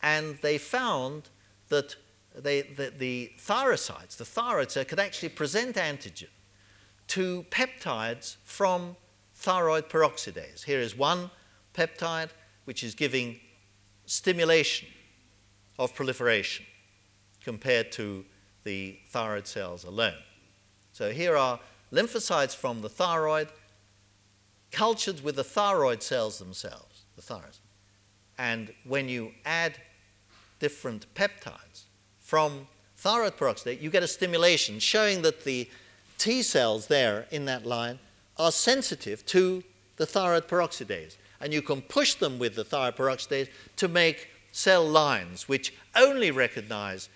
And 0.02 0.38
they 0.42 0.58
found 0.58 1.28
that 1.68 1.96
they, 2.34 2.62
the, 2.62 2.92
the 2.96 3.32
thyrocytes, 3.38 4.16
the 4.16 4.24
thyroid 4.24 4.70
cell, 4.70 4.84
could 4.84 5.00
actually 5.00 5.30
present 5.30 5.76
antigen 5.76 6.28
to 7.08 7.44
peptides 7.50 8.36
from 8.44 8.96
thyroid 9.34 9.88
peroxidase. 9.88 10.64
Here 10.64 10.80
is 10.80 10.96
one 10.96 11.30
peptide 11.74 12.30
which 12.64 12.82
is 12.82 12.94
giving 12.94 13.38
stimulation 14.06 14.88
of 15.78 15.94
proliferation 15.94 16.64
compared 17.42 17.92
to 17.92 18.24
the 18.64 18.98
thyroid 19.08 19.46
cells 19.46 19.84
alone. 19.84 20.14
So 20.92 21.12
here 21.12 21.36
are 21.36 21.60
lymphocytes 21.92 22.54
from 22.54 22.82
the 22.82 22.88
thyroid 22.88 23.48
cultured 24.70 25.22
with 25.22 25.36
the 25.36 25.44
thyroid 25.44 26.02
cells 26.02 26.38
themselves, 26.38 27.02
the 27.14 27.22
thyroid. 27.22 27.56
And 28.38 28.72
when 28.84 29.08
you 29.08 29.32
add 29.44 29.74
different 30.58 31.06
peptides 31.14 31.84
from 32.18 32.66
thyroid 32.96 33.36
peroxidase, 33.36 33.80
you 33.80 33.90
get 33.90 34.02
a 34.02 34.08
stimulation 34.08 34.78
showing 34.78 35.22
that 35.22 35.44
the 35.44 35.68
T 36.18 36.42
cells 36.42 36.86
there 36.86 37.26
in 37.30 37.44
that 37.46 37.66
line 37.66 37.98
are 38.38 38.52
sensitive 38.52 39.24
to 39.26 39.62
the 39.96 40.06
thyroid 40.06 40.48
peroxidase. 40.48 41.16
And 41.40 41.52
you 41.52 41.62
can 41.62 41.82
push 41.82 42.14
them 42.14 42.38
with 42.38 42.54
the 42.54 42.64
thyroid 42.64 42.96
peroxidase 42.96 43.48
to 43.76 43.88
make 43.88 44.28
cell 44.52 44.86
lines 44.86 45.48
which 45.48 45.74
only 45.94 46.30
recognize 46.30 47.08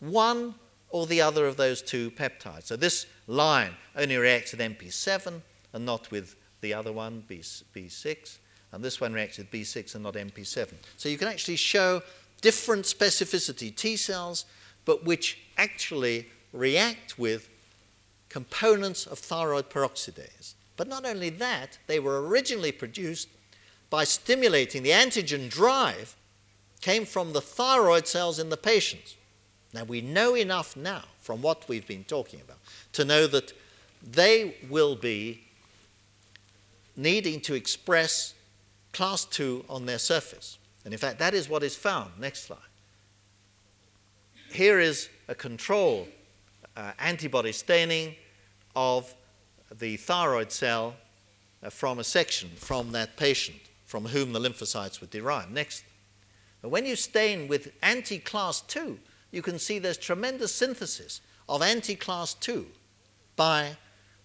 one 0.00 0.54
or 0.90 1.06
the 1.06 1.20
other 1.20 1.46
of 1.46 1.56
those 1.56 1.82
two 1.82 2.10
peptides. 2.12 2.64
So 2.64 2.76
this 2.76 3.06
line 3.26 3.72
only 3.96 4.16
reacts 4.16 4.52
with 4.52 4.60
MP7 4.60 5.40
and 5.72 5.84
not 5.84 6.10
with 6.10 6.36
the 6.60 6.72
other 6.74 6.92
one, 6.92 7.24
B, 7.26 7.38
B6. 7.38 8.38
And 8.72 8.84
this 8.84 9.00
one 9.00 9.12
reacts 9.12 9.38
with 9.38 9.50
B6 9.50 9.94
and 9.94 10.04
not 10.04 10.14
MP7. 10.14 10.72
So 10.96 11.08
you 11.08 11.18
can 11.18 11.28
actually 11.28 11.56
show 11.56 12.02
different 12.40 12.84
specificity 12.84 13.74
T 13.74 13.96
cells, 13.96 14.44
but 14.84 15.04
which 15.04 15.38
actually 15.56 16.26
react 16.52 17.18
with 17.18 17.48
components 18.28 19.06
of 19.06 19.18
thyroid 19.18 19.70
peroxidase. 19.70 20.54
But 20.76 20.88
not 20.88 21.06
only 21.06 21.30
that, 21.30 21.78
they 21.86 22.00
were 22.00 22.26
originally 22.26 22.72
produced 22.72 23.28
by 23.88 24.04
stimulating 24.04 24.82
the 24.82 24.90
antigen 24.90 25.48
drive 25.48 26.16
came 26.80 27.04
from 27.04 27.32
the 27.32 27.40
thyroid 27.40 28.06
cells 28.06 28.38
in 28.38 28.50
the 28.50 28.56
patients. 28.56 29.16
Now 29.72 29.84
we 29.84 30.00
know 30.00 30.34
enough 30.34 30.76
now 30.76 31.02
from 31.20 31.42
what 31.42 31.68
we've 31.68 31.86
been 31.86 32.04
talking 32.04 32.40
about 32.40 32.58
to 32.92 33.04
know 33.04 33.26
that 33.26 33.52
they 34.02 34.56
will 34.68 34.96
be 34.96 35.42
needing 36.96 37.40
to 37.40 37.54
express 37.54 38.34
class 38.92 39.24
2 39.26 39.64
on 39.68 39.86
their 39.86 39.98
surface. 39.98 40.58
And 40.84 40.94
in 40.94 40.98
fact, 40.98 41.18
that 41.18 41.34
is 41.34 41.48
what 41.48 41.62
is 41.62 41.76
found. 41.76 42.12
Next 42.18 42.44
slide. 42.44 42.58
Here 44.50 44.78
is 44.80 45.08
a 45.28 45.34
control 45.34 46.08
uh, 46.76 46.92
antibody 46.98 47.52
staining 47.52 48.14
of 48.74 49.14
the 49.78 49.96
thyroid 49.96 50.52
cell 50.52 50.94
uh, 51.62 51.70
from 51.70 51.98
a 51.98 52.04
section 52.04 52.50
from 52.56 52.92
that 52.92 53.16
patient 53.16 53.60
from 53.86 54.04
whom 54.04 54.32
the 54.32 54.40
lymphocytes 54.40 55.00
were 55.00 55.06
derived. 55.06 55.50
Next. 55.50 55.84
when 56.60 56.84
you 56.84 56.96
stain 56.96 57.48
with 57.48 57.72
anti 57.82 58.18
class 58.18 58.60
2, 58.62 58.98
you 59.30 59.42
can 59.42 59.58
see 59.58 59.78
there's 59.78 59.98
tremendous 59.98 60.54
synthesis 60.54 61.20
of 61.48 61.62
anti 61.62 61.94
class 61.94 62.34
2 62.34 62.66
by 63.36 63.76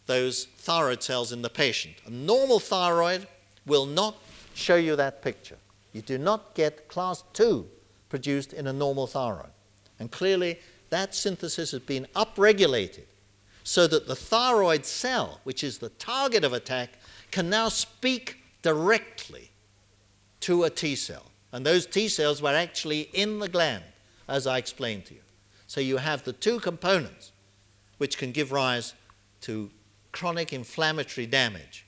those 0.06 0.45
thyroid 0.58 1.04
cells 1.04 1.32
in 1.32 1.41
the 1.41 1.49
patient. 1.49 1.95
A 2.06 2.10
normal 2.10 2.60
thyroid 2.60 3.28
will 3.66 3.86
not 3.86 4.16
show 4.54 4.76
you 4.76 4.95
that 4.95 5.22
picture. 5.22 5.58
You 5.93 6.02
do 6.02 6.18
not 6.18 6.56
get 6.56 6.88
class 6.88 7.24
2 7.34 7.68
produced 8.10 8.54
in 8.54 8.68
a 8.68 8.74
normal 8.74 9.08
thyroid. 9.08 9.52
And 9.99 10.12
clearly, 10.12 10.60
that 10.89 11.16
synthesis 11.16 11.72
has 11.72 11.82
been 11.82 12.08
upregulated 12.16 13.06
so 13.64 13.88
that 13.88 14.08
the 14.08 14.16
thyroid 14.16 14.86
cell, 14.86 15.39
which 15.43 15.64
is 15.64 15.78
the 15.78 15.89
target 15.89 16.43
of 16.43 16.54
attack, 16.54 16.89
can 17.30 17.49
now 17.49 17.70
speak 17.70 18.38
directly 18.62 19.52
to 20.41 20.64
a 20.64 20.70
T 20.70 20.95
cell. 20.95 21.26
And 21.52 21.66
those 21.66 21.86
T 21.86 22.08
cells 22.08 22.41
were 22.41 22.56
actually 22.56 23.10
in 23.14 23.39
the 23.39 23.47
gland, 23.47 23.84
as 24.32 24.47
I 24.47 24.57
explained 24.57 25.05
to 25.05 25.13
you. 25.13 25.19
So 25.67 25.82
you 25.82 25.97
have 25.97 26.23
the 26.23 26.34
two 26.34 26.59
components 26.59 27.34
which 27.97 28.17
can 28.17 28.32
give 28.32 28.51
rise 28.51 28.93
to 29.41 29.69
chronic 30.11 30.53
inflammatory 30.53 31.27
damage. 31.27 31.86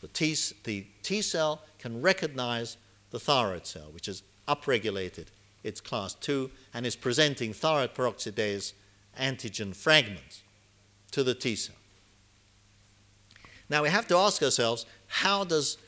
The 0.00 0.08
T, 0.08 0.36
the 0.64 0.86
T 1.02 1.20
cell 1.22 1.62
can 1.78 2.00
recognize 2.00 2.76
the 3.10 3.18
thyroid 3.18 3.66
cell, 3.66 3.88
which 3.92 4.06
has 4.06 4.22
upregulated 4.48 5.26
its 5.64 5.80
class 5.80 6.14
2 6.14 6.50
and 6.72 6.86
is 6.86 6.94
presenting 6.94 7.52
thyroid 7.52 7.94
peroxidase 7.94 8.72
antigen 9.18 9.74
fragments 9.74 10.42
to 11.10 11.24
the 11.24 11.34
T 11.34 11.56
cell. 11.56 11.74
Now 13.68 13.82
we 13.82 13.88
have 13.88 14.06
to 14.08 14.16
ask 14.16 14.42
ourselves 14.42 14.86
how 15.08 15.42
does 15.42 15.78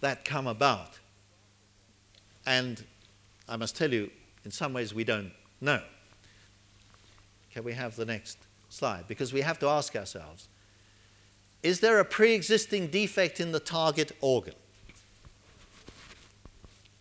that 0.00 0.24
come 0.24 0.46
about? 0.46 0.98
And 2.46 2.84
I 3.48 3.56
must 3.56 3.74
tell 3.74 3.92
you, 3.92 4.10
in 4.46 4.52
some 4.52 4.72
ways, 4.72 4.94
we 4.94 5.02
don't 5.02 5.32
know. 5.60 5.82
Can 7.52 7.64
we 7.64 7.72
have 7.72 7.96
the 7.96 8.04
next 8.04 8.38
slide? 8.68 9.08
Because 9.08 9.32
we 9.32 9.40
have 9.40 9.58
to 9.58 9.66
ask 9.66 9.96
ourselves 9.96 10.48
is 11.64 11.80
there 11.80 11.98
a 11.98 12.04
pre 12.04 12.32
existing 12.32 12.86
defect 12.86 13.40
in 13.40 13.50
the 13.50 13.58
target 13.58 14.12
organ? 14.20 14.54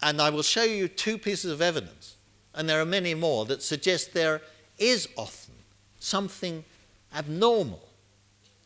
And 0.01 0.19
I 0.19 0.31
will 0.31 0.41
show 0.41 0.63
you 0.63 0.87
two 0.87 1.19
pieces 1.19 1.51
of 1.51 1.61
evidence, 1.61 2.15
and 2.55 2.67
there 2.67 2.81
are 2.81 2.85
many 2.85 3.13
more, 3.13 3.45
that 3.45 3.61
suggest 3.61 4.15
there 4.15 4.41
is 4.79 5.07
often 5.15 5.53
something 5.99 6.65
abnormal 7.15 7.87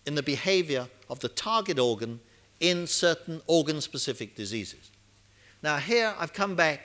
in 0.05 0.15
the 0.15 0.23
behavior 0.23 0.87
of 1.09 1.19
the 1.19 1.27
target 1.27 1.79
organ 1.79 2.21
in 2.61 2.87
certain 2.87 3.41
organ 3.45 3.81
specific 3.81 4.37
diseases. 4.37 4.89
Now, 5.61 5.77
here 5.77 6.15
I've 6.17 6.31
come 6.31 6.55
back 6.55 6.79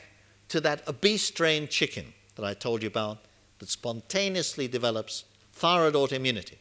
to 0.48 0.60
that 0.60 0.86
obese 0.88 1.22
strain 1.22 1.68
chicken 1.68 2.12
that 2.36 2.44
I 2.44 2.54
told 2.54 2.82
you 2.82 2.88
about 2.88 3.18
that 3.58 3.68
spontaneously 3.68 4.68
develops 4.68 5.24
thyroid 5.52 5.94
autoimmunity. 5.94 6.56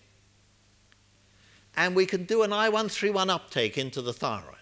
And 1.76 1.96
we 1.96 2.06
can 2.06 2.26
do 2.26 2.44
an 2.44 2.52
I131 2.52 3.30
uptake 3.30 3.78
into 3.78 4.02
the 4.02 4.14
thyroid. 4.14 4.56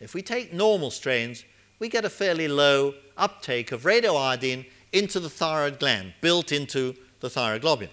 If 0.00 0.14
we 0.14 0.22
take 0.22 0.52
normal 0.52 0.90
strains, 0.90 1.44
we 1.78 1.88
get 1.88 2.04
a 2.04 2.10
fairly 2.10 2.48
low 2.48 2.94
uptake 3.16 3.72
of 3.72 3.82
radioiodine 3.82 4.66
into 4.92 5.20
the 5.20 5.30
thyroid 5.30 5.78
gland, 5.78 6.14
built 6.20 6.52
into 6.52 6.96
the 7.20 7.28
thyroglobulin. 7.28 7.88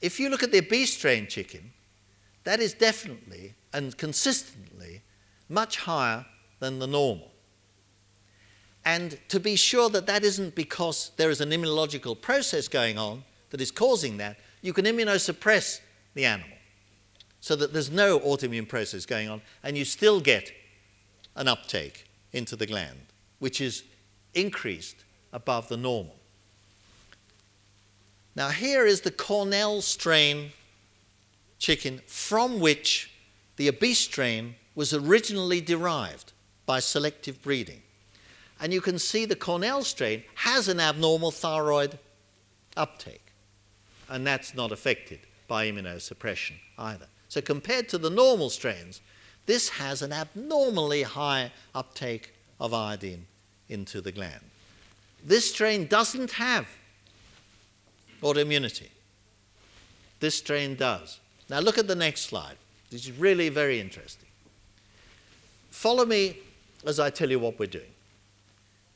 If 0.00 0.20
you 0.20 0.28
look 0.28 0.42
at 0.42 0.52
the 0.52 0.58
obese 0.58 0.92
strain 0.92 1.26
chicken, 1.26 1.72
that 2.44 2.60
is 2.60 2.74
definitely 2.74 3.54
and 3.72 3.96
consistently 3.96 5.02
much 5.48 5.78
higher 5.78 6.24
than 6.60 6.78
the 6.78 6.86
normal. 6.86 7.32
And 8.86 9.18
to 9.30 9.40
be 9.40 9.56
sure 9.56 9.90
that 9.90 10.06
that 10.06 10.22
isn't 10.22 10.54
because 10.54 11.10
there 11.16 11.28
is 11.28 11.40
an 11.40 11.50
immunological 11.50 12.18
process 12.18 12.68
going 12.68 12.96
on 12.96 13.24
that 13.50 13.60
is 13.60 13.72
causing 13.72 14.16
that, 14.18 14.38
you 14.62 14.72
can 14.72 14.84
immunosuppress 14.84 15.80
the 16.14 16.24
animal 16.24 16.56
so 17.40 17.56
that 17.56 17.72
there's 17.72 17.90
no 17.90 18.20
autoimmune 18.20 18.68
process 18.68 19.04
going 19.04 19.28
on 19.28 19.42
and 19.64 19.76
you 19.76 19.84
still 19.84 20.20
get 20.20 20.52
an 21.34 21.48
uptake 21.48 22.08
into 22.32 22.54
the 22.54 22.64
gland, 22.64 23.06
which 23.40 23.60
is 23.60 23.82
increased 24.34 25.04
above 25.32 25.68
the 25.68 25.76
normal. 25.76 26.16
Now, 28.36 28.50
here 28.50 28.86
is 28.86 29.00
the 29.00 29.10
Cornell 29.10 29.82
strain 29.82 30.52
chicken 31.58 32.02
from 32.06 32.60
which 32.60 33.10
the 33.56 33.68
obese 33.68 33.98
strain 33.98 34.54
was 34.76 34.94
originally 34.94 35.60
derived 35.60 36.32
by 36.66 36.78
selective 36.78 37.42
breeding. 37.42 37.82
And 38.60 38.72
you 38.72 38.80
can 38.80 38.98
see 38.98 39.24
the 39.24 39.36
Cornell 39.36 39.82
strain 39.82 40.22
has 40.36 40.68
an 40.68 40.80
abnormal 40.80 41.30
thyroid 41.30 41.98
uptake, 42.76 43.32
and 44.08 44.26
that's 44.26 44.54
not 44.54 44.72
affected 44.72 45.20
by 45.48 45.70
immunosuppression 45.70 46.54
either. 46.78 47.06
So, 47.28 47.40
compared 47.40 47.88
to 47.90 47.98
the 47.98 48.10
normal 48.10 48.50
strains, 48.50 49.00
this 49.46 49.68
has 49.68 50.02
an 50.02 50.12
abnormally 50.12 51.02
high 51.02 51.52
uptake 51.74 52.34
of 52.60 52.72
iodine 52.72 53.26
into 53.68 54.00
the 54.00 54.12
gland. 54.12 54.42
This 55.24 55.50
strain 55.50 55.86
doesn't 55.86 56.32
have 56.32 56.66
autoimmunity. 58.22 58.88
This 60.20 60.36
strain 60.36 60.76
does. 60.76 61.20
Now, 61.48 61.60
look 61.60 61.78
at 61.78 61.88
the 61.88 61.94
next 61.94 62.22
slide. 62.22 62.56
This 62.90 63.04
is 63.04 63.12
really 63.12 63.48
very 63.48 63.80
interesting. 63.80 64.28
Follow 65.70 66.04
me 66.04 66.38
as 66.86 66.98
I 66.98 67.10
tell 67.10 67.30
you 67.30 67.38
what 67.38 67.58
we're 67.58 67.66
doing. 67.66 67.92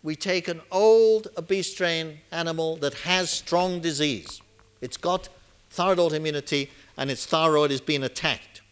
We 0.03 0.17
take 0.17 0.49
an 0.49 0.63
old 0.71 1.29
obese 1.37 1.71
strain 1.71 2.21
animal 2.33 2.77
that 2.77 2.95
has 2.95 3.31
strong 3.31 3.81
disease. 3.81 4.41
It's 4.81 4.97
got 4.97 5.29
thyroid 5.71 5.99
autoimmunity 5.99 6.71
and 6.97 7.11
its 7.11 7.27
thyroid 7.27 7.71
is 7.71 7.81
being 7.81 8.03
attacked 8.03 8.63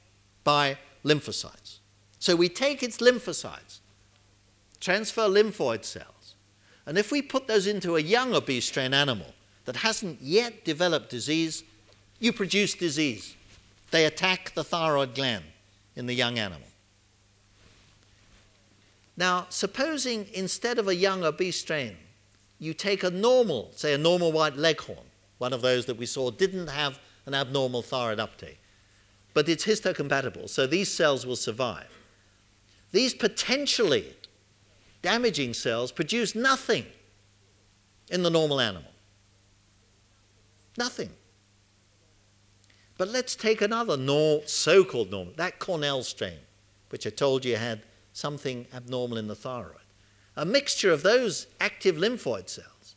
by 0.44 0.78
lymphocytes. 1.04 1.78
So 2.18 2.34
we 2.34 2.48
take 2.48 2.82
its 2.82 2.98
lymphocytes, 2.98 3.80
transfer 4.80 5.22
lymphoid 5.22 5.84
cells, 5.84 6.34
and 6.86 6.96
if 6.96 7.12
we 7.12 7.20
put 7.20 7.46
those 7.46 7.66
into 7.66 7.96
a 7.96 8.00
young 8.00 8.34
obese 8.34 8.64
strain 8.64 8.94
animal 8.94 9.34
that 9.66 9.76
hasn't 9.76 10.22
yet 10.22 10.64
developed 10.64 11.10
disease, 11.10 11.62
you 12.18 12.32
produce 12.32 12.74
disease. 12.74 13.36
They 13.90 14.06
attack 14.06 14.52
the 14.54 14.64
thyroid 14.64 15.14
gland 15.14 15.44
in 15.94 16.06
the 16.06 16.14
young 16.14 16.38
animal. 16.38 16.66
Now, 19.18 19.46
supposing 19.50 20.28
instead 20.32 20.78
of 20.78 20.86
a 20.86 20.94
young 20.94 21.24
obese 21.24 21.58
strain, 21.58 21.96
you 22.60 22.72
take 22.72 23.02
a 23.02 23.10
normal, 23.10 23.72
say 23.74 23.92
a 23.92 23.98
normal 23.98 24.30
white 24.30 24.56
leghorn, 24.56 25.06
one 25.38 25.52
of 25.52 25.60
those 25.60 25.86
that 25.86 25.96
we 25.96 26.06
saw 26.06 26.30
didn't 26.30 26.68
have 26.68 27.00
an 27.26 27.34
abnormal 27.34 27.82
thyroid 27.82 28.20
uptake, 28.20 28.60
but 29.34 29.48
it's 29.48 29.66
histocompatible, 29.66 30.48
so 30.48 30.68
these 30.68 30.88
cells 30.88 31.26
will 31.26 31.34
survive. 31.34 31.88
These 32.92 33.12
potentially 33.12 34.14
damaging 35.02 35.52
cells 35.52 35.90
produce 35.90 36.36
nothing 36.36 36.86
in 38.10 38.22
the 38.22 38.30
normal 38.30 38.60
animal. 38.60 38.92
Nothing. 40.76 41.10
But 42.96 43.08
let's 43.08 43.34
take 43.34 43.62
another 43.62 43.96
so 44.46 44.84
called 44.84 45.10
normal, 45.10 45.34
that 45.36 45.58
Cornell 45.58 46.04
strain, 46.04 46.38
which 46.90 47.04
I 47.04 47.10
told 47.10 47.44
you 47.44 47.56
had 47.56 47.82
something 48.18 48.66
abnormal 48.74 49.16
in 49.16 49.28
the 49.28 49.34
thyroid. 49.34 49.76
A 50.36 50.44
mixture 50.44 50.92
of 50.92 51.02
those 51.02 51.46
active 51.60 51.96
lymphoid 51.96 52.48
cells 52.48 52.96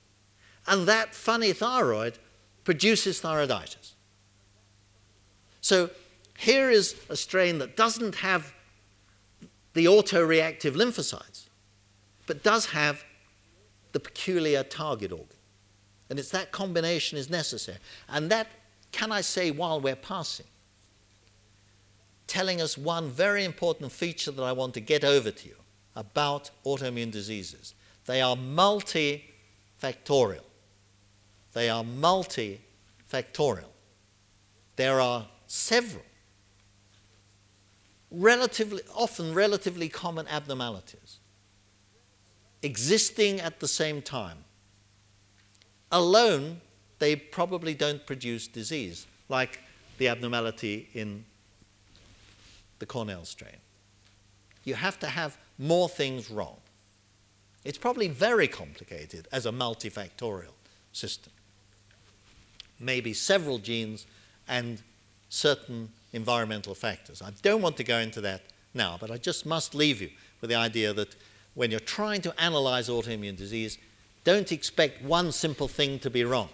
and 0.67 0.87
that 0.87 1.13
funny 1.13 1.53
thyroid 1.53 2.17
produces 2.63 3.21
thyroiditis. 3.21 3.91
So 5.61 5.89
here 6.37 6.69
is 6.69 6.95
a 7.09 7.15
strain 7.15 7.59
that 7.59 7.75
doesn't 7.75 8.15
have 8.15 8.53
the 9.73 9.85
autoreactive 9.85 10.73
lymphocytes, 10.73 11.47
but 12.27 12.43
does 12.43 12.65
have 12.67 13.03
the 13.91 13.99
peculiar 13.99 14.63
target 14.63 15.11
organ. 15.11 15.27
And 16.09 16.19
it's 16.19 16.29
that 16.31 16.51
combination 16.51 17.17
is 17.17 17.29
necessary. 17.29 17.77
And 18.09 18.29
that, 18.31 18.47
can 18.91 19.11
I 19.11 19.21
say, 19.21 19.51
while 19.51 19.79
we're 19.79 19.95
passing, 19.95 20.45
telling 22.31 22.61
us 22.61 22.77
one 22.77 23.09
very 23.09 23.43
important 23.43 23.91
feature 23.91 24.31
that 24.31 24.41
I 24.41 24.53
want 24.53 24.73
to 24.75 24.79
get 24.79 25.03
over 25.03 25.31
to 25.31 25.47
you 25.49 25.55
about 25.97 26.49
autoimmune 26.65 27.11
diseases. 27.11 27.75
They 28.05 28.21
are 28.21 28.37
multifactorial. 28.37 30.45
They 31.51 31.69
are 31.69 31.83
multifactorial. 31.83 33.67
There 34.77 35.01
are 35.01 35.27
several 35.47 36.05
relatively 38.09 38.81
often 38.95 39.33
relatively 39.33 39.89
common 39.89 40.25
abnormalities 40.29 41.19
existing 42.63 43.41
at 43.41 43.59
the 43.59 43.67
same 43.67 44.01
time. 44.01 44.37
Alone, 45.91 46.61
they 46.99 47.17
probably 47.17 47.73
don't 47.73 48.05
produce 48.05 48.47
disease, 48.47 49.05
like 49.27 49.59
the 49.97 50.07
abnormality 50.07 50.87
in 50.93 51.25
the 52.81 52.85
Cornell 52.85 53.23
strain. 53.23 53.55
You 54.65 54.75
have 54.75 54.99
to 54.99 55.07
have 55.07 55.37
more 55.57 55.87
things 55.87 56.29
wrong. 56.29 56.57
It's 57.63 57.77
probably 57.77 58.09
very 58.09 58.47
complicated 58.47 59.29
as 59.31 59.45
a 59.45 59.51
multifactorial 59.51 60.53
system. 60.91 61.31
Maybe 62.79 63.13
several 63.13 63.59
genes 63.59 64.05
and 64.47 64.81
certain 65.29 65.89
environmental 66.11 66.75
factors. 66.75 67.21
I 67.21 67.31
don't 67.41 67.61
want 67.61 67.77
to 67.77 67.83
go 67.83 67.99
into 67.99 68.19
that 68.21 68.41
now, 68.73 68.97
but 68.99 69.11
I 69.11 69.17
just 69.17 69.45
must 69.45 69.75
leave 69.75 70.01
you 70.01 70.09
with 70.41 70.49
the 70.49 70.55
idea 70.55 70.91
that 70.93 71.15
when 71.53 71.69
you're 71.69 71.79
trying 71.79 72.21
to 72.21 72.41
analyze 72.41 72.89
autoimmune 72.89 73.37
disease, 73.37 73.77
don't 74.23 74.51
expect 74.51 75.03
one 75.03 75.31
simple 75.31 75.67
thing 75.67 75.99
to 75.99 76.09
be 76.09 76.23
wrong. 76.23 76.49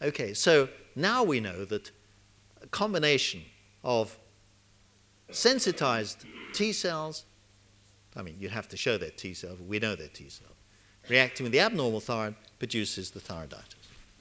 Okay, 0.00 0.34
so 0.34 0.68
now 0.96 1.22
we 1.22 1.38
know 1.38 1.64
that 1.64 1.90
a 2.60 2.66
combination 2.68 3.42
of 3.84 4.16
sensitized 5.34 6.24
T 6.52 6.72
cells, 6.72 7.24
I 8.16 8.22
mean, 8.22 8.36
you 8.38 8.48
have 8.48 8.68
to 8.68 8.76
show 8.76 8.98
they're 8.98 9.10
T 9.10 9.34
cells, 9.34 9.60
we 9.60 9.78
know 9.78 9.94
they're 9.94 10.08
T 10.08 10.28
cells, 10.28 10.54
reacting 11.08 11.44
with 11.44 11.52
the 11.52 11.60
abnormal 11.60 12.00
thyroid 12.00 12.34
produces 12.58 13.10
the 13.10 13.20
thyroiditis. 13.20 13.74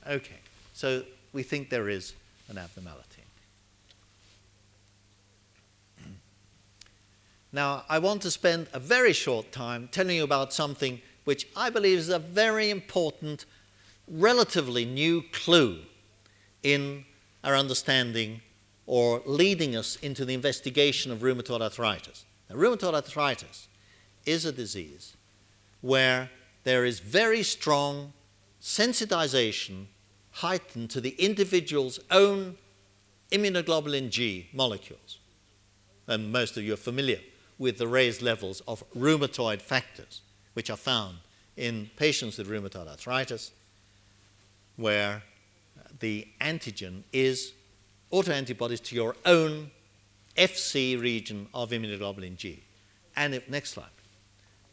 Okay, 0.07 0.39
so 0.73 1.03
we 1.33 1.43
think 1.43 1.69
there 1.69 1.89
is 1.89 2.13
an 2.49 2.57
abnormality. 2.57 3.21
Now, 7.53 7.83
I 7.89 7.99
want 7.99 8.21
to 8.21 8.31
spend 8.31 8.67
a 8.71 8.79
very 8.79 9.11
short 9.11 9.51
time 9.51 9.89
telling 9.91 10.15
you 10.15 10.23
about 10.23 10.53
something 10.53 11.01
which 11.25 11.47
I 11.55 11.69
believe 11.69 11.97
is 11.97 12.09
a 12.09 12.19
very 12.19 12.69
important, 12.69 13.45
relatively 14.07 14.85
new 14.85 15.21
clue 15.33 15.79
in 16.63 17.03
our 17.43 17.55
understanding 17.55 18.41
or 18.85 19.21
leading 19.25 19.75
us 19.75 19.95
into 19.97 20.25
the 20.25 20.33
investigation 20.33 21.11
of 21.11 21.19
rheumatoid 21.19 21.61
arthritis. 21.61 22.25
Now, 22.49 22.55
rheumatoid 22.55 22.93
arthritis 22.93 23.67
is 24.25 24.45
a 24.45 24.51
disease 24.51 25.15
where 25.81 26.29
there 26.63 26.85
is 26.85 26.99
very 26.99 27.43
strong 27.43 28.13
sensitization 28.61 29.85
heightened 30.31 30.89
to 30.91 31.01
the 31.01 31.15
individual's 31.17 31.99
own 32.09 32.57
immunoglobulin 33.31 34.09
G 34.09 34.49
molecules. 34.53 35.19
And 36.07 36.31
most 36.31 36.57
of 36.57 36.63
you 36.63 36.73
are 36.73 36.77
familiar 36.77 37.19
with 37.57 37.77
the 37.77 37.87
raised 37.87 38.21
levels 38.21 38.61
of 38.67 38.83
rheumatoid 38.95 39.61
factors, 39.61 40.21
which 40.53 40.69
are 40.69 40.77
found 40.77 41.17
in 41.57 41.89
patients 41.95 42.37
with 42.37 42.49
rheumatoid 42.49 42.87
arthritis, 42.87 43.51
where 44.75 45.23
the 45.99 46.27
antigen 46.39 47.03
is 47.13 47.53
autoantibodies 48.11 48.81
to 48.83 48.95
your 48.95 49.15
own 49.25 49.71
FC 50.37 50.99
region 50.99 51.47
of 51.53 51.71
immunoglobulin 51.71 52.35
G. 52.37 52.63
And 53.15 53.33
it, 53.33 53.49
next 53.49 53.71
slide. 53.71 53.87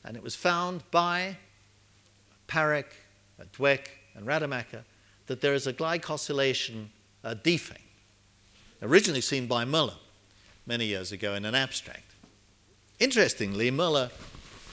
And 0.05 0.17
it 0.17 0.23
was 0.23 0.35
found 0.35 0.83
by 0.91 1.37
Parekh, 2.49 2.93
Dwek, 3.57 3.89
and 4.15 4.27
Rademacher 4.27 4.85
that 5.27 5.41
there 5.41 5.55
is 5.55 5.67
a 5.67 5.73
glycosylation 5.73 6.87
uh, 7.25 7.35
defect, 7.35 7.83
originally 8.83 9.21
seen 9.21 9.47
by 9.47 9.65
Muller 9.65 9.97
many 10.67 10.87
years 10.87 11.13
ago 11.13 11.35
in 11.35 11.45
an 11.45 11.55
abstract. 11.55 12.15
Interestingly, 12.99 13.71
Muller 13.71 14.11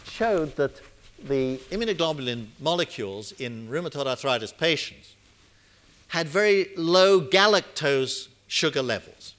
showed 0.06 0.56
that 0.56 0.82
the 1.24 1.58
immunoglobulin 1.72 2.48
molecules 2.60 3.32
in 3.34 3.68
rheumatoid 3.68 4.06
arthritis 4.06 4.52
patients 4.52 5.16
had 6.10 6.28
very 6.28 6.70
low 6.76 7.22
galactose 7.22 8.28
sugar 8.48 8.82
levels. 8.82 9.36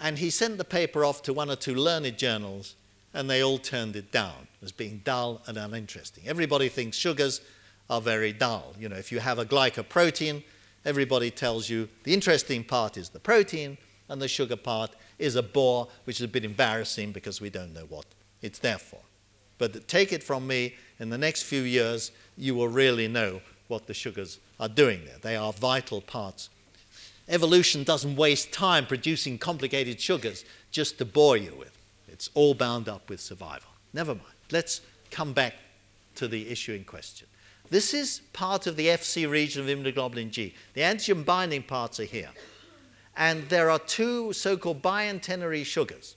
And 0.00 0.18
he 0.18 0.30
sent 0.30 0.58
the 0.58 0.64
paper 0.64 1.04
off 1.04 1.22
to 1.22 1.32
one 1.32 1.50
or 1.50 1.56
two 1.56 1.74
learned 1.74 2.16
journals, 2.16 2.74
and 3.12 3.28
they 3.28 3.42
all 3.42 3.58
turned 3.58 3.96
it 3.96 4.10
down 4.10 4.48
as 4.62 4.72
being 4.72 5.02
dull 5.04 5.42
and 5.46 5.58
uninteresting. 5.58 6.24
Everybody 6.26 6.68
thinks 6.68 6.96
sugars 6.96 7.40
are 7.88 8.00
very 8.00 8.32
dull. 8.32 8.74
You 8.78 8.88
know, 8.88 8.96
if 8.96 9.12
you 9.12 9.18
have 9.18 9.38
a 9.38 9.44
glycoprotein, 9.44 10.42
everybody 10.84 11.30
tells 11.30 11.68
you 11.68 11.88
the 12.04 12.14
interesting 12.14 12.64
part 12.64 12.96
is 12.96 13.10
the 13.10 13.20
protein, 13.20 13.76
and 14.08 14.20
the 14.20 14.28
sugar 14.28 14.56
part 14.56 14.90
is 15.18 15.36
a 15.36 15.42
bore, 15.42 15.88
which 16.04 16.16
is 16.16 16.24
a 16.24 16.28
bit 16.28 16.44
embarrassing 16.44 17.12
because 17.12 17.40
we 17.40 17.50
don't 17.50 17.72
know 17.72 17.86
what 17.88 18.06
it's 18.42 18.58
there 18.58 18.78
for. 18.78 18.98
But 19.58 19.86
take 19.86 20.12
it 20.12 20.22
from 20.22 20.46
me, 20.46 20.74
in 20.98 21.10
the 21.10 21.18
next 21.18 21.42
few 21.42 21.62
years, 21.62 22.10
you 22.36 22.54
will 22.54 22.68
really 22.68 23.08
know 23.08 23.40
what 23.68 23.86
the 23.86 23.94
sugars 23.94 24.38
are 24.58 24.68
doing 24.68 25.04
there. 25.04 25.18
They 25.20 25.36
are 25.36 25.52
vital 25.52 26.00
parts. 26.00 26.48
Evolution 27.30 27.84
doesn't 27.84 28.16
waste 28.16 28.50
time 28.50 28.84
producing 28.84 29.38
complicated 29.38 30.00
sugars 30.00 30.44
just 30.72 30.98
to 30.98 31.04
bore 31.04 31.36
you 31.36 31.54
with. 31.56 31.78
It's 32.08 32.28
all 32.34 32.54
bound 32.54 32.88
up 32.88 33.08
with 33.08 33.20
survival. 33.20 33.70
Never 33.92 34.14
mind. 34.14 34.26
Let's 34.50 34.80
come 35.12 35.32
back 35.32 35.54
to 36.16 36.26
the 36.26 36.48
issue 36.50 36.72
in 36.72 36.82
question. 36.82 37.28
This 37.70 37.94
is 37.94 38.22
part 38.32 38.66
of 38.66 38.74
the 38.74 38.88
FC 38.88 39.30
region 39.30 39.62
of 39.62 39.68
immunoglobulin 39.68 40.30
G. 40.30 40.54
The 40.74 40.80
antigen 40.80 41.24
binding 41.24 41.62
parts 41.62 42.00
are 42.00 42.04
here. 42.04 42.30
And 43.16 43.48
there 43.48 43.70
are 43.70 43.78
two 43.78 44.32
so 44.32 44.56
called 44.56 44.82
biantennary 44.82 45.64
sugars, 45.64 46.16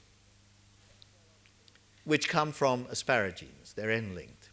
which 2.05 2.27
come 2.27 2.51
from 2.51 2.85
asparagines. 2.85 3.75
They're 3.75 3.91
N 3.91 4.15
linked. 4.15 4.49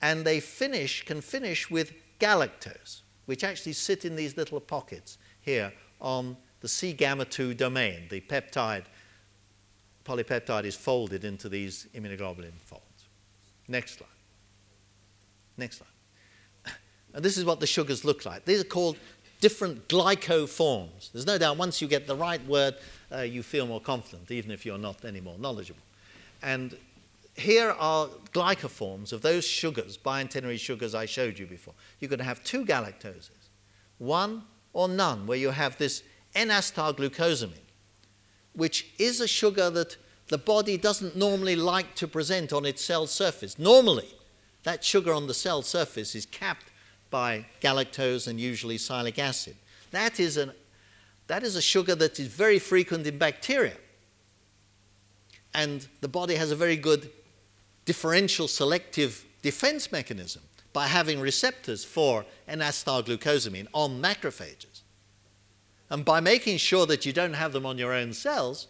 And 0.00 0.24
they 0.24 0.40
finish, 0.40 1.04
can 1.04 1.20
finish 1.20 1.70
with 1.70 1.92
galactose, 2.18 3.02
which 3.26 3.44
actually 3.44 3.74
sit 3.74 4.04
in 4.04 4.16
these 4.16 4.36
little 4.36 4.58
pockets 4.58 5.18
here 5.40 5.72
on 6.02 6.36
the 6.60 6.68
C 6.68 6.92
gamma 6.92 7.24
2 7.24 7.54
domain. 7.54 8.06
The 8.10 8.20
peptide, 8.20 8.84
polypeptide 10.04 10.64
is 10.64 10.76
folded 10.76 11.24
into 11.24 11.48
these 11.48 11.86
immunoglobulin 11.94 12.52
folds. 12.64 12.84
Next 13.68 13.98
slide. 13.98 14.08
Next 15.56 15.78
slide. 15.78 15.88
And 17.14 17.24
this 17.24 17.36
is 17.36 17.44
what 17.44 17.60
the 17.60 17.66
sugars 17.66 18.04
look 18.04 18.24
like. 18.24 18.44
These 18.44 18.60
are 18.60 18.64
called 18.64 18.96
different 19.40 19.88
glycoforms. 19.88 21.12
There's 21.12 21.26
no 21.26 21.36
doubt 21.36 21.56
once 21.56 21.82
you 21.82 21.88
get 21.88 22.06
the 22.06 22.16
right 22.16 22.44
word, 22.46 22.76
uh, 23.10 23.18
you 23.18 23.42
feel 23.42 23.66
more 23.66 23.80
confident, 23.80 24.30
even 24.30 24.50
if 24.50 24.64
you're 24.64 24.78
not 24.78 25.04
any 25.04 25.20
more 25.20 25.36
knowledgeable. 25.38 25.82
And 26.42 26.76
here 27.34 27.70
are 27.72 28.08
glycoforms 28.32 29.12
of 29.12 29.20
those 29.20 29.44
sugars, 29.44 29.98
biantennary 29.98 30.58
sugars 30.58 30.94
I 30.94 31.06
showed 31.06 31.38
you 31.38 31.46
before. 31.46 31.74
You're 31.98 32.08
going 32.08 32.18
to 32.18 32.24
have 32.24 32.42
two 32.44 32.64
galactoses, 32.64 33.48
one 33.98 34.44
or 34.72 34.88
none, 34.88 35.26
where 35.26 35.38
you 35.38 35.50
have 35.50 35.76
this 35.78 36.02
N-acetylglucosamine, 36.34 37.52
which 38.54 38.92
is 38.98 39.20
a 39.20 39.28
sugar 39.28 39.70
that 39.70 39.96
the 40.28 40.38
body 40.38 40.78
doesn't 40.78 41.16
normally 41.16 41.56
like 41.56 41.94
to 41.96 42.08
present 42.08 42.52
on 42.52 42.64
its 42.64 42.82
cell 42.82 43.06
surface. 43.06 43.58
Normally, 43.58 44.08
that 44.62 44.84
sugar 44.84 45.12
on 45.12 45.26
the 45.26 45.34
cell 45.34 45.62
surface 45.62 46.14
is 46.14 46.26
capped 46.26 46.66
by 47.10 47.44
galactose 47.60 48.28
and 48.28 48.40
usually 48.40 48.78
sialic 48.78 49.18
acid. 49.18 49.56
That 49.90 50.18
is, 50.18 50.38
an, 50.38 50.52
that 51.26 51.42
is 51.42 51.56
a 51.56 51.62
sugar 51.62 51.94
that 51.96 52.18
is 52.18 52.28
very 52.28 52.58
frequent 52.58 53.06
in 53.06 53.18
bacteria. 53.18 53.76
And 55.54 55.86
the 56.00 56.08
body 56.08 56.34
has 56.36 56.50
a 56.50 56.56
very 56.56 56.76
good 56.76 57.10
differential 57.84 58.48
selective 58.48 59.26
defense 59.42 59.92
mechanism 59.92 60.42
by 60.72 60.86
having 60.86 61.20
receptors 61.20 61.84
for 61.84 62.24
N-acetylglucosamine 62.48 63.66
on 63.72 64.00
macrophages. 64.00 64.82
And 65.90 66.04
by 66.04 66.20
making 66.20 66.56
sure 66.56 66.86
that 66.86 67.04
you 67.04 67.12
don't 67.12 67.34
have 67.34 67.52
them 67.52 67.66
on 67.66 67.76
your 67.76 67.92
own 67.92 68.12
cells, 68.12 68.68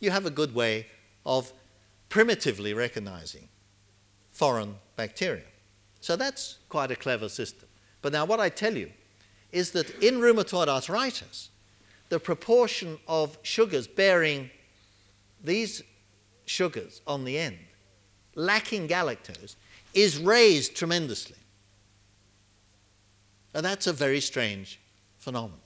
you 0.00 0.10
have 0.10 0.26
a 0.26 0.30
good 0.30 0.54
way 0.54 0.86
of 1.24 1.52
primitively 2.08 2.74
recognizing 2.74 3.48
foreign 4.30 4.76
bacteria. 4.96 5.44
So 6.00 6.16
that's 6.16 6.58
quite 6.68 6.90
a 6.90 6.96
clever 6.96 7.28
system. 7.28 7.68
But 8.02 8.12
now, 8.12 8.24
what 8.24 8.40
I 8.40 8.48
tell 8.48 8.76
you 8.76 8.90
is 9.50 9.70
that 9.72 9.90
in 10.02 10.16
rheumatoid 10.16 10.68
arthritis, 10.68 11.48
the 12.10 12.20
proportion 12.20 12.98
of 13.08 13.38
sugars 13.42 13.86
bearing 13.86 14.50
these 15.42 15.82
sugars 16.46 17.00
on 17.06 17.24
the 17.24 17.38
end 17.38 17.58
lacking 18.38 18.86
galactose 18.88 19.56
is 20.02 20.18
raised 20.18 20.76
tremendously. 20.76 21.36
And 23.54 23.64
that's 23.64 23.86
a 23.86 23.92
very 23.92 24.20
strange 24.20 24.78
phenomenon. 25.18 25.60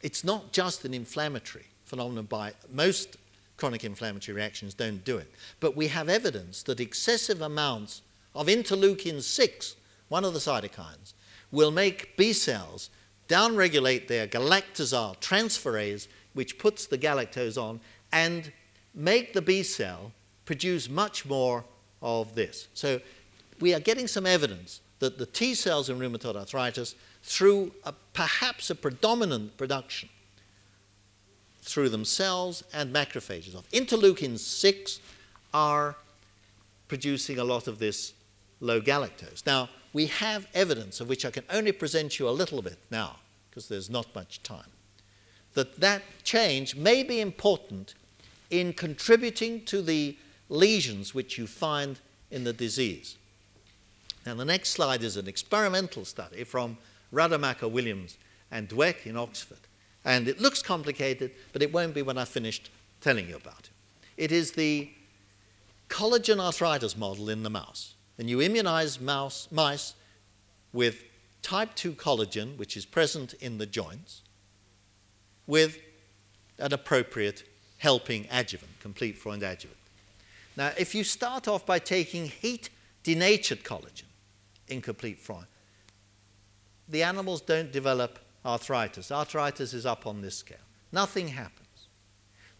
It's 0.00 0.24
not 0.24 0.52
just 0.52 0.84
an 0.84 0.94
inflammatory 0.94 1.66
phenomenon 1.84 2.24
by 2.24 2.52
most 2.72 3.16
chronic 3.56 3.84
inflammatory 3.84 4.34
reactions 4.34 4.74
don't 4.74 5.04
do 5.04 5.18
it. 5.18 5.30
But 5.60 5.76
we 5.76 5.88
have 5.88 6.08
evidence 6.08 6.62
that 6.64 6.80
excessive 6.80 7.42
amounts 7.42 8.02
of 8.34 8.46
interleukin 8.46 9.22
6, 9.22 9.76
one 10.08 10.24
of 10.24 10.32
the 10.32 10.38
cytokines, 10.38 11.14
will 11.50 11.70
make 11.70 12.16
B 12.16 12.32
cells 12.32 12.90
downregulate 13.28 14.08
their 14.08 14.26
galactosyl 14.26 15.20
transferase, 15.20 16.06
which 16.34 16.58
puts 16.58 16.86
the 16.86 16.98
galactose 16.98 17.60
on, 17.60 17.80
and 18.12 18.52
make 18.94 19.32
the 19.32 19.42
B 19.42 19.62
cell 19.62 20.12
produce 20.44 20.88
much 20.88 21.26
more 21.26 21.64
of 22.02 22.34
this. 22.34 22.68
So 22.74 23.00
we 23.60 23.74
are 23.74 23.80
getting 23.80 24.06
some 24.06 24.26
evidence 24.26 24.80
that 24.98 25.18
the 25.18 25.26
T 25.26 25.54
cells 25.54 25.90
in 25.90 25.98
rheumatoid 25.98 26.36
arthritis, 26.36 26.94
through 27.22 27.72
a, 27.84 27.92
perhaps 28.12 28.70
a 28.70 28.74
predominant 28.74 29.56
production 29.56 30.08
through 31.62 31.88
themselves 31.88 32.62
and 32.72 32.94
macrophages 32.94 33.54
of 33.54 33.68
interleukin 33.70 34.38
6, 34.38 35.00
are 35.52 35.96
producing 36.88 37.38
a 37.38 37.44
lot 37.44 37.66
of 37.66 37.78
this 37.78 38.14
low 38.60 38.80
galactose. 38.80 39.44
Now, 39.44 39.68
we 39.92 40.06
have 40.06 40.46
evidence 40.54 41.00
of 41.00 41.08
which 41.08 41.24
I 41.24 41.30
can 41.30 41.44
only 41.50 41.72
present 41.72 42.18
you 42.18 42.28
a 42.28 42.30
little 42.30 42.62
bit 42.62 42.78
now, 42.90 43.16
because 43.50 43.68
there's 43.68 43.90
not 43.90 44.14
much 44.14 44.42
time, 44.42 44.70
that 45.54 45.80
that 45.80 46.02
change 46.22 46.76
may 46.76 47.02
be 47.02 47.20
important 47.20 47.94
in 48.50 48.72
contributing 48.72 49.64
to 49.64 49.82
the 49.82 50.16
lesions 50.48 51.14
which 51.14 51.38
you 51.38 51.46
find 51.46 51.98
in 52.30 52.44
the 52.44 52.52
disease. 52.52 53.16
Now, 54.24 54.34
the 54.34 54.44
next 54.44 54.70
slide 54.70 55.02
is 55.02 55.16
an 55.16 55.28
experimental 55.28 56.04
study 56.04 56.44
from 56.44 56.78
Rademacher, 57.12 57.68
Williams, 57.68 58.18
and 58.50 58.68
Dwek 58.68 59.06
in 59.06 59.16
Oxford. 59.16 59.58
And 60.04 60.28
it 60.28 60.40
looks 60.40 60.62
complicated, 60.62 61.32
but 61.52 61.62
it 61.62 61.72
won't 61.72 61.94
be 61.94 62.02
when 62.02 62.18
I've 62.18 62.28
finished 62.28 62.70
telling 63.00 63.28
you 63.28 63.36
about 63.36 63.60
it. 63.60 63.70
It 64.16 64.32
is 64.32 64.52
the 64.52 64.90
collagen 65.88 66.40
arthritis 66.40 66.96
model 66.96 67.28
in 67.28 67.42
the 67.42 67.50
mouse. 67.50 67.94
And 68.18 68.30
you 68.30 68.40
immunize 68.40 69.00
mouse, 69.00 69.48
mice 69.50 69.94
with 70.72 71.04
type 71.42 71.74
2 71.74 71.92
collagen, 71.92 72.56
which 72.56 72.76
is 72.76 72.86
present 72.86 73.34
in 73.34 73.58
the 73.58 73.66
joints, 73.66 74.22
with 75.46 75.78
an 76.58 76.72
appropriate 76.72 77.44
helping 77.78 78.26
adjuvant, 78.30 78.72
complete 78.80 79.18
Freund 79.18 79.42
adjuvant. 79.42 79.76
Now, 80.56 80.72
if 80.78 80.94
you 80.94 81.04
start 81.04 81.48
off 81.48 81.66
by 81.66 81.78
taking 81.78 82.26
heat 82.26 82.70
denatured 83.02 83.62
collagen, 83.62 84.04
incomplete 84.68 85.18
fry, 85.18 85.44
the 86.88 87.02
animals 87.02 87.40
don't 87.40 87.70
develop 87.70 88.18
arthritis. 88.44 89.10
Arthritis 89.10 89.74
is 89.74 89.84
up 89.84 90.06
on 90.06 90.22
this 90.22 90.36
scale. 90.36 90.58
Nothing 90.92 91.28
happens. 91.28 91.66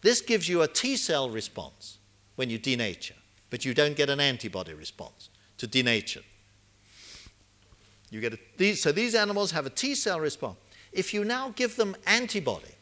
This 0.01 0.21
gives 0.21 0.47
you 0.47 0.61
a 0.61 0.67
T 0.67 0.95
cell 0.95 1.29
response 1.29 1.97
when 2.35 2.49
you 2.49 2.59
denature, 2.59 3.15
but 3.49 3.65
you 3.65 3.73
don't 3.73 3.95
get 3.95 4.09
an 4.09 4.19
antibody 4.19 4.73
response 4.73 5.29
to 5.57 5.67
denature. 5.67 6.23
You 8.11 8.21
get 8.21 8.33
a, 8.33 8.39
these, 8.57 8.81
so 8.81 8.91
these 8.91 9.15
animals 9.15 9.51
have 9.51 9.65
a 9.65 9.71
T 9.71 9.95
cell 9.95 10.19
response. 10.19 10.57
If 10.91 11.13
you 11.13 11.25
now 11.25 11.49
give 11.55 11.75
them 11.75 11.95
antibody 12.05 12.75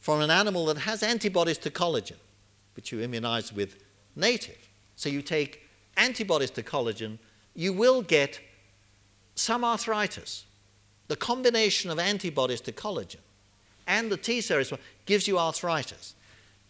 from 0.00 0.20
an 0.20 0.30
animal 0.30 0.66
that 0.66 0.78
has 0.78 1.02
antibodies 1.02 1.58
to 1.58 1.70
collagen, 1.70 2.16
which 2.76 2.92
you 2.92 3.00
immunize 3.00 3.52
with 3.52 3.76
native, 4.16 4.68
so 4.96 5.08
you 5.08 5.22
take 5.22 5.62
antibodies 5.96 6.50
to 6.50 6.62
collagen, 6.62 7.18
you 7.54 7.72
will 7.72 8.02
get 8.02 8.40
some 9.34 9.64
arthritis. 9.64 10.44
The 11.08 11.16
combination 11.16 11.90
of 11.90 11.98
antibodies 11.98 12.60
to 12.62 12.72
collagen 12.72 13.20
and 13.86 14.10
the 14.10 14.16
T 14.16 14.36
response 14.36 14.80
gives 15.06 15.28
you 15.28 15.38
arthritis. 15.38 16.14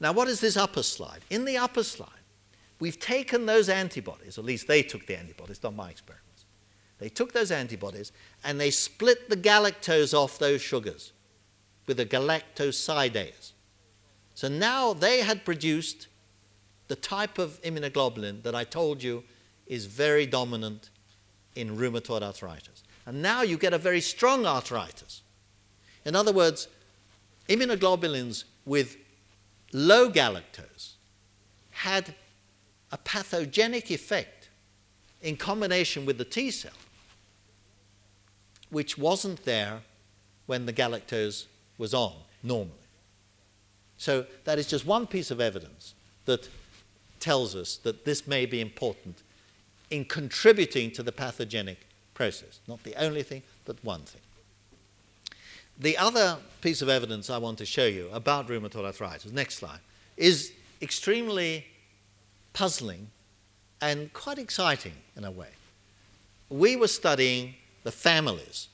Now, 0.01 0.13
what 0.13 0.29
is 0.29 0.41
this 0.41 0.57
upper 0.57 0.83
slide? 0.83 1.21
In 1.31 1.45
the 1.45 1.57
upper 1.57 1.85
slide, 1.85 2.09
we've 2.81 2.99
taken 2.99 3.47
those 3.47 3.69
antibodies, 3.69 4.39
at 4.39 4.45
least 4.45 4.67
they 4.67 4.83
took 4.83 5.07
the 5.07 5.19
antibodies, 5.19 5.63
not 5.63 5.75
my 5.75 5.91
experiments. 5.91 6.45
They 6.99 7.09
took 7.09 7.33
those 7.33 7.51
antibodies 7.51 8.13
and 8.45 8.61
they 8.61 8.71
split 8.71 9.29
the 9.29 9.37
galactose 9.37 10.15
off 10.15 10.39
those 10.39 10.63
sugars 10.63 11.13
with 11.87 12.01
a 12.01 12.07
galactosidase. 12.07 13.53
So 14.35 14.49
now 14.49 14.93
they 14.93 15.21
had 15.21 15.45
produced 15.45 16.09
the 16.89 16.97
type 16.97 17.39
of 17.39 17.61
immunoglobulin 17.63 18.43
that 18.43 18.55
I 18.55 18.65
told 18.65 19.03
you 19.03 19.25
is 19.67 19.87
very 19.87 20.27
dominant 20.27 20.91
in 21.55 21.77
rheumatoid 21.77 22.23
arthritis. 22.23 22.83
And 23.07 23.23
now 23.23 23.43
you 23.43 23.57
get 23.57 23.73
a 23.73 23.79
very 23.79 24.01
strong 24.01 24.45
arthritis. 24.45 25.23
In 26.05 26.17
other 26.17 26.33
words, 26.33 26.69
immunoglobulins 27.49 28.45
with 28.67 28.97
low 29.73 30.11
galactose 30.11 30.95
had 31.71 32.15
a 32.93 32.99
pathogenic 32.99 33.91
effect 33.91 34.49
in 35.23 35.37
combination 35.37 36.07
with 36.07 36.19
the 36.19 36.25
T 36.25 36.51
cell, 36.51 36.73
which 38.71 38.99
wasn't 38.99 39.45
there 39.45 39.81
when 40.47 40.67
the 40.67 40.73
galactose 40.73 41.47
was 41.79 41.95
on 41.95 42.15
normally. 42.43 42.84
So 43.99 44.27
that 44.45 44.59
is 44.59 44.67
just 44.67 44.87
one 44.87 45.07
piece 45.07 45.31
of 45.31 45.41
evidence 45.41 45.95
that 46.25 46.49
tells 47.21 47.55
us 47.55 47.77
that 47.79 48.05
this 48.05 48.27
may 48.27 48.47
be 48.47 48.61
important 48.61 49.23
in 49.91 50.05
contributing 50.05 50.91
to 50.93 51.03
the 51.03 51.13
pathogenic 51.13 51.87
process. 52.15 52.61
Not 52.67 52.83
the 52.83 52.95
only 52.97 53.23
thing, 53.23 53.43
but 53.65 53.83
one 53.85 54.03
thing. 54.03 54.21
The 55.79 55.97
other 55.99 56.39
piece 56.61 56.83
of 56.83 56.89
evidence 56.89 57.31
I 57.31 57.39
want 57.39 57.59
to 57.59 57.67
show 57.67 57.87
you 57.87 58.09
about 58.13 58.49
rheumatoid 58.49 58.85
arthritis, 58.85 59.33
next 59.33 59.57
slide, 59.57 59.81
is 60.17 60.53
extremely 60.81 61.67
puzzling 62.53 63.09
and 63.81 64.13
quite 64.13 64.39
exciting 64.39 64.93
in 65.17 65.25
a 65.25 65.31
way. 65.31 65.49
We 66.49 66.77
were 66.77 66.89
studying 66.89 67.55
the 67.83 67.91
families 67.91 68.69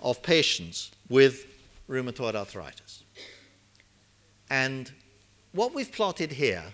of 0.00 0.22
patients 0.22 0.92
with 1.08 1.46
rheumatoid 1.88 2.34
arthritis. 2.34 3.02
And 4.50 4.90
what 5.52 5.74
we've 5.74 5.90
plotted 5.90 6.32
here 6.32 6.64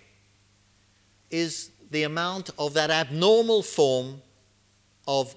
is 1.31 1.71
the 1.91 2.03
amount 2.03 2.51
of 2.59 2.75
that 2.75 2.91
abnormal 2.91 3.63
form 3.63 4.21
of 5.07 5.35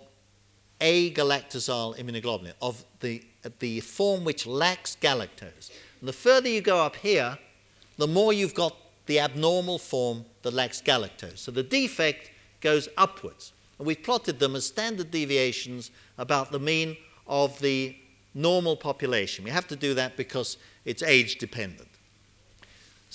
a 0.82 1.12
agalactosyl 1.12 1.98
immunoglobulin, 1.98 2.54
of 2.62 2.84
the, 3.00 3.24
the 3.60 3.80
form 3.80 4.24
which 4.24 4.46
lacks 4.46 4.98
galactose. 5.02 5.72
And 6.00 6.10
the 6.10 6.14
further 6.14 6.50
you 6.50 6.62
go 6.62 6.80
up 6.80 6.96
here, 6.96 7.38
the 7.98 8.08
more 8.08 8.34
you've 8.34 8.54
got 8.54 8.76
the 9.06 9.20
abnormal 9.20 9.80
form 9.80 10.26
that 10.42 10.54
lacks 10.54 10.82
galactose. 10.82 11.38
So 11.38 11.52
the 11.52 11.64
defect 11.64 12.32
goes 12.62 12.90
upwards. 12.98 13.54
And 13.78 13.88
we've 13.88 14.02
plotted 14.02 14.40
them 14.40 14.56
as 14.56 14.66
standard 14.66 15.12
deviations 15.12 15.92
about 16.18 16.52
the 16.52 16.60
mean 16.60 16.98
of 17.28 17.58
the 17.60 17.96
normal 18.34 18.76
population. 18.76 19.44
We 19.44 19.52
have 19.52 19.68
to 19.68 19.76
do 19.76 19.94
that 19.94 20.18
because 20.18 20.58
it's 20.84 21.04
age 21.04 21.38
dependent. 21.38 21.90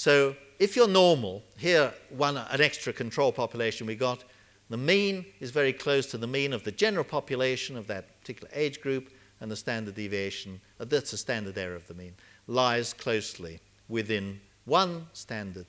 So 0.00 0.34
if 0.58 0.76
you're 0.76 0.88
normal, 0.88 1.42
here 1.58 1.92
one 2.08 2.38
an 2.38 2.62
extra 2.62 2.90
control 2.90 3.32
population 3.32 3.86
we 3.86 3.96
got, 3.96 4.24
the 4.70 4.78
mean 4.78 5.26
is 5.40 5.50
very 5.50 5.74
close 5.74 6.06
to 6.06 6.16
the 6.16 6.26
mean 6.26 6.54
of 6.54 6.64
the 6.64 6.72
general 6.72 7.04
population 7.04 7.76
of 7.76 7.86
that 7.88 8.18
particular 8.18 8.50
age 8.54 8.80
group, 8.80 9.10
and 9.42 9.50
the 9.50 9.56
standard 9.56 9.94
deviation, 9.94 10.58
uh, 10.80 10.86
that's 10.86 11.10
the 11.10 11.18
standard 11.18 11.58
error 11.58 11.74
of 11.74 11.86
the 11.86 11.92
mean, 11.92 12.14
lies 12.46 12.94
closely 12.94 13.60
within 13.90 14.40
one 14.64 15.06
standard 15.12 15.66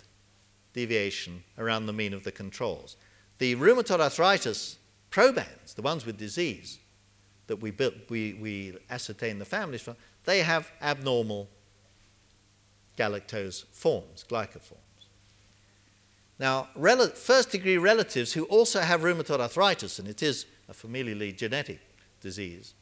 deviation 0.72 1.44
around 1.58 1.86
the 1.86 1.92
mean 1.92 2.14
of 2.14 2.24
the 2.24 2.32
controls. 2.32 2.96
The 3.40 3.58
rheumatoid 3.58 4.00
arthritis 4.00 4.78
probands, 5.10 5.74
the 5.74 5.82
ones 5.82 6.06
with 6.06 6.18
disease 6.18 6.80
that 7.48 7.58
we, 7.58 7.72
built, 7.72 7.96
we, 8.08 8.36
we 8.36 8.78
ascertain 8.90 9.40
the 9.40 9.46
families 9.46 9.82
from, 9.82 9.98
they 10.24 10.40
have 10.40 10.72
abnormal 10.82 11.50
galactose 12.98 13.66
forms, 13.72 14.26
glycoforms. 14.30 14.78
Now, 16.39 16.70
first 17.14 17.52
degree 17.52 17.78
relatives 17.78 18.34
who 18.34 18.46
also 18.46 18.80
have 18.80 19.02
rheumatoid 19.02 19.39
arthritis, 19.39 20.00
and 20.00 20.08
it 20.08 20.24
is 20.24 20.46
a 20.68 20.74
familially 20.74 21.36
genetic 21.36 21.80
disease, 22.20 22.74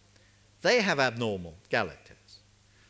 they 0.62 0.82
have 0.82 1.00
abnormal 1.00 1.56
galactose. 1.70 2.40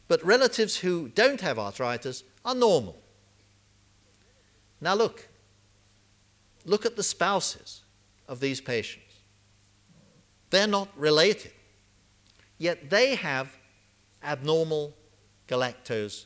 But 0.07 0.23
relatives 0.23 0.77
who 0.77 1.09
don't 1.09 1.41
have 1.41 1.59
arthritis 1.59 2.23
are 2.45 2.55
normal. 2.55 2.97
Now, 4.81 4.93
look. 4.95 5.27
Look 6.65 6.85
at 6.85 6.95
the 6.95 7.03
spouses 7.03 7.81
of 8.27 8.39
these 8.39 8.61
patients. 8.61 9.05
They're 10.49 10.67
not 10.67 10.89
related, 10.97 11.51
yet 12.57 12.89
they 12.89 13.15
have 13.15 13.55
abnormal 14.23 14.93
galactose. 15.47 16.25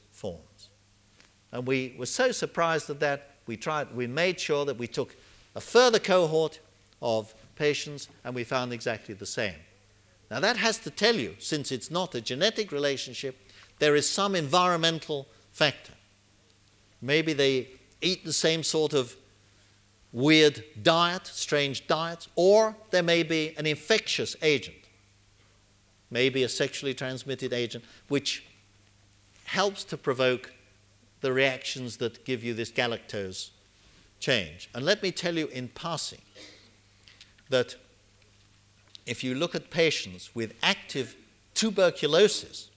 And 1.53 1.67
we 1.67 1.93
were 1.97 2.07
so 2.07 2.31
surprised 2.31 2.89
at 2.89 2.99
that 2.99 3.29
we 3.45 3.55
tried, 3.55 3.95
we 3.95 4.07
made 4.07 4.39
sure 4.39 4.65
that 4.65 4.77
we 4.77 4.87
took 4.87 5.15
a 5.55 5.61
further 5.61 5.99
cohort 5.99 6.59
of 7.01 7.33
patients 7.55 8.09
and 8.23 8.33
we 8.33 8.43
found 8.43 8.73
exactly 8.73 9.13
the 9.13 9.25
same. 9.25 9.53
Now 10.31 10.39
that 10.39 10.57
has 10.57 10.79
to 10.79 10.89
tell 10.89 11.15
you, 11.15 11.35
since 11.37 11.71
it's 11.71 11.91
not 11.91 12.15
a 12.15 12.21
genetic 12.21 12.71
relationship, 12.71 13.37
there 13.77 13.95
is 13.95 14.09
some 14.09 14.33
environmental 14.33 15.27
factor. 15.51 15.93
Maybe 17.01 17.33
they 17.33 17.67
eat 18.01 18.25
the 18.25 18.33
same 18.33 18.63
sort 18.63 18.93
of 18.93 19.15
weird 20.11 20.63
diet, 20.81 21.27
strange 21.27 21.85
diets, 21.85 22.29
or 22.35 22.75
there 22.89 23.03
may 23.03 23.21
be 23.21 23.53
an 23.57 23.67
infectious 23.67 24.35
agent, 24.41 24.77
maybe 26.09 26.41
a 26.41 26.49
sexually 26.49 26.95
transmitted 26.95 27.53
agent, 27.53 27.83
which 28.07 28.43
helps 29.45 29.83
to 29.83 29.97
provoke 29.97 30.51
the 31.23 31.33
reactions 31.33 31.97
that 31.97 32.25
give 32.25 32.43
you 32.43 32.53
this 32.53 32.69
galactose 32.69 33.49
change. 34.19 34.69
And 34.75 34.85
let 34.85 35.01
me 35.01 35.09
tell 35.09 35.35
you 35.35 35.47
in 35.47 35.69
passing 35.69 36.21
that 37.49 37.75
if 39.05 39.23
you 39.23 39.33
look 39.33 39.55
at 39.55 39.71
patients 39.71 40.35
with 40.35 40.53
active 40.61 41.15
tuberculosis, 41.53 42.69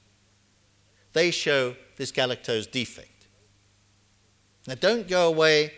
they 1.13 1.33
show 1.33 1.75
this 1.97 2.13
galactose 2.13 2.71
defect. 2.71 3.27
Now, 4.69 4.77
don't 4.77 5.09
go 5.09 5.27
away 5.27 5.73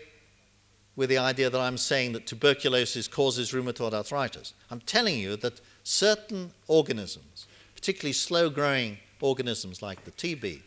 with 0.95 1.09
the 1.09 1.17
idea 1.17 1.49
that 1.49 1.59
I'm 1.59 1.77
saying 1.77 2.13
that 2.13 2.27
tuberculosis 2.27 3.07
causes 3.07 3.51
rheumatoid 3.51 3.93
arthritis. 3.93 4.53
I'm 4.69 4.81
telling 4.81 5.17
you 5.17 5.37
that 5.37 5.59
certain 5.83 6.51
organisms, 6.67 7.47
particularly 7.73 8.13
slow 8.13 8.51
growing 8.51 8.99
organisms 9.21 9.81
like 9.81 10.03
the 10.05 10.11
TB, 10.11 10.61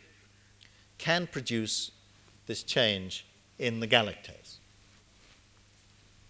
can 0.97 1.27
produce 1.27 1.91
this 2.47 2.63
change 2.63 3.25
in 3.59 3.79
the 3.79 3.87
galactose. 3.87 4.57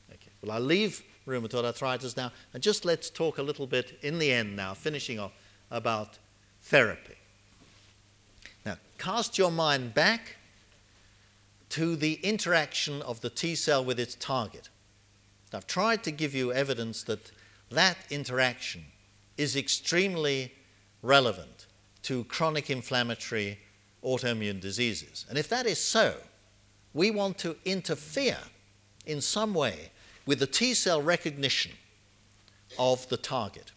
Okay. 0.10 0.32
Well, 0.42 0.52
I'll 0.52 0.62
leave 0.62 1.04
rheumatoid 1.28 1.64
arthritis 1.64 2.18
now 2.18 2.32
and 2.54 2.62
just 2.62 2.86
let's 2.86 3.10
talk 3.10 3.38
a 3.38 3.44
little 3.44 3.68
bit 3.68 3.98
in 4.02 4.20
the 4.20 4.32
end 4.32 4.56
now, 4.56 4.74
finishing 4.74 5.20
off, 5.20 5.32
about 5.72 6.18
therapy. 6.62 7.16
Now, 8.66 8.78
cast 8.98 9.38
your 9.38 9.52
mind 9.52 9.94
back 9.94 10.38
to 11.70 11.96
the 11.96 12.20
interaction 12.22 13.02
of 13.02 13.22
the 13.22 13.30
T 13.30 13.56
cell 13.56 13.84
with 13.84 14.00
its 14.00 14.16
target. 14.16 14.70
I've 15.54 15.68
tried 15.68 16.04
to 16.04 16.12
give 16.12 16.34
you 16.34 16.52
evidence 16.52 17.04
that 17.04 17.32
that 17.70 17.98
interaction 18.10 18.86
is 19.38 19.56
extremely 19.56 20.52
relevant 21.02 21.68
to 22.04 22.24
chronic 22.26 22.70
inflammatory 22.70 23.60
autoimmune 24.04 24.60
diseases. 24.60 25.26
And 25.30 25.38
if 25.38 25.50
that 25.50 25.66
is 25.66 25.80
so, 25.80 26.16
we 26.94 27.12
want 27.12 27.38
to 27.40 27.56
interfere 27.66 28.38
in 29.06 29.22
some 29.22 29.54
way 29.54 29.92
with 30.26 30.40
the 30.40 30.48
T 30.48 30.74
cell 30.74 31.02
recognition 31.02 31.72
of 32.78 33.08
the 33.10 33.18
target. 33.18 33.72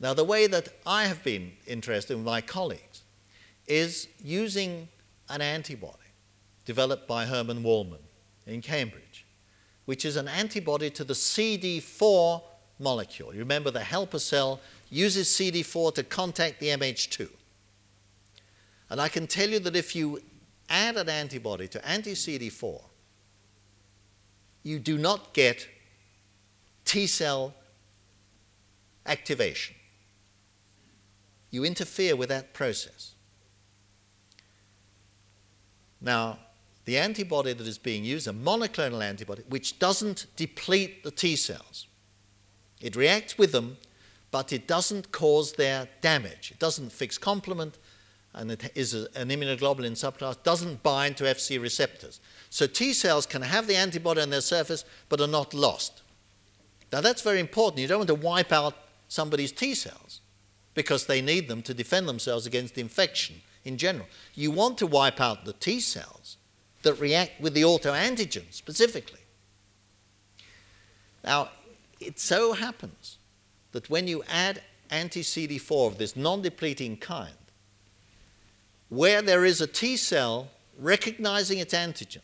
Now, 0.00 0.14
the 0.14 0.24
way 0.24 0.46
that 0.46 0.68
I 0.86 1.04
have 1.04 1.22
been 1.22 1.52
interested 1.66 2.16
with 2.16 2.26
my 2.26 2.40
colleagues 2.40 3.02
is 3.66 4.08
using 4.22 4.88
an 5.28 5.40
antibody 5.40 5.98
developed 6.64 7.06
by 7.06 7.24
Herman 7.24 7.62
Wallmann 7.62 8.02
in 8.46 8.60
Cambridge, 8.60 9.24
which 9.84 10.04
is 10.04 10.16
an 10.16 10.28
antibody 10.28 10.90
to 10.90 11.04
the 11.04 11.14
CD4 11.14 12.42
molecule. 12.78 13.32
You 13.32 13.38
remember 13.40 13.70
the 13.70 13.80
helper 13.80 14.18
cell 14.18 14.60
uses 14.90 15.28
CD4 15.28 15.94
to 15.94 16.02
contact 16.02 16.60
the 16.60 16.68
MH2. 16.68 17.28
And 18.94 19.00
I 19.00 19.08
can 19.08 19.26
tell 19.26 19.48
you 19.48 19.58
that 19.58 19.74
if 19.74 19.96
you 19.96 20.22
add 20.68 20.96
an 20.96 21.08
antibody 21.08 21.66
to 21.66 21.84
anti 21.84 22.12
CD4, 22.12 22.80
you 24.62 24.78
do 24.78 24.96
not 24.98 25.34
get 25.34 25.66
T 26.84 27.08
cell 27.08 27.54
activation. 29.04 29.74
You 31.50 31.64
interfere 31.64 32.14
with 32.14 32.28
that 32.28 32.54
process. 32.54 33.16
Now, 36.00 36.38
the 36.84 36.96
antibody 36.96 37.52
that 37.52 37.66
is 37.66 37.78
being 37.78 38.04
used, 38.04 38.28
a 38.28 38.32
monoclonal 38.32 39.02
antibody, 39.02 39.42
which 39.48 39.80
doesn't 39.80 40.26
deplete 40.36 41.02
the 41.02 41.10
T 41.10 41.34
cells. 41.34 41.88
It 42.80 42.94
reacts 42.94 43.38
with 43.38 43.50
them, 43.50 43.76
but 44.30 44.52
it 44.52 44.68
doesn't 44.68 45.10
cause 45.10 45.54
their 45.54 45.88
damage. 46.00 46.52
It 46.52 46.60
doesn't 46.60 46.92
fix 46.92 47.18
complement, 47.18 47.76
and 48.34 48.50
it 48.50 48.72
is 48.74 48.94
a, 48.94 49.06
an 49.16 49.28
immunoglobulin 49.28 49.92
subclass, 49.92 50.42
doesn't 50.42 50.82
bind 50.82 51.16
to 51.16 51.24
FC 51.24 51.60
receptors. 51.60 52.20
So 52.50 52.66
T 52.66 52.92
cells 52.92 53.26
can 53.26 53.42
have 53.42 53.66
the 53.66 53.76
antibody 53.76 54.20
on 54.20 54.30
their 54.30 54.40
surface 54.40 54.84
but 55.08 55.20
are 55.20 55.26
not 55.26 55.54
lost. 55.54 56.02
Now 56.92 57.00
that's 57.00 57.22
very 57.22 57.40
important. 57.40 57.80
You 57.80 57.88
don't 57.88 57.98
want 57.98 58.08
to 58.08 58.14
wipe 58.14 58.52
out 58.52 58.74
somebody's 59.08 59.52
T 59.52 59.74
cells 59.74 60.20
because 60.74 61.06
they 61.06 61.22
need 61.22 61.48
them 61.48 61.62
to 61.62 61.74
defend 61.74 62.08
themselves 62.08 62.46
against 62.46 62.78
infection 62.78 63.36
in 63.64 63.78
general. 63.78 64.06
You 64.34 64.50
want 64.50 64.78
to 64.78 64.86
wipe 64.86 65.20
out 65.20 65.44
the 65.44 65.52
T 65.52 65.80
cells 65.80 66.36
that 66.82 66.94
react 66.94 67.40
with 67.40 67.54
the 67.54 67.62
autoantigen 67.62 68.52
specifically. 68.52 69.20
Now, 71.22 71.50
it 72.00 72.18
so 72.18 72.52
happens 72.52 73.18
that 73.72 73.88
when 73.88 74.06
you 74.06 74.22
add 74.28 74.62
anti 74.90 75.22
CD4 75.22 75.86
of 75.88 75.98
this 75.98 76.16
non 76.16 76.42
depleting 76.42 76.98
kind, 76.98 77.34
where 78.94 79.22
there 79.22 79.44
is 79.44 79.60
a 79.60 79.66
T 79.66 79.96
cell 79.96 80.48
recognizing 80.78 81.58
its 81.58 81.74
antigen, 81.74 82.22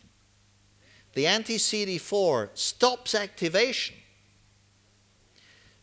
the 1.15 1.27
anti 1.27 1.57
CD4 1.57 2.51
stops 2.55 3.15
activation, 3.15 3.97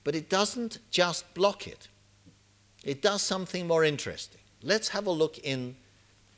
but 0.03 0.15
it 0.15 0.29
doesn't 0.29 0.79
just 0.89 1.33
block 1.33 1.67
it, 1.67 1.87
it 2.83 3.01
does 3.01 3.21
something 3.21 3.67
more 3.67 3.83
interesting. 3.83 4.39
Let's 4.63 4.89
have 4.89 5.07
a 5.07 5.11
look 5.11 5.37
in, 5.39 5.75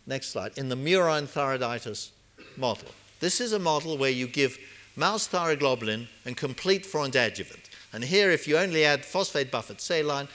next 0.08 0.30
slide, 0.30 0.58
in 0.58 0.70
the 0.70 0.76
murine 0.76 1.28
thyroiditis 1.28 2.10
model. 2.58 2.90
This 3.20 3.40
is 3.40 3.54
a 3.54 3.60
model 3.60 3.98
where 3.98 4.10
you 4.10 4.28
give 4.28 4.58
mouse 4.96 5.28
thyroglobulin 5.28 6.08
and 6.26 6.36
complete 6.36 6.86
furan 6.86 7.14
adjuvant. 7.16 7.70
And 7.94 8.04
here, 8.04 8.32
if 8.32 8.48
you 8.48 8.58
only 8.58 8.86
add 8.86 9.06
phosphate 9.06 9.52
buffered 9.52 9.82
saline, 9.82 10.28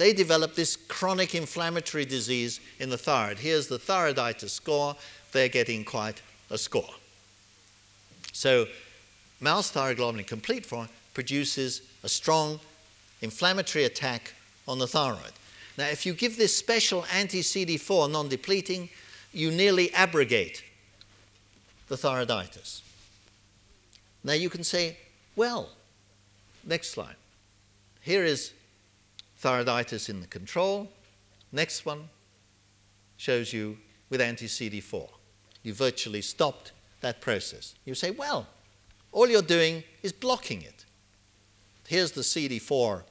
they 0.00 0.14
develop 0.14 0.54
this 0.54 0.76
chronic 0.76 1.34
inflammatory 1.34 2.06
disease 2.06 2.58
in 2.78 2.88
the 2.88 2.96
thyroid. 2.96 3.38
Here's 3.38 3.66
the 3.66 3.78
thyroiditis 3.78 4.48
score. 4.48 4.96
They're 5.32 5.50
getting 5.50 5.84
quite 5.84 6.22
a 6.48 6.56
score. 6.56 6.88
So, 8.32 8.66
mouse 9.40 9.70
thyroglobulin 9.70 10.26
complete 10.26 10.64
form 10.64 10.88
produces 11.12 11.82
a 12.02 12.08
strong 12.08 12.60
inflammatory 13.20 13.84
attack 13.84 14.32
on 14.66 14.78
the 14.78 14.86
thyroid. 14.86 15.32
Now, 15.76 15.88
if 15.88 16.06
you 16.06 16.14
give 16.14 16.38
this 16.38 16.56
special 16.56 17.04
anti 17.12 17.40
CD4 17.42 18.10
non 18.10 18.30
depleting, 18.30 18.88
you 19.34 19.50
nearly 19.50 19.92
abrogate 19.92 20.64
the 21.88 21.96
thyroiditis. 21.96 22.80
Now, 24.24 24.32
you 24.32 24.48
can 24.48 24.64
say, 24.64 24.96
well, 25.36 25.68
next 26.64 26.88
slide. 26.88 27.16
Here 28.00 28.24
is 28.24 28.54
thyroiditis 29.42 30.08
in 30.08 30.20
the 30.20 30.26
control. 30.26 30.88
Next 31.52 31.86
one 31.86 32.08
shows 33.16 33.52
you 33.52 33.78
with 34.08 34.20
anti 34.20 34.46
CD4. 34.46 35.08
You 35.62 35.74
virtually 35.74 36.22
stopped 36.22 36.72
that 37.00 37.20
process. 37.20 37.74
You 37.84 37.94
say, 37.94 38.10
well, 38.10 38.46
all 39.12 39.28
you're 39.28 39.42
doing 39.42 39.82
is 40.02 40.12
blocking 40.12 40.62
it. 40.62 40.84
Here's 41.86 42.12
the 42.12 42.20
CD4 42.20 43.02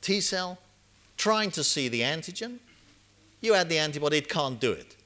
T 0.00 0.20
cell 0.20 0.58
trying 1.16 1.50
to 1.52 1.64
see 1.64 1.88
the 1.88 2.00
antigen. 2.00 2.58
You 3.40 3.54
add 3.54 3.68
the 3.68 3.78
antibody, 3.78 4.18
it 4.18 4.28
can't 4.28 4.60
do 4.60 4.72
it. 4.72 4.96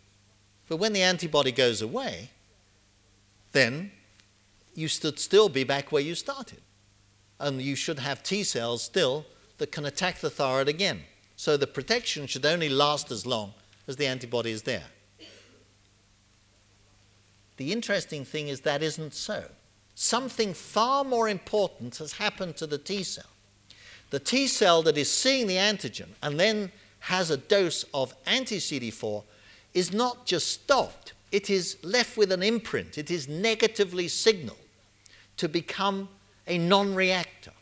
But 0.69 0.77
when 0.77 0.93
the 0.93 1.03
antibody 1.03 1.53
goes 1.53 1.83
away, 1.83 2.31
then 3.53 3.93
you 4.75 4.89
should 4.89 5.19
still 5.19 5.49
be 5.49 5.65
back 5.65 5.93
where 5.93 6.03
you 6.03 6.15
started. 6.15 6.61
And 7.39 7.61
you 7.61 7.77
should 7.77 7.99
have 7.99 8.23
T 8.23 8.43
cells 8.45 8.83
still 8.83 9.27
that 9.59 9.73
can 9.73 9.85
attack 9.85 10.21
the 10.21 10.31
thyroid 10.31 10.69
again. 10.69 11.01
So 11.37 11.57
the 11.57 11.67
protection 11.67 12.27
should 12.27 12.47
only 12.47 12.69
last 12.69 13.11
as 13.11 13.27
long 13.27 13.55
as 13.87 13.97
the 13.97 14.07
antibody 14.07 14.51
is 14.51 14.63
there. 14.63 14.85
The 17.57 17.73
interesting 17.73 18.25
thing 18.25 18.49
is 18.49 18.61
that 18.63 18.83
isn't 18.83 19.15
so. 19.15 19.45
Something 19.95 20.55
far 20.55 21.05
more 21.05 21.29
important 21.29 21.97
has 21.99 22.13
happened 22.13 22.57
to 22.57 22.67
the 22.67 22.79
T 22.79 23.05
cell. 23.05 23.25
The 24.11 24.19
T 24.19 24.49
cell 24.49 24.83
that 24.83 24.99
is 24.99 25.11
seeing 25.11 25.47
the 25.47 25.57
antigen 25.57 26.09
and 26.23 26.39
then 26.39 26.73
has 27.01 27.31
a 27.31 27.37
dose 27.37 27.85
of 27.95 28.15
anti 28.27 28.57
CD4 28.57 29.23
is 29.73 29.93
not 29.93 30.25
just 30.25 30.49
stopped, 30.49 31.13
it 31.31 31.51
is 31.51 31.77
left 31.83 32.17
with 32.17 32.33
an 32.33 32.43
imprint. 32.43 32.97
It 32.97 33.11
is 33.11 33.29
negatively 33.29 34.09
signaled 34.09 34.59
to 35.37 35.49
become 35.49 36.09
a 36.47 36.59
non 36.59 36.95
reactor. 36.95 37.53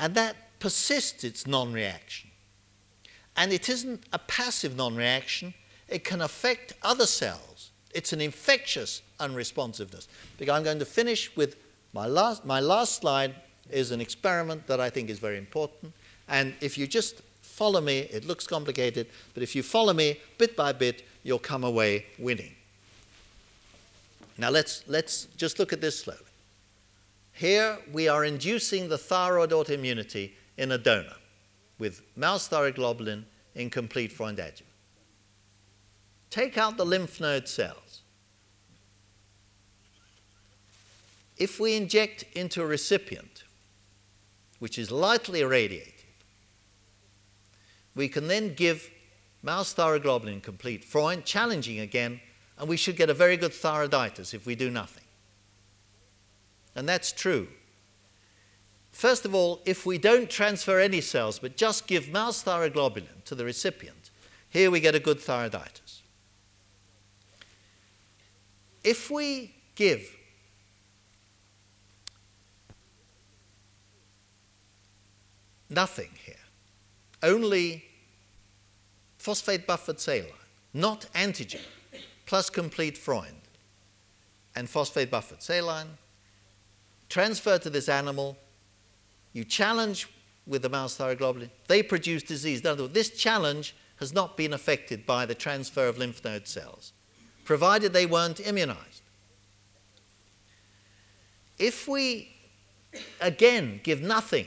And 0.00 0.14
that 0.14 0.34
persists 0.58 1.22
its 1.22 1.46
non 1.46 1.72
reaction. 1.72 2.30
And 3.36 3.52
it 3.52 3.68
isn't 3.68 4.02
a 4.12 4.18
passive 4.18 4.74
non 4.74 4.96
reaction, 4.96 5.54
it 5.88 6.02
can 6.02 6.22
affect 6.22 6.72
other 6.82 7.06
cells. 7.06 7.70
It's 7.92 8.12
an 8.12 8.20
infectious 8.20 9.02
unresponsiveness. 9.20 10.08
Because 10.38 10.56
I'm 10.56 10.64
going 10.64 10.78
to 10.78 10.84
finish 10.84 11.36
with 11.36 11.56
my 11.92 12.06
last, 12.06 12.44
my 12.44 12.60
last 12.60 12.96
slide 12.96 13.34
is 13.68 13.90
an 13.90 14.00
experiment 14.00 14.66
that 14.68 14.80
I 14.80 14.90
think 14.90 15.10
is 15.10 15.18
very 15.18 15.38
important. 15.38 15.92
And 16.28 16.54
if 16.60 16.78
you 16.78 16.86
just 16.86 17.20
follow 17.42 17.80
me, 17.80 17.98
it 17.98 18.24
looks 18.24 18.46
complicated, 18.46 19.08
but 19.34 19.42
if 19.42 19.54
you 19.54 19.62
follow 19.62 19.92
me 19.92 20.18
bit 20.38 20.56
by 20.56 20.72
bit, 20.72 21.02
you'll 21.24 21.40
come 21.40 21.64
away 21.64 22.06
winning. 22.18 22.54
Now 24.38 24.50
let's, 24.50 24.84
let's 24.86 25.26
just 25.36 25.58
look 25.58 25.72
at 25.72 25.80
this 25.80 25.98
slowly. 25.98 26.29
Here 27.40 27.78
we 27.90 28.06
are 28.06 28.22
inducing 28.22 28.90
the 28.90 28.98
thyroid 28.98 29.52
autoimmunity 29.52 30.32
in 30.58 30.72
a 30.72 30.76
donor 30.76 31.16
with 31.78 32.02
mouse 32.14 32.46
thyroglobulin 32.46 33.24
in 33.54 33.70
complete 33.70 34.12
Freund 34.12 34.38
adjuvant. 34.38 34.66
Take 36.28 36.58
out 36.58 36.76
the 36.76 36.84
lymph 36.84 37.18
node 37.18 37.48
cells. 37.48 38.02
If 41.38 41.58
we 41.58 41.76
inject 41.76 42.24
into 42.34 42.60
a 42.60 42.66
recipient, 42.66 43.44
which 44.58 44.78
is 44.78 44.90
lightly 44.90 45.40
irradiated, 45.40 45.94
we 47.94 48.10
can 48.10 48.28
then 48.28 48.52
give 48.52 48.90
mouse 49.42 49.72
thyroglobulin 49.72 50.42
complete 50.42 50.84
Freund, 50.84 51.24
challenging 51.24 51.78
again, 51.78 52.20
and 52.58 52.68
we 52.68 52.76
should 52.76 52.96
get 52.96 53.08
a 53.08 53.14
very 53.14 53.38
good 53.38 53.52
thyroiditis 53.52 54.34
if 54.34 54.44
we 54.44 54.54
do 54.54 54.68
nothing. 54.68 55.04
And 56.74 56.88
that's 56.88 57.12
true. 57.12 57.48
First 58.92 59.24
of 59.24 59.34
all, 59.34 59.60
if 59.64 59.86
we 59.86 59.98
don't 59.98 60.28
transfer 60.28 60.78
any 60.78 61.00
cells 61.00 61.38
but 61.38 61.56
just 61.56 61.86
give 61.86 62.10
mouse 62.10 62.42
thyroglobulin 62.42 63.24
to 63.24 63.34
the 63.34 63.44
recipient, 63.44 64.10
here 64.50 64.70
we 64.70 64.80
get 64.80 64.94
a 64.94 65.00
good 65.00 65.18
thyroiditis. 65.18 66.00
If 68.82 69.10
we 69.10 69.54
give 69.74 70.16
nothing 75.68 76.10
here, 76.24 76.34
only 77.22 77.84
phosphate 79.18 79.66
buffered 79.66 80.00
saline, 80.00 80.32
not 80.72 81.06
antigen, 81.14 81.60
plus 82.26 82.48
complete 82.50 82.96
Freund, 82.96 83.34
and 84.56 84.68
phosphate 84.68 85.10
buffered 85.10 85.42
saline, 85.42 85.98
transfer 87.10 87.58
to 87.58 87.68
this 87.68 87.88
animal, 87.88 88.38
you 89.34 89.44
challenge 89.44 90.08
with 90.46 90.62
the 90.62 90.68
mouse 90.68 90.96
thyroglobulin, 90.96 91.50
they 91.68 91.82
produce 91.82 92.22
disease. 92.22 92.60
In 92.60 92.68
other 92.68 92.84
words, 92.84 92.94
this 92.94 93.10
challenge 93.10 93.74
has 93.96 94.14
not 94.14 94.36
been 94.36 94.54
affected 94.54 95.04
by 95.04 95.26
the 95.26 95.34
transfer 95.34 95.86
of 95.86 95.98
lymph 95.98 96.24
node 96.24 96.48
cells, 96.48 96.94
provided 97.44 97.92
they 97.92 98.06
weren't 98.06 98.40
immunized. 98.40 99.02
If 101.58 101.86
we, 101.86 102.34
again, 103.20 103.80
give 103.82 104.00
nothing 104.00 104.46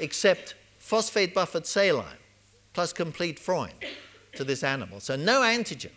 except 0.00 0.56
phosphate 0.78 1.32
buffered 1.32 1.66
saline 1.66 2.18
plus 2.72 2.92
complete 2.92 3.38
Freund 3.38 3.74
to 4.34 4.44
this 4.44 4.64
animal, 4.64 4.98
so 4.98 5.14
no 5.14 5.42
antigen, 5.42 5.92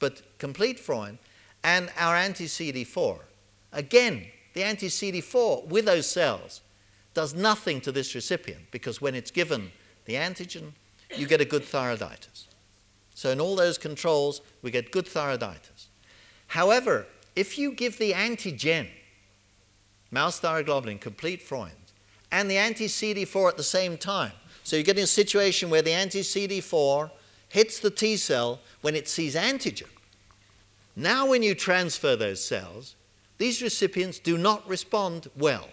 but 0.00 0.22
complete 0.38 0.80
Freund, 0.80 1.18
and 1.62 1.90
our 1.96 2.16
anti 2.16 2.46
CD4, 2.46 3.20
again, 3.72 4.26
the 4.54 4.64
anti 4.64 4.88
CD4 4.88 5.66
with 5.66 5.84
those 5.84 6.06
cells 6.06 6.62
does 7.12 7.34
nothing 7.34 7.80
to 7.82 7.92
this 7.92 8.14
recipient 8.14 8.70
because 8.70 9.00
when 9.00 9.14
it's 9.14 9.30
given 9.30 9.70
the 10.06 10.14
antigen, 10.14 10.72
you 11.16 11.26
get 11.26 11.40
a 11.40 11.44
good 11.44 11.62
thyroiditis. 11.62 12.46
So, 13.14 13.30
in 13.30 13.40
all 13.40 13.54
those 13.54 13.78
controls, 13.78 14.40
we 14.62 14.70
get 14.70 14.90
good 14.90 15.06
thyroiditis. 15.06 15.86
However, 16.48 17.06
if 17.36 17.58
you 17.58 17.72
give 17.72 17.98
the 17.98 18.12
antigen, 18.12 18.88
mouse 20.10 20.40
thyroglobulin, 20.40 21.00
complete 21.00 21.42
Freund, 21.42 21.74
and 22.30 22.50
the 22.50 22.58
anti 22.58 22.86
CD4 22.86 23.50
at 23.50 23.56
the 23.56 23.62
same 23.62 23.96
time, 23.96 24.32
so 24.64 24.76
you're 24.76 24.84
getting 24.84 25.04
a 25.04 25.08
situation 25.08 25.70
where 25.70 25.82
the 25.82 25.92
anti 25.92 26.20
CD4 26.20 27.10
hits 27.48 27.78
the 27.78 27.90
T 27.90 28.16
cell 28.16 28.60
when 28.80 28.96
it 28.96 29.08
sees 29.08 29.34
antigen. 29.34 29.88
Now, 30.96 31.26
when 31.26 31.42
you 31.42 31.54
transfer 31.54 32.16
those 32.16 32.44
cells, 32.44 32.96
these 33.38 33.62
recipients 33.62 34.18
do 34.18 34.38
not 34.38 34.66
respond 34.68 35.28
well. 35.36 35.68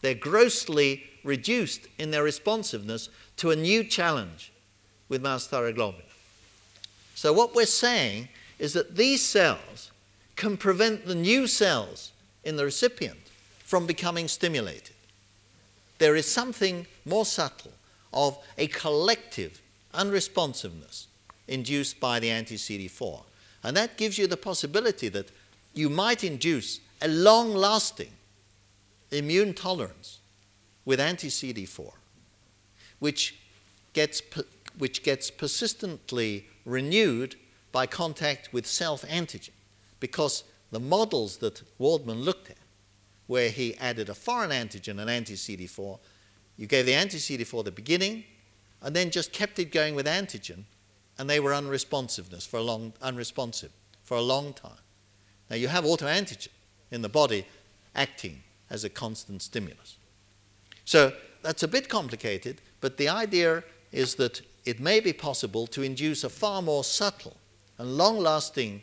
They're 0.00 0.14
grossly 0.14 1.04
reduced 1.24 1.86
in 1.98 2.10
their 2.10 2.22
responsiveness 2.22 3.08
to 3.38 3.50
a 3.50 3.56
new 3.56 3.84
challenge 3.84 4.52
with 5.08 5.22
mouse 5.22 5.48
thyroglobulin. 5.48 6.02
So, 7.14 7.32
what 7.32 7.54
we're 7.54 7.66
saying 7.66 8.28
is 8.58 8.72
that 8.74 8.96
these 8.96 9.24
cells 9.24 9.90
can 10.36 10.56
prevent 10.56 11.06
the 11.06 11.14
new 11.14 11.46
cells 11.46 12.12
in 12.44 12.56
the 12.56 12.64
recipient 12.64 13.18
from 13.64 13.86
becoming 13.86 14.28
stimulated. 14.28 14.94
There 15.98 16.16
is 16.16 16.26
something 16.26 16.86
more 17.04 17.26
subtle 17.26 17.72
of 18.12 18.38
a 18.56 18.68
collective 18.68 19.60
unresponsiveness 19.92 21.06
induced 21.48 21.98
by 21.98 22.20
the 22.20 22.30
anti 22.30 22.56
CD4. 22.56 23.22
And 23.64 23.76
that 23.76 23.96
gives 23.96 24.16
you 24.16 24.26
the 24.26 24.36
possibility 24.36 25.08
that 25.08 25.30
you 25.78 25.88
might 25.88 26.24
induce 26.24 26.80
a 27.00 27.06
long 27.06 27.54
lasting 27.54 28.10
immune 29.12 29.54
tolerance 29.54 30.18
with 30.84 30.98
anti 30.98 31.28
CD4, 31.28 31.92
which 32.98 33.38
gets, 33.92 34.20
which 34.76 35.04
gets 35.04 35.30
persistently 35.30 36.46
renewed 36.64 37.36
by 37.70 37.86
contact 37.86 38.52
with 38.52 38.66
self 38.66 39.02
antigen. 39.02 39.52
Because 40.00 40.42
the 40.72 40.80
models 40.80 41.36
that 41.36 41.62
Waldman 41.78 42.22
looked 42.22 42.50
at, 42.50 42.56
where 43.28 43.50
he 43.50 43.76
added 43.76 44.08
a 44.08 44.14
foreign 44.14 44.50
antigen, 44.50 45.00
an 45.00 45.08
anti 45.08 45.34
CD4, 45.34 46.00
you 46.56 46.66
gave 46.66 46.86
the 46.86 46.94
anti 46.94 47.18
CD4 47.18 47.60
at 47.60 47.64
the 47.66 47.70
beginning, 47.70 48.24
and 48.82 48.96
then 48.96 49.12
just 49.12 49.32
kept 49.32 49.60
it 49.60 49.70
going 49.70 49.94
with 49.94 50.06
antigen, 50.06 50.64
and 51.18 51.30
they 51.30 51.38
were 51.38 51.52
unresponsiveness 51.52 52.44
for 52.48 52.56
a 52.56 52.62
long, 52.62 52.94
unresponsive 53.00 53.70
for 54.02 54.16
a 54.16 54.22
long 54.22 54.52
time. 54.52 54.80
Now 55.50 55.56
you 55.56 55.68
have 55.68 55.84
autoantigen 55.84 56.48
in 56.90 57.02
the 57.02 57.08
body 57.08 57.46
acting 57.94 58.42
as 58.70 58.84
a 58.84 58.90
constant 58.90 59.42
stimulus. 59.42 59.96
So 60.84 61.12
that's 61.42 61.62
a 61.62 61.68
bit 61.68 61.88
complicated, 61.88 62.60
but 62.80 62.96
the 62.96 63.08
idea 63.08 63.64
is 63.92 64.14
that 64.16 64.42
it 64.64 64.80
may 64.80 65.00
be 65.00 65.12
possible 65.12 65.66
to 65.68 65.82
induce 65.82 66.24
a 66.24 66.28
far 66.28 66.60
more 66.62 66.84
subtle 66.84 67.36
and 67.78 67.96
long 67.96 68.18
lasting 68.18 68.82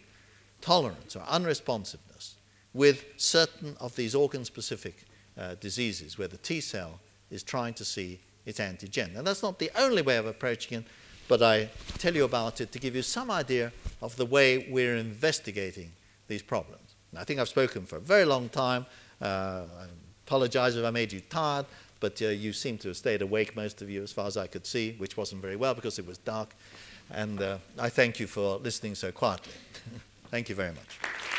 tolerance 0.62 1.16
or 1.16 1.22
unresponsiveness 1.22 2.36
with 2.74 3.06
certain 3.18 3.76
of 3.80 3.96
these 3.96 4.16
organ 4.16 4.44
specific 4.44 5.06
uh, 5.38 5.56
diseases 5.56 6.18
where 6.18 6.28
the 6.28 6.38
T 6.38 6.62
cell 6.62 7.00
is 7.30 7.44
trying 7.44 7.74
to 7.76 7.86
see 7.86 8.20
its 8.46 8.60
antigen. 8.60 9.18
And 9.18 9.28
that's 9.28 9.44
not 9.44 9.60
the 9.60 9.72
only 9.76 10.02
way 10.02 10.18
of 10.18 10.26
approaching 10.26 10.80
it, 10.80 10.86
but 11.28 11.42
I 11.42 11.70
tell 11.98 12.16
you 12.16 12.26
about 12.26 12.62
it 12.62 12.72
to 12.72 12.80
give 12.80 12.96
you 12.96 13.02
some 13.02 13.32
idea 13.32 13.72
of 14.02 14.16
the 14.16 14.26
way 14.26 14.68
we're 14.70 14.96
investigating 14.96 15.92
these 16.28 16.42
problems. 16.42 16.96
And 17.12 17.20
I 17.20 17.24
think 17.24 17.40
I've 17.40 17.50
spoken 17.50 17.86
for 17.86 17.98
a 17.98 18.02
very 18.02 18.26
long 18.26 18.50
time. 18.50 18.86
Uh, 19.22 19.64
I 19.80 19.86
apologize 20.26 20.76
if 20.76 20.86
I 20.86 20.92
made 20.92 21.14
you 21.14 21.22
tired, 21.22 21.66
but 22.00 22.22
uh, 22.22 22.28
you 22.28 22.54
seem 22.54 22.78
to 22.80 22.90
have 22.90 22.98
stayed 22.98 23.22
awake, 23.22 23.56
most 23.56 23.82
of 23.82 23.90
you, 23.90 24.04
as 24.04 24.12
far 24.12 24.28
as 24.28 24.38
I 24.38 24.48
could 24.48 24.66
see, 24.66 24.96
which 24.98 25.18
wasn't 25.18 25.42
very 25.42 25.56
well 25.56 25.74
because 25.74 26.00
it 26.00 26.06
was 26.06 26.18
dark. 26.20 26.56
And 27.12 27.42
uh, 27.42 27.58
I 27.78 27.90
thank 27.90 28.20
you 28.20 28.28
for 28.28 28.58
listening 28.58 28.96
so 28.96 29.12
quietly. 29.12 29.54
thank 30.32 30.50
you 30.50 30.56
very 30.56 30.72
much. 30.72 31.35